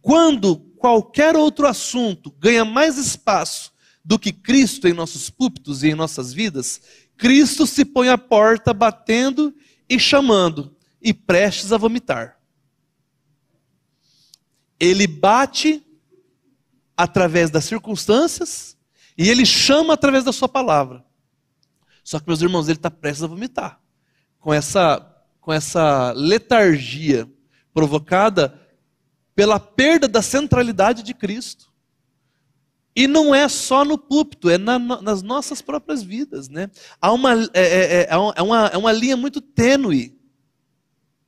Quando 0.00 0.56
qualquer 0.78 1.34
outro 1.34 1.66
assunto 1.66 2.32
ganha 2.38 2.64
mais 2.64 2.96
espaço 2.96 3.72
do 4.04 4.20
que 4.20 4.32
Cristo 4.32 4.86
em 4.86 4.92
nossos 4.92 5.28
púlpitos 5.30 5.82
e 5.82 5.88
em 5.88 5.94
nossas 5.96 6.32
vidas, 6.32 6.80
Cristo 7.16 7.66
se 7.66 7.84
põe 7.84 8.08
à 8.08 8.16
porta 8.16 8.72
batendo 8.72 9.52
e 9.90 9.98
chamando, 9.98 10.76
e 11.02 11.12
prestes 11.12 11.72
a 11.72 11.76
vomitar. 11.76 12.38
Ele 14.78 15.08
bate 15.08 15.84
através 16.96 17.50
das 17.50 17.64
circunstâncias 17.64 18.76
e 19.18 19.28
ele 19.28 19.44
chama 19.44 19.94
através 19.94 20.22
da 20.22 20.32
sua 20.32 20.48
palavra. 20.48 21.04
Só 22.04 22.20
que, 22.20 22.26
meus 22.28 22.40
irmãos, 22.40 22.68
ele 22.68 22.78
está 22.78 22.90
prestes 22.90 23.24
a 23.24 23.26
vomitar. 23.26 23.80
Com 24.38 24.54
essa, 24.54 25.00
com 25.40 25.52
essa 25.52 26.12
letargia 26.12 27.30
provocada 27.74 28.60
pela 29.34 29.58
perda 29.58 30.06
da 30.06 30.22
centralidade 30.22 31.02
de 31.02 31.14
Cristo. 31.14 31.69
E 32.94 33.06
não 33.06 33.34
é 33.34 33.48
só 33.48 33.84
no 33.84 33.96
púlpito, 33.96 34.50
é 34.50 34.58
na, 34.58 34.78
nas 34.78 35.22
nossas 35.22 35.62
próprias 35.62 36.02
vidas. 36.02 36.48
Né? 36.48 36.70
Há 37.00 37.12
uma, 37.12 37.34
é, 37.34 37.48
é, 37.54 37.96
é, 38.02 38.08
é, 38.10 38.42
uma, 38.42 38.66
é 38.66 38.76
uma 38.76 38.92
linha 38.92 39.16
muito 39.16 39.40
tênue. 39.40 40.18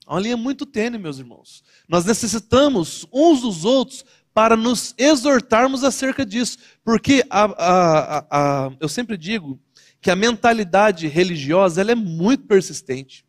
Há 0.07 0.15
uma 0.15 0.21
linha 0.21 0.37
muito 0.37 0.67
tênue, 0.67 0.99
meus 0.99 1.19
irmãos. 1.19 1.63
Nós 1.89 2.05
necessitamos 2.05 3.07
uns 3.13 3.43
dos 3.43 3.65
outros 3.65 4.05
para 4.35 4.57
nos 4.57 4.95
exortarmos 4.99 5.85
acerca 5.85 6.27
disso. 6.27 6.59
Porque 6.85 7.25
a, 7.31 7.45
a, 7.45 8.27
a, 8.31 8.73
eu 8.81 8.89
sempre 8.89 9.17
digo 9.17 9.59
que 10.01 10.11
a 10.11 10.17
mentalidade 10.17 11.07
religiosa 11.07 11.81
ela 11.81 11.93
é 11.93 11.97
muito 11.97 12.45
persistente. 12.45 13.25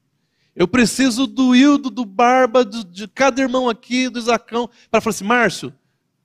Eu 0.55 0.67
preciso 0.67 1.25
do 1.27 1.55
Hildo, 1.55 1.89
do 1.89 2.05
Barba, 2.05 2.63
do, 2.63 2.83
de 2.83 3.07
cada 3.07 3.41
irmão 3.41 3.69
aqui, 3.69 4.09
do 4.09 4.19
Isacão, 4.19 4.69
para 4.89 5.01
falar 5.01 5.11
assim: 5.11 5.23
Márcio, 5.23 5.73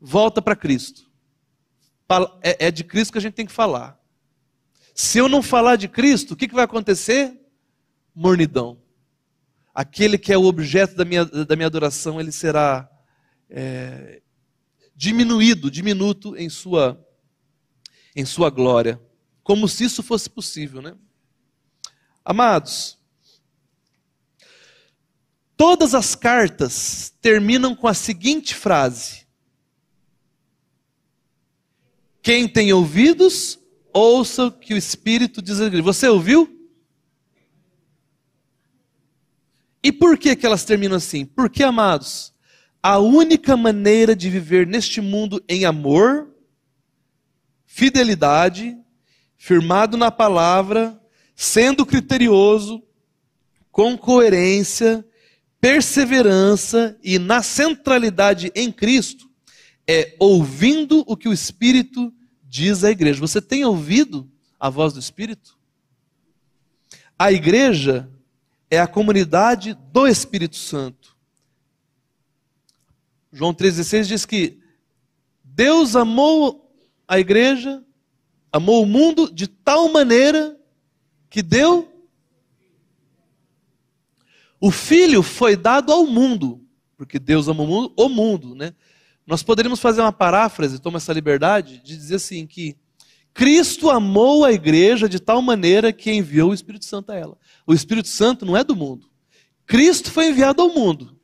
volta 0.01 0.41
para 0.41 0.57
Cristo. 0.57 1.08
É, 2.43 2.67
é 2.67 2.71
de 2.71 2.85
Cristo 2.85 3.13
que 3.13 3.19
a 3.19 3.21
gente 3.21 3.35
tem 3.35 3.47
que 3.47 3.53
falar. 3.53 3.99
Se 4.95 5.19
eu 5.19 5.29
não 5.29 5.43
falar 5.43 5.77
de 5.77 5.89
Cristo, 5.89 6.33
o 6.33 6.37
que, 6.37 6.49
que 6.49 6.55
vai 6.55 6.65
acontecer? 6.65 7.39
Mornidão. 8.15 8.83
Aquele 9.75 10.19
que 10.19 10.33
é 10.33 10.37
o 10.37 10.45
objeto 10.45 10.97
da 10.97 11.05
minha, 11.05 11.25
da 11.25 11.55
minha 11.55 11.67
adoração, 11.67 12.19
ele 12.19 12.33
será 12.33 12.91
é, 13.49 14.21
diminuído, 14.97 15.71
diminuto 15.71 16.37
em 16.37 16.49
sua, 16.49 17.01
em 18.17 18.25
sua 18.25 18.51
glória. 18.51 19.01
Como 19.45 19.69
se 19.69 19.85
isso 19.85 20.03
fosse 20.03 20.29
possível, 20.29 20.83
né? 20.83 20.97
Amados, 22.25 22.99
todas 25.57 25.95
as 25.95 26.15
cartas 26.15 27.15
terminam 27.23 27.75
com 27.75 27.87
a 27.87 27.95
seguinte 27.95 28.55
frase: 28.55 29.18
Quem 32.29 32.47
tem 32.47 32.71
ouvidos, 32.75 33.59
ouça 33.91 34.49
o 34.49 34.53
que 34.53 34.75
o 34.75 34.77
Espírito 34.77 35.41
diz. 35.41 35.57
Você 35.83 36.09
ouviu? 36.09 36.47
E 39.83 39.91
por 39.91 40.19
que, 40.19 40.37
que 40.37 40.45
elas 40.45 40.63
terminam 40.63 40.99
assim? 40.99 41.25
Porque, 41.25 41.63
amados, 41.63 42.35
a 42.83 42.99
única 42.99 43.57
maneira 43.57 44.15
de 44.15 44.29
viver 44.29 44.67
neste 44.67 45.01
mundo 45.01 45.43
em 45.49 45.65
amor, 45.65 46.29
fidelidade, 47.65 48.77
firmado 49.39 49.97
na 49.97 50.11
palavra, 50.11 51.01
sendo 51.35 51.87
criterioso, 51.87 52.83
com 53.73 53.97
coerência, 53.97 55.03
perseverança 55.59 56.95
e 57.03 57.19
na 57.19 57.43
centralidade 57.43 58.53
em 58.55 58.71
Cristo, 58.71 59.31
é 59.89 60.15
ouvindo 60.19 61.03
o 61.07 61.17
que 61.17 61.27
o 61.27 61.33
Espírito 61.33 62.13
diz 62.49 62.83
à 62.83 62.91
igreja. 62.91 63.21
Você 63.21 63.41
tem 63.41 63.65
ouvido 63.65 64.29
a 64.59 64.71
voz 64.71 64.93
do 64.93 64.99
Espírito? 64.99 65.57
A 67.19 67.31
igreja 67.31 68.11
é 68.71 68.81
a 68.81 68.87
comunidade 68.87 69.75
do 69.93 70.07
Espírito 70.07 70.57
Santo. 70.57 71.17
João 73.31 73.53
3,16 73.53 74.05
diz 74.05 74.25
que 74.25 74.59
Deus 75.45 75.95
amou 75.95 76.73
a 77.07 77.19
igreja, 77.19 77.85
amou 78.53 78.83
o 78.83 78.87
mundo 78.87 79.33
de 79.33 79.47
tal 79.47 79.91
maneira 79.91 80.59
que 81.29 81.43
deu. 81.43 81.93
O 84.61 84.71
Filho 84.71 85.23
foi 85.23 85.57
dado 85.57 85.93
ao 85.93 86.07
mundo, 86.07 86.65
porque 86.97 87.19
Deus 87.19 87.49
amou 87.49 87.67
o 87.67 87.69
mundo, 87.69 87.93
o 87.97 88.09
mundo, 88.09 88.55
né? 88.55 88.75
Nós 89.29 89.43
poderíamos 89.43 89.79
fazer 89.79 90.01
uma 90.01 90.11
paráfrase, 90.11 90.79
toma 90.79 90.97
essa 90.97 91.13
liberdade, 91.13 91.83
de 91.85 91.99
dizer 91.99 92.15
assim 92.15 92.47
que 92.47 92.75
Cristo 93.35 93.91
amou 93.91 94.43
a 94.43 94.55
igreja 94.55 95.07
de 95.07 95.21
tal 95.21 95.43
maneira 95.43 95.93
que 95.93 96.11
enviou 96.11 96.51
o 96.51 96.55
Espírito 96.55 96.87
Santo 96.87 97.13
a 97.13 97.15
ela. 97.15 97.37
O 97.67 97.75
Espírito 97.75 98.09
Santo 98.09 98.47
não 98.47 98.57
é 98.57 98.65
do 98.65 98.75
mundo. 98.75 99.07
Cristo 99.67 100.11
foi 100.11 100.31
enviado 100.31 100.63
ao 100.63 100.71
mundo. 100.71 101.15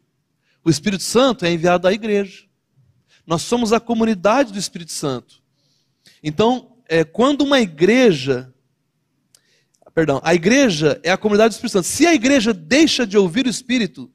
O 0.63 0.69
Espírito 0.69 1.03
Santo 1.03 1.47
é 1.47 1.51
enviado 1.51 1.89
à 1.89 1.95
igreja. 1.95 2.45
Nós 3.27 3.41
somos 3.41 3.73
a 3.73 3.81
comunidade 3.81 4.53
do 4.53 4.59
Espírito 4.59 4.93
Santo. 4.93 5.43
Então, 6.23 6.77
é, 6.87 7.05
quando 7.05 7.41
uma 7.41 7.59
igreja. 7.59 8.53
Perdão, 9.95 10.21
a 10.23 10.35
igreja 10.35 11.01
é 11.03 11.11
a 11.11 11.17
comunidade 11.17 11.55
do 11.55 11.57
Espírito 11.57 11.73
Santo. 11.73 11.87
Se 11.87 12.07
a 12.07 12.13
igreja 12.13 12.53
deixa 12.53 13.07
de 13.07 13.17
ouvir 13.17 13.47
o 13.47 13.51
Espírito, 13.51 14.13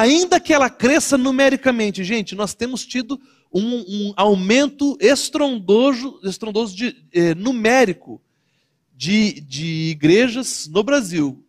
ainda 0.00 0.40
que 0.40 0.52
ela 0.52 0.70
cresça 0.70 1.18
numericamente, 1.18 2.02
gente, 2.02 2.34
nós 2.34 2.54
temos 2.54 2.86
tido 2.86 3.20
um, 3.52 4.08
um 4.08 4.12
aumento 4.16 4.96
estrondoso, 4.98 6.18
estrondoso 6.24 6.74
de, 6.74 7.04
eh, 7.12 7.34
numérico 7.34 8.20
de, 8.94 9.40
de 9.40 9.90
igrejas 9.90 10.66
no 10.68 10.82
Brasil. 10.82 11.44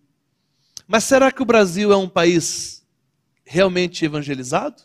Mas 0.85 1.05
será 1.05 1.31
que 1.31 1.41
o 1.41 1.45
Brasil 1.45 1.93
é 1.93 1.97
um 1.97 2.09
país 2.09 2.85
realmente 3.45 4.03
evangelizado? 4.03 4.83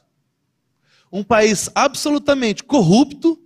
Um 1.11 1.25
país 1.25 1.69
absolutamente 1.75 2.63
corrupto, 2.63 3.41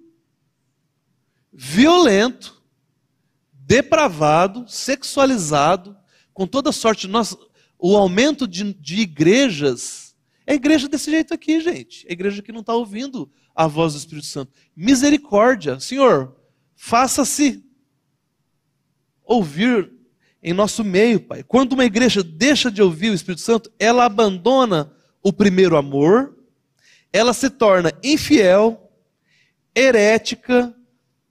violento, 1.53 2.61
depravado, 3.53 4.67
sexualizado, 4.69 5.97
com 6.35 6.47
toda 6.47 6.73
sorte. 6.73 7.09
Nós, 7.09 7.37
o 7.85 7.97
aumento 7.97 8.47
de, 8.47 8.73
de 8.75 9.01
igrejas 9.01 10.15
é 10.47 10.55
igreja 10.55 10.89
desse 10.89 11.11
jeito 11.11 11.35
aqui, 11.35 11.61
gente. 11.61 12.07
É 12.09 12.13
igreja 12.13 12.41
que 12.41 12.53
não 12.53 12.61
está 12.61 12.73
ouvindo 12.73 13.29
a 13.55 13.67
voz 13.67 13.93
do 13.93 13.99
Espírito 13.99 14.27
Santo. 14.27 14.53
Misericórdia, 14.75 15.81
Senhor, 15.81 16.37
faça-se 16.77 17.65
ouvir 19.25 19.93
em 20.41 20.53
nosso 20.53 20.85
meio, 20.85 21.21
Pai. 21.21 21.43
Quando 21.43 21.73
uma 21.73 21.85
igreja 21.85 22.23
deixa 22.23 22.71
de 22.71 22.81
ouvir 22.81 23.11
o 23.11 23.15
Espírito 23.15 23.41
Santo, 23.41 23.71
ela 23.79 24.05
abandona 24.05 24.93
o 25.21 25.33
primeiro 25.33 25.77
amor, 25.77 26.37
ela 27.13 27.33
se 27.33 27.51
torna 27.51 27.93
infiel, 28.03 28.93
herética, 29.75 30.73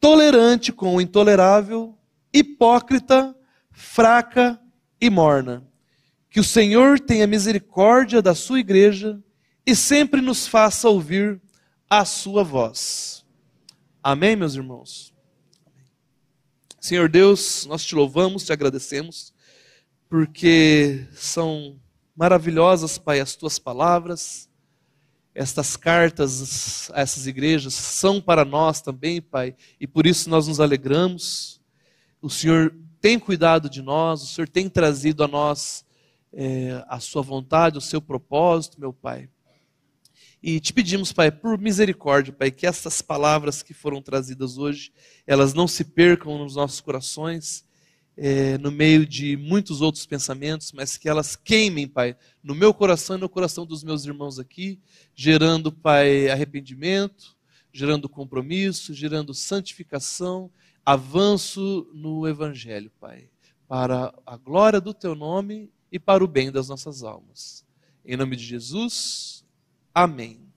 tolerante 0.01 0.73
com 0.73 0.95
o 0.95 1.01
intolerável, 1.01 1.97
hipócrita, 2.33 3.33
fraca 3.71 4.59
e 4.99 5.09
morna. 5.09 5.70
Que 6.31 6.39
o 6.39 6.43
Senhor 6.45 6.97
tenha 6.97 7.27
misericórdia 7.27 8.21
da 8.21 8.33
sua 8.33 8.61
igreja 8.61 9.21
e 9.65 9.75
sempre 9.75 10.21
nos 10.21 10.47
faça 10.47 10.87
ouvir 10.87 11.41
a 11.89 12.05
sua 12.05 12.41
voz. 12.41 13.25
Amém, 14.01 14.37
meus 14.37 14.55
irmãos? 14.55 15.13
Senhor 16.79 17.09
Deus, 17.09 17.65
nós 17.65 17.83
te 17.83 17.93
louvamos, 17.93 18.45
te 18.45 18.53
agradecemos, 18.53 19.33
porque 20.07 21.05
são 21.11 21.77
maravilhosas, 22.15 22.97
Pai, 22.97 23.19
as 23.19 23.35
tuas 23.35 23.59
palavras. 23.59 24.49
Estas 25.35 25.75
cartas 25.75 26.89
a 26.93 27.01
essas 27.01 27.27
igrejas 27.27 27.73
são 27.73 28.21
para 28.21 28.45
nós 28.45 28.81
também, 28.81 29.21
Pai, 29.21 29.53
e 29.81 29.85
por 29.85 30.07
isso 30.07 30.29
nós 30.29 30.47
nos 30.47 30.61
alegramos. 30.61 31.59
O 32.21 32.29
Senhor 32.29 32.73
tem 33.01 33.19
cuidado 33.19 33.69
de 33.69 33.81
nós, 33.81 34.23
o 34.23 34.27
Senhor 34.27 34.47
tem 34.47 34.69
trazido 34.69 35.25
a 35.25 35.27
nós 35.27 35.83
é, 36.33 36.83
a 36.87 36.99
sua 36.99 37.21
vontade, 37.21 37.77
o 37.77 37.81
seu 37.81 38.01
propósito, 38.01 38.79
meu 38.79 38.93
Pai. 38.93 39.29
E 40.43 40.59
te 40.59 40.73
pedimos, 40.73 41.13
Pai, 41.13 41.31
por 41.31 41.57
misericórdia, 41.59 42.33
Pai, 42.33 42.49
que 42.49 42.65
essas 42.65 43.01
palavras 43.01 43.61
que 43.61 43.73
foram 43.73 44.01
trazidas 44.01 44.57
hoje, 44.57 44.91
elas 45.27 45.53
não 45.53 45.67
se 45.67 45.83
percam 45.83 46.37
nos 46.39 46.55
nossos 46.55 46.81
corações, 46.81 47.63
é, 48.17 48.57
no 48.57 48.71
meio 48.71 49.05
de 49.05 49.37
muitos 49.37 49.81
outros 49.81 50.05
pensamentos, 50.05 50.71
mas 50.71 50.97
que 50.97 51.07
elas 51.07 51.35
queimem, 51.35 51.87
Pai, 51.87 52.15
no 52.43 52.55
meu 52.55 52.73
coração 52.73 53.17
e 53.17 53.19
no 53.19 53.29
coração 53.29 53.65
dos 53.65 53.83
meus 53.83 54.03
irmãos 54.05 54.39
aqui, 54.39 54.79
gerando, 55.13 55.71
Pai, 55.71 56.29
arrependimento, 56.29 57.37
gerando 57.71 58.09
compromisso, 58.09 58.93
gerando 58.93 59.33
santificação, 59.33 60.51
avanço 60.83 61.87
no 61.93 62.27
Evangelho, 62.27 62.91
Pai, 62.99 63.29
para 63.67 64.13
a 64.25 64.37
glória 64.37 64.81
do 64.81 64.93
Teu 64.93 65.13
nome 65.13 65.69
e 65.91 65.99
para 65.99 66.23
o 66.23 66.27
bem 66.27 66.51
das 66.51 66.69
nossas 66.69 67.03
almas. 67.03 67.65
Em 68.05 68.15
nome 68.15 68.35
de 68.35 68.43
Jesus. 68.43 69.43
Amém. 69.93 70.50